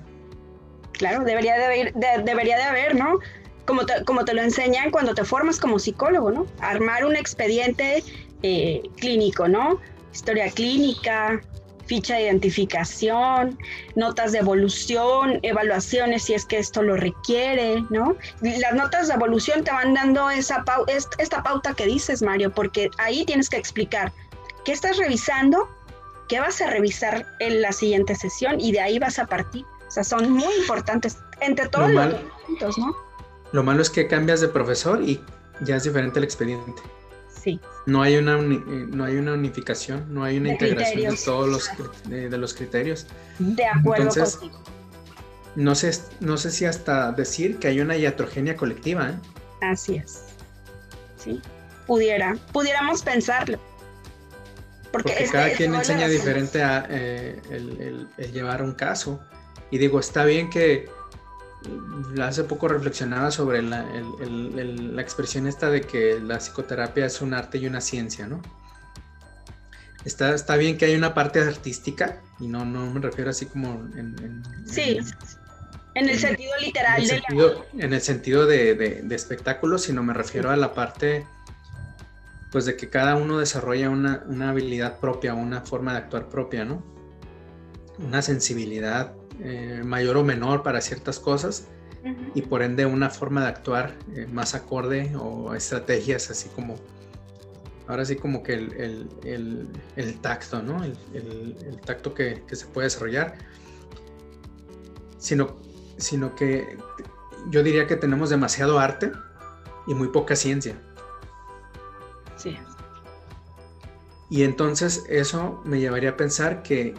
Claro, 0.94 1.24
debería 1.24 1.58
de 1.58 1.66
haber, 1.66 1.94
debería 2.24 2.58
de 2.58 2.64
haber, 2.64 2.96
¿no? 2.96 3.20
Como 3.66 3.86
te, 3.86 4.04
como 4.06 4.26
te 4.26 4.34
lo 4.34 4.42
enseñan 4.42 4.92
cuando 4.92 5.14
te 5.14 5.24
formas 5.24 5.60
como 5.60 5.80
psicólogo, 5.80 6.32
¿no? 6.32 6.48
Armar 6.60 7.06
un 7.06 7.16
expediente 7.16 8.04
eh, 8.44 8.82
clínico, 8.98 9.48
¿no? 9.48 9.80
Historia 10.14 10.50
clínica, 10.50 11.42
ficha 11.86 12.16
de 12.16 12.24
identificación, 12.24 13.58
notas 13.96 14.32
de 14.32 14.40
evolución, 14.40 15.40
evaluaciones 15.44 16.24
si 16.24 16.34
es 16.34 16.46
que 16.46 16.58
esto 16.58 16.82
lo 16.82 16.96
requiere, 16.96 17.84
¿no? 17.90 18.16
Las 18.42 18.74
notas 18.74 19.08
de 19.08 19.14
evolución 19.14 19.64
te 19.64 19.72
van 19.72 19.94
dando 19.94 20.30
esa 20.30 20.64
esta 21.18 21.44
pauta 21.44 21.74
que 21.74 21.86
dices, 21.86 22.22
Mario, 22.22 22.52
porque 22.52 22.90
ahí 22.98 23.26
tienes 23.26 23.50
que 23.50 23.58
explicar 23.58 24.12
qué 24.64 24.72
estás 24.72 24.98
revisando 24.98 25.70
qué 26.28 26.40
vas 26.40 26.62
a 26.62 26.70
revisar 26.70 27.26
en 27.40 27.62
la 27.62 27.72
siguiente 27.72 28.16
sesión 28.16 28.60
y 28.60 28.72
de 28.72 28.80
ahí 28.80 29.00
vas 29.00 29.20
a 29.20 29.26
partir. 29.26 29.66
O 29.88 29.92
sea, 29.92 30.04
son 30.04 30.32
muy 30.32 30.54
importantes 30.56 31.18
entre 31.42 31.68
todos 31.70 31.92
los 31.92 32.16
puntos, 32.46 32.78
¿no? 32.78 32.96
Lo 33.52 33.64
malo 33.64 33.82
es 33.82 33.90
que 33.90 34.08
cambias 34.08 34.42
de 34.42 34.48
profesor 34.48 35.02
y 35.02 35.22
ya 35.62 35.76
es 35.76 35.84
diferente 35.84 36.20
el 36.20 36.26
expediente. 36.26 36.82
Sí. 37.46 37.60
No 37.86 38.02
hay 38.02 38.18
una, 38.18 38.40
eh, 38.40 38.88
no 38.90 39.06
hay 39.06 39.18
una 39.18 39.34
unificación, 39.34 40.12
no 40.12 40.24
hay 40.24 40.38
una 40.38 40.54
integración 40.54 41.16
de 41.16 41.22
todos 41.24 41.48
los, 41.48 41.70
de, 42.10 42.36
los 42.38 42.56
criterios. 42.56 43.06
De 43.38 43.66
acuerdo 43.68 44.10
contigo. 44.10 44.64
No 45.56 45.76
sé, 45.76 45.92
no 46.20 46.38
sé 46.38 46.50
si 46.50 46.66
hasta 46.66 47.12
decir 47.12 47.60
que 47.60 47.68
hay 47.68 47.80
una 47.80 47.96
iatrogenia 47.96 48.58
colectiva. 48.58 49.12
¿eh? 49.12 49.16
Así 49.62 49.96
es. 49.96 50.24
Sí, 51.18 51.40
pudiera, 51.86 52.36
pudiéramos 52.52 53.04
pensarlo. 53.04 53.60
Porque, 54.92 55.30
cada 55.32 55.52
quien 55.52 55.76
enseña 55.76 56.08
diferente 56.08 56.64
a 56.64 56.88
eh, 56.90 57.40
el, 57.52 58.08
llevar 58.32 58.64
un 58.64 58.74
caso. 58.74 59.20
Y 59.70 59.78
digo, 59.78 60.00
está 60.00 60.26
bien 60.26 60.50
que 60.50 60.90
hace 62.22 62.44
poco 62.44 62.68
reflexionaba 62.68 63.32
sobre 63.32 63.62
la, 63.62 63.84
la, 63.84 65.02
expresión 65.02 65.48
esta 65.48 65.70
de 65.70 65.82
que 65.82 66.20
la 66.20 66.38
psicoterapia 66.38 67.06
es 67.06 67.22
un 67.22 67.34
arte 67.34 67.58
y 67.58 67.68
una 67.68 67.82
ciencia, 67.82 68.28
¿no? 68.28 68.42
Está, 70.04 70.36
está 70.36 70.56
bien 70.56 70.78
que 70.78 70.86
hay 70.86 70.96
una 70.96 71.14
parte 71.14 71.40
artística, 71.42 72.22
y 72.40 72.48
no, 72.48 72.64
no 72.64 72.92
me 72.94 73.00
refiero 73.00 73.32
así 73.32 73.48
como 73.48 73.74
en... 73.96 74.44
sí, 74.66 75.00
en, 75.96 76.10
el 76.10 76.20
sentido 76.20 76.52
literal. 76.62 76.98
En 76.98 77.04
el 77.04 77.10
sentido, 77.10 77.66
en 77.78 77.94
el 77.94 78.02
sentido 78.02 78.46
de, 78.46 78.76
de, 78.76 79.16
espectáculo, 79.16 79.78
sino 79.78 80.04
me 80.04 80.14
refiero 80.14 80.52
a 80.52 80.56
la 80.56 80.74
parte, 80.74 81.26
pues 82.52 82.66
de 82.66 82.78
que 82.78 82.90
cada 82.90 83.16
uno 83.16 83.40
desarrolla 83.40 83.90
una, 83.90 84.24
una 84.28 84.50
habilidad 84.50 85.00
propia, 85.00 85.34
una 85.34 85.62
forma 85.62 85.94
de 85.94 86.00
actuar 86.00 86.30
propia, 86.30 86.66
¿no? 86.66 86.84
Una 87.98 88.22
sensibilidad 88.22 89.14
eh, 89.42 89.82
mayor 89.84 90.18
o 90.18 90.24
menor 90.24 90.64
para 90.64 90.82
ciertas 90.82 91.20
cosas 91.20 91.68
y 92.36 92.44
por 92.44 92.62
ende 92.62 92.86
una 92.86 93.10
forma 93.10 93.42
de 93.42 93.48
actuar 93.48 93.96
eh, 94.14 94.28
más 94.32 94.54
acorde 94.54 95.16
o 95.16 95.56
estrategias 95.56 96.30
así 96.30 96.50
como, 96.50 96.76
ahora 97.88 98.06
sí 98.06 98.16
como 98.16 98.44
que 98.44 98.54
el, 98.54 99.10
el, 99.24 99.68
el, 99.96 100.20
tacto, 100.22 100.62
¿no? 100.62 100.84
El, 100.84 101.80
tacto 101.84 102.14
que, 102.14 102.44
que, 102.48 102.56
se 102.56 102.68
puede 102.68 102.86
desarrollar, 102.86 103.36
sino, 105.18 105.56
sino 105.98 106.36
que 106.36 106.78
yo 107.50 107.64
diría 107.64 107.88
que 107.88 107.96
tenemos 107.96 108.30
demasiado 108.30 108.80
arte 108.80 109.12
y 109.88 109.96
muy 109.96 110.10
poca 110.10 110.36
ciencia. 110.36 110.76
Sí. 112.38 112.56
Y 114.30 114.44
entonces 114.44 115.04
eso 115.10 115.62
me 115.66 115.80
llevaría 115.80 116.12
a 116.12 116.18
pensar 116.18 116.62
que 116.64 116.94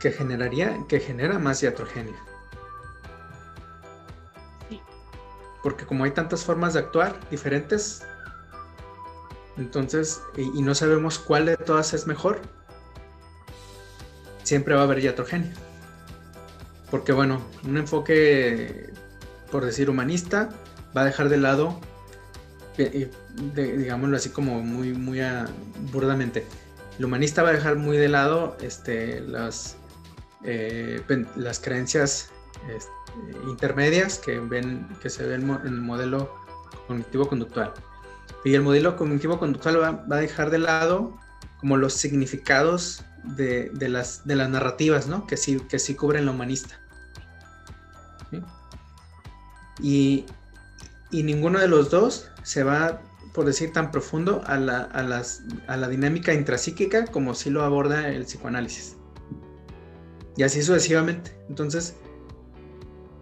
que 0.00 0.12
generaría, 0.12 0.84
que 0.88 1.00
genera 1.00 1.38
más 1.38 1.62
iatrogenia. 1.62 2.16
Porque 5.62 5.84
como 5.84 6.04
hay 6.04 6.12
tantas 6.12 6.44
formas 6.44 6.74
de 6.74 6.80
actuar 6.80 7.18
diferentes, 7.30 8.02
entonces, 9.56 10.22
y, 10.36 10.62
no 10.62 10.74
sabemos 10.74 11.18
cuál 11.18 11.46
de 11.46 11.56
todas 11.56 11.92
es 11.92 12.06
mejor, 12.06 12.40
siempre 14.44 14.74
va 14.74 14.82
a 14.82 14.84
haber 14.84 15.00
iatrogenia. 15.00 15.52
Porque 16.90 17.12
bueno, 17.12 17.42
un 17.64 17.76
enfoque, 17.76 18.90
por 19.50 19.64
decir, 19.64 19.90
humanista, 19.90 20.48
va 20.96 21.02
a 21.02 21.04
dejar 21.04 21.28
de 21.28 21.38
lado, 21.38 21.80
digámoslo 22.76 24.16
así 24.16 24.30
como 24.30 24.62
muy, 24.62 24.92
muy 24.92 25.20
burdamente, 25.92 26.46
el 26.98 27.04
humanista 27.04 27.42
va 27.42 27.50
a 27.50 27.52
dejar 27.52 27.76
muy 27.76 27.96
de 27.96 28.08
lado 28.08 28.56
este, 28.60 29.20
las, 29.20 29.76
eh, 30.44 31.02
las 31.36 31.58
creencias 31.60 32.30
este, 32.74 32.90
intermedias 33.48 34.18
que, 34.18 34.38
ven, 34.38 34.88
que 35.02 35.10
se 35.10 35.26
ven 35.26 35.48
en 35.50 35.66
el 35.66 35.80
modelo 35.80 36.34
cognitivo-conductual. 36.86 37.72
Y 38.44 38.54
el 38.54 38.62
modelo 38.62 38.96
cognitivo-conductual 38.96 39.80
va, 39.80 40.16
a 40.16 40.20
dejar 40.20 40.50
de 40.50 40.58
lado 40.58 41.18
como 41.60 41.76
los 41.76 41.94
significados 41.94 43.04
de, 43.24 43.70
las, 43.88 44.26
de 44.26 44.36
las 44.36 44.48
narrativas, 44.48 45.08
¿no? 45.08 45.26
Que 45.26 45.36
sí, 45.36 45.60
que 45.68 45.78
sí 45.78 45.94
cubren 45.94 46.26
la 46.26 46.30
humanista. 46.30 46.80
Y, 49.80 50.26
y, 51.10 51.22
ninguno 51.22 51.60
de 51.60 51.68
los 51.68 51.90
dos 51.90 52.28
se 52.42 52.64
va, 52.64 53.00
por 53.32 53.44
decir, 53.44 53.72
tan 53.72 53.92
profundo 53.92 54.42
a 54.46 54.56
la, 54.56 54.82
a 54.82 55.02
las, 55.02 55.42
a 55.68 55.76
la 55.76 55.88
dinámica 55.88 56.34
intrapsíquica 56.34 57.06
como 57.06 57.34
sí 57.34 57.48
lo 57.48 57.62
aborda 57.62 58.08
el 58.08 58.24
psicoanálisis. 58.24 58.97
Y 60.38 60.44
así 60.44 60.62
sucesivamente. 60.62 61.32
Entonces, 61.48 61.96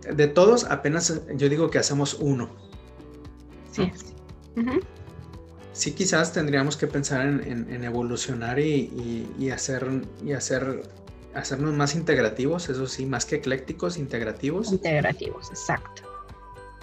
de 0.03 0.29
todos, 0.29 0.65
apenas 0.65 1.23
yo 1.35 1.49
digo 1.49 1.71
que 1.71 1.79
hacemos 1.79 2.13
uno. 2.21 2.51
Sí. 3.73 3.91
Sí, 5.73 5.93
quizás 5.93 6.35
tendríamos 6.35 6.77
que 6.77 6.87
pensar 6.87 7.27
en, 7.27 7.85
evolucionar 7.85 8.59
y, 8.61 9.51
hacer, 9.51 9.87
y 10.23 10.33
hacer, 10.33 10.83
hacernos 11.35 11.73
más 11.73 11.95
integrativos, 11.95 12.69
eso 12.69 12.87
sí, 12.87 13.07
más 13.07 13.25
que 13.25 13.37
eclécticos, 13.37 13.97
integrativos. 13.97 14.73
Integrativos, 14.73 15.49
exacto. 15.51 16.03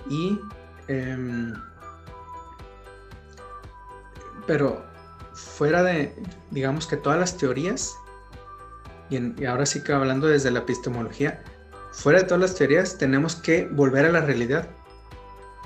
Y, 0.09 0.39
em, 0.87 1.53
pero 4.47 4.83
fuera 5.33 5.83
de, 5.83 6.15
digamos 6.49 6.87
que 6.87 6.97
todas 6.97 7.19
las 7.19 7.37
teorías 7.37 7.95
y, 9.17 9.45
ahora 9.45 9.65
sí 9.65 9.81
que 9.81 9.93
hablando 9.93 10.27
desde 10.27 10.51
la 10.51 10.59
epistemología, 10.59 11.43
fuera 11.91 12.19
de 12.19 12.25
todas 12.25 12.41
las 12.41 12.55
teorías, 12.55 12.97
tenemos 12.97 13.35
que 13.35 13.67
volver 13.67 14.05
a 14.05 14.11
la 14.11 14.21
realidad. 14.21 14.67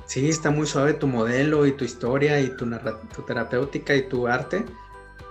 Sí, 0.06 0.30
está 0.30 0.52
muy 0.52 0.68
suave 0.68 0.94
tu 0.94 1.08
modelo 1.08 1.66
y 1.66 1.74
tu 1.74 1.84
historia 1.84 2.40
y 2.40 2.50
tu, 2.50 2.70
tu 3.16 3.22
terapéutica 3.24 3.96
y 3.96 4.08
tu 4.08 4.28
arte, 4.28 4.66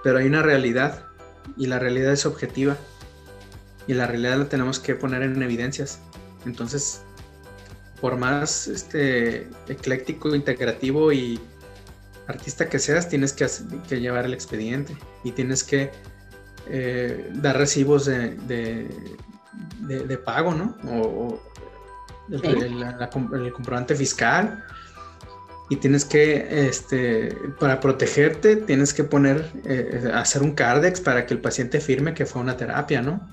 pero 0.03 0.19
hay 0.19 0.27
una 0.27 0.43
realidad 0.43 1.07
y 1.57 1.67
la 1.67 1.79
realidad 1.79 2.13
es 2.13 2.27
objetiva 2.27 2.77
y 3.87 3.95
la 3.95 4.07
realidad 4.07 4.39
la 4.39 4.49
tenemos 4.49 4.79
que 4.79 4.95
poner 4.95 5.23
en 5.23 5.43
evidencias. 5.43 6.01
Entonces, 6.45 7.03
por 8.01 8.17
más 8.17 8.69
este, 8.69 9.49
ecléctico, 9.69 10.35
integrativo 10.35 11.13
y 11.13 11.41
artista 12.27 12.69
que 12.69 12.79
seas, 12.79 13.09
tienes 13.09 13.33
que, 13.33 13.47
que 13.89 14.01
llevar 14.01 14.25
el 14.25 14.35
expediente 14.35 14.97
y 15.25 15.33
tienes 15.33 15.65
que 15.65 15.91
eh, 16.69 17.31
dar 17.35 17.57
recibos 17.57 18.07
de, 18.07 18.37
de, 19.81 20.19
pago, 20.19 20.55
¿no? 20.55 20.77
O, 20.89 21.41
el, 22.31 23.53
comprobante 23.53 23.95
fiscal. 23.95 24.65
Y 25.69 25.77
tienes 25.77 26.05
que, 26.05 26.69
este, 26.69 27.37
para 27.59 27.81
protegerte, 27.81 28.57
tienes 28.57 28.95
que 28.95 29.03
poner, 29.03 29.51
eh, 29.65 30.11
hacer 30.15 30.43
un 30.43 30.53
cardex 30.53 31.01
para 31.01 31.27
que 31.27 31.35
el 31.35 31.41
paciente 31.41 31.81
firme 31.81 32.15
que 32.15 32.25
fue 32.25 32.41
una 32.41 32.57
terapia, 32.57 33.03
¿no? 33.03 33.29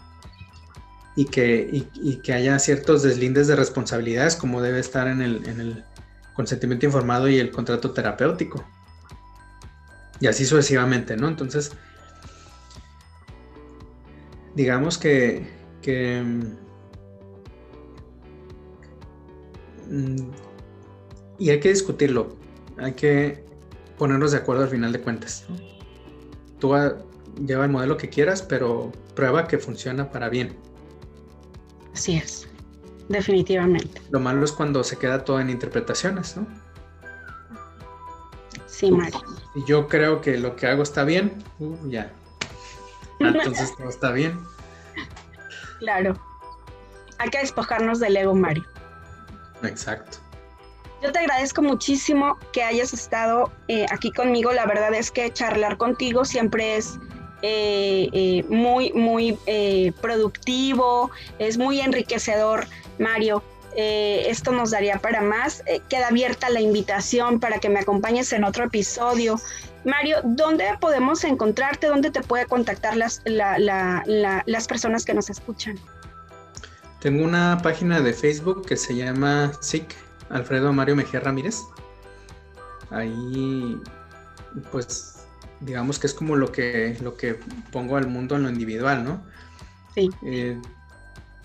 Y 1.15 1.25
que, 1.25 1.87
y, 1.93 2.15
que 2.17 2.33
haya 2.33 2.57
ciertos 2.57 3.03
deslindes 3.03 3.47
de 3.47 3.55
responsabilidades 3.55 4.35
como 4.35 4.63
debe 4.63 4.79
estar 4.79 5.07
en 5.07 5.21
el, 5.21 5.47
en 5.47 5.61
el 5.61 5.85
consentimiento 6.33 6.87
informado 6.87 7.29
y 7.29 7.37
el 7.37 7.51
contrato 7.51 7.91
terapéutico. 7.91 8.65
Y 10.19 10.25
así 10.25 10.45
sucesivamente, 10.45 11.15
¿no? 11.17 11.27
Entonces, 11.27 11.73
digamos 14.55 14.97
que, 14.97 15.45
mm, 19.89 20.31
y 21.39 21.49
hay 21.49 21.59
que 21.59 21.69
discutirlo, 21.69 22.35
hay 22.77 22.93
que 22.93 23.43
ponernos 23.97 24.31
de 24.31 24.37
acuerdo 24.37 24.63
al 24.63 24.69
final 24.69 24.91
de 24.91 25.01
cuentas. 25.01 25.45
Tú 26.59 26.73
lleva 27.45 27.65
el 27.65 27.71
modelo 27.71 27.97
que 27.97 28.09
quieras, 28.09 28.41
pero 28.41 28.91
prueba 29.15 29.47
que 29.47 29.57
funciona 29.57 30.09
para 30.09 30.29
bien. 30.29 30.55
Así 31.93 32.15
es, 32.15 32.47
definitivamente. 33.09 34.01
Lo 34.09 34.19
malo 34.19 34.45
es 34.45 34.51
cuando 34.51 34.83
se 34.83 34.97
queda 34.97 35.23
todo 35.23 35.39
en 35.39 35.49
interpretaciones, 35.49 36.37
¿no? 36.37 36.47
Sí, 38.65 38.91
Mario. 38.91 39.21
Y 39.55 39.63
yo 39.65 39.87
creo 39.87 40.21
que 40.21 40.37
lo 40.39 40.55
que 40.55 40.65
hago 40.65 40.81
está 40.81 41.03
bien, 41.03 41.43
uh, 41.59 41.75
ya, 41.87 42.11
entonces 43.27 43.75
todo 43.75 43.89
está 43.89 44.11
bien. 44.11 44.39
Claro. 45.79 46.13
Hay 47.19 47.29
que 47.29 47.39
despojarnos 47.39 47.99
del 47.99 48.17
ego, 48.17 48.35
Mario. 48.35 48.65
Exacto. 49.63 50.17
Yo 51.01 51.11
te 51.11 51.19
agradezco 51.19 51.61
muchísimo 51.61 52.37
que 52.53 52.63
hayas 52.63 52.93
estado 52.93 53.51
eh, 53.67 53.85
aquí 53.91 54.11
conmigo. 54.11 54.53
La 54.53 54.65
verdad 54.65 54.93
es 54.93 55.11
que 55.11 55.31
charlar 55.33 55.77
contigo 55.77 56.23
siempre 56.23 56.77
es 56.77 56.97
eh, 57.41 58.07
eh, 58.13 58.45
muy, 58.47 58.93
muy 58.93 59.37
productivo, 59.99 61.11
es 61.39 61.57
muy 61.57 61.81
enriquecedor, 61.81 62.67
Mario. 62.99 63.43
Eh, 63.75 64.25
esto 64.27 64.51
nos 64.51 64.71
daría 64.71 64.99
para 64.99 65.21
más. 65.21 65.63
Eh, 65.65 65.81
queda 65.89 66.07
abierta 66.07 66.49
la 66.49 66.61
invitación 66.61 67.39
para 67.39 67.59
que 67.59 67.69
me 67.69 67.79
acompañes 67.79 68.33
en 68.33 68.43
otro 68.43 68.65
episodio. 68.65 69.39
Mario, 69.85 70.17
¿dónde 70.23 70.65
podemos 70.79 71.23
encontrarte? 71.23 71.87
¿Dónde 71.87 72.11
te 72.11 72.21
puede 72.21 72.45
contactar 72.45 72.95
las, 72.95 73.21
las 73.25 74.67
personas 74.67 75.05
que 75.05 75.13
nos 75.13 75.29
escuchan? 75.29 75.77
Tengo 76.99 77.25
una 77.25 77.59
página 77.61 77.99
de 77.99 78.13
Facebook 78.13 78.65
que 78.65 78.77
se 78.77 78.95
llama 78.95 79.51
SIC 79.59 79.93
Alfredo 80.29 80.71
Mario 80.71 80.95
Mejía 80.95 81.19
Ramírez. 81.19 81.59
Ahí, 82.91 83.77
pues, 84.71 85.25
digamos 85.59 85.99
que 85.99 86.07
es 86.07 86.13
como 86.13 86.35
lo 86.35 86.51
que, 86.51 86.97
lo 87.01 87.17
que 87.17 87.37
pongo 87.71 87.97
al 87.97 88.07
mundo 88.07 88.35
en 88.35 88.43
lo 88.43 88.49
individual, 88.49 89.03
¿no? 89.03 89.21
Sí. 89.93 90.09
Eh, 90.23 90.57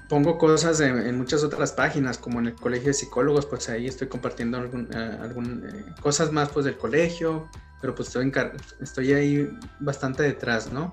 pongo 0.09 0.39
cosas 0.39 0.81
en, 0.81 1.19
muchas 1.19 1.45
otras 1.45 1.73
páginas, 1.73 2.17
como 2.19 2.41
en 2.41 2.47
el 2.47 2.55
colegio 2.55 2.89
de 2.89 2.95
psicólogos, 2.95 3.45
pues 3.47 3.69
ahí 3.69 3.87
estoy 3.87 4.09
compartiendo 4.09 4.57
algún, 4.57 4.89
eh, 4.93 5.19
eh, 5.29 5.85
cosas 6.01 6.33
más 6.33 6.49
pues 6.49 6.65
del 6.65 6.79
colegio, 6.79 7.49
pero 7.81 7.95
pues 7.95 8.09
estoy, 8.09 8.33
estoy 8.81 9.13
ahí 9.13 9.49
bastante 9.81 10.23
detrás, 10.23 10.73
¿no? 10.73 10.91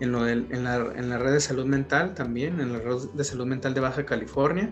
En, 0.00 0.12
lo 0.12 0.24
la, 0.24 0.32
en 0.34 1.08
la 1.08 1.18
red 1.18 1.32
de 1.32 1.40
salud 1.40 1.64
mental 1.64 2.12
también, 2.14 2.60
en 2.60 2.72
la 2.72 2.80
red 2.80 2.98
de 3.14 3.24
salud 3.24 3.46
mental 3.46 3.72
de 3.72 3.80
Baja 3.80 4.04
California. 4.04 4.70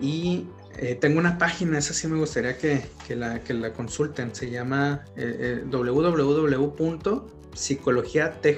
Y 0.00 0.48
eh, 0.76 0.96
tengo 0.96 1.18
una 1.18 1.38
página, 1.38 1.78
esa 1.78 1.94
sí 1.94 2.06
me 2.08 2.18
gustaría 2.18 2.58
que, 2.58 2.84
que, 3.06 3.14
la, 3.14 3.38
que 3.40 3.54
la, 3.54 3.72
consulten, 3.72 4.34
se 4.34 4.50
llama 4.50 5.04
eh, 5.16 5.64
www.psicologiatj 5.70 8.42
de 8.42 8.54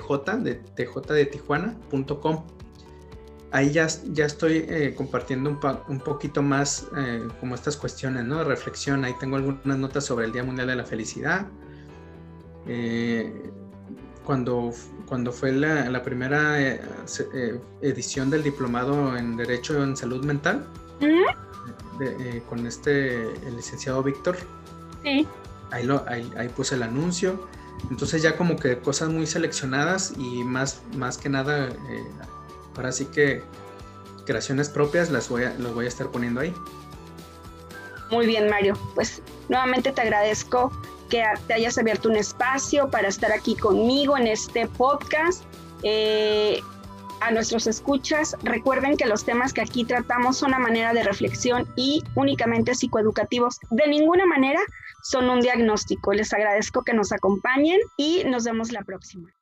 tj 0.75 1.13
de 1.13 1.27
tijuana.com 1.27 2.62
ahí 3.53 3.71
ya, 3.71 3.87
ya 4.13 4.25
estoy 4.25 4.65
eh, 4.69 4.95
compartiendo 4.97 5.51
un, 5.51 5.61
un, 5.89 6.01
poquito 6.01 6.43
más 6.43 6.89
eh, 6.97 7.29
como 7.39 7.55
estas 7.55 7.77
cuestiones, 7.77 8.25
¿no? 8.25 8.39
De 8.39 8.45
reflexión. 8.45 9.05
Ahí 9.05 9.15
tengo 9.21 9.37
algunas 9.37 9.79
notas 9.79 10.05
sobre 10.05 10.27
el 10.27 10.33
Día 10.33 10.43
Mundial 10.43 10.67
de 10.67 10.77
la 10.77 10.85
Felicidad. 10.85 11.47
Eh, 12.67 13.51
cuando, 14.25 14.73
cuando 15.07 15.33
fue 15.33 15.53
la, 15.53 15.89
la 15.91 16.03
primera 16.03 16.59
edición 17.83 18.31
del 18.31 18.43
diplomado 18.43 19.17
en 19.17 19.37
Derecho 19.37 19.83
en 19.83 19.97
Salud 19.97 20.25
Mental, 20.25 20.67
con 22.49 22.67
este, 22.67 23.23
el 23.47 23.57
licenciado 23.57 24.03
Víctor. 24.03 24.37
Sí. 25.03 25.27
Ahí, 25.73 25.85
lo, 25.85 26.05
ahí, 26.09 26.31
ahí, 26.37 26.49
puse 26.49 26.77
el 26.77 26.85
anuncio. 26.85 27.49
Entonces 27.91 28.23
ya 28.23 28.37
como 28.37 28.57
que 28.57 28.79
cosas 28.79 29.09
muy 29.09 29.27
seleccionadas 29.27 30.15
y 30.17 30.45
más, 30.45 30.83
más 30.97 31.19
que 31.19 31.29
nada 31.29 31.69
Ahora 32.77 32.93
sí 32.93 33.07
que 33.07 33.43
creaciones 34.25 34.69
propias 34.69 35.11
las 35.11 35.29
voy 35.29 35.45
a, 35.45 35.55
voy 35.75 35.85
a 35.85 35.89
estar 35.89 36.09
poniendo 36.11 36.41
ahí. 36.41 36.55
Muy 38.11 38.27
bien, 38.27 38.49
Mario. 38.49 38.79
Pues 38.95 39.23
nuevamente 39.49 39.93
te 39.93 40.01
agradezco 40.01 40.71
que 41.09 41.25
te 41.47 41.55
hayas 41.55 41.77
abierto 41.79 42.09
un 42.09 42.17
espacio 42.17 42.91
para 42.91 43.09
estar 43.09 43.33
aquí 43.33 43.55
conmigo 43.55 44.17
en 44.17 44.27
este 44.27 44.67
podcast. 44.67 45.45
Eh, 45.83 46.61
a 47.21 47.31
nuestros 47.31 47.67
escuchas, 47.67 48.37
recuerden 48.43 48.97
que 48.97 49.07
los 49.07 49.25
temas 49.25 49.53
que 49.53 49.61
aquí 49.61 49.85
tratamos 49.85 50.39
son 50.39 50.49
una 50.49 50.59
manera 50.59 50.93
de 50.93 51.05
reflexión 51.05 51.69
y 51.77 52.03
únicamente 52.17 52.75
psicoeducativos. 52.75 53.59
De 53.71 53.87
ninguna 53.87 54.27
manera 54.27 54.61
son 55.05 55.31
un 55.31 55.41
diagnóstico. 55.41 56.13
Les 56.13 56.33
agradezco 56.33 56.83
que 56.83 56.95
nos 56.95 57.13
acompañen 57.13 57.79
y 57.97 58.25
nos 58.25 58.45
vemos 58.45 58.73
la 58.73 58.83
próxima. 58.83 59.33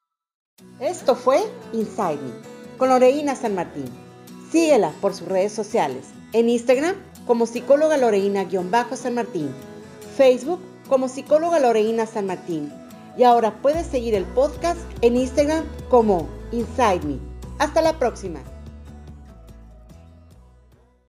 Esto 0.79 1.17
fue 1.17 1.41
Inside 1.73 2.19
Me 2.19 2.60
con 2.81 2.89
Loreina 2.89 3.37
San 3.37 3.55
Martín. 3.55 3.85
Síguela 4.51 4.91
por 5.03 5.13
sus 5.13 5.29
redes 5.29 5.53
sociales. 5.53 6.07
En 6.33 6.49
Instagram 6.49 6.95
como 7.27 7.45
psicóloga 7.45 7.99
Loreina-San 7.99 9.15
Martín. 9.15 9.51
Facebook 10.17 10.61
como 10.89 11.09
psicóloga 11.09 11.61
Loreina 11.61 12.07
San 12.07 12.25
Martín. 12.27 12.73
Y 13.19 13.25
ahora 13.25 13.61
puedes 13.61 13.87
seguir 13.87 14.15
el 14.15 14.25
podcast 14.25 14.81
en 15.03 15.19
Instagram 15.19 15.67
como 15.91 16.27
Inside 16.53 17.03
Me. 17.05 17.19
Hasta 17.59 17.83
la 17.83 17.99
próxima. 17.99 18.41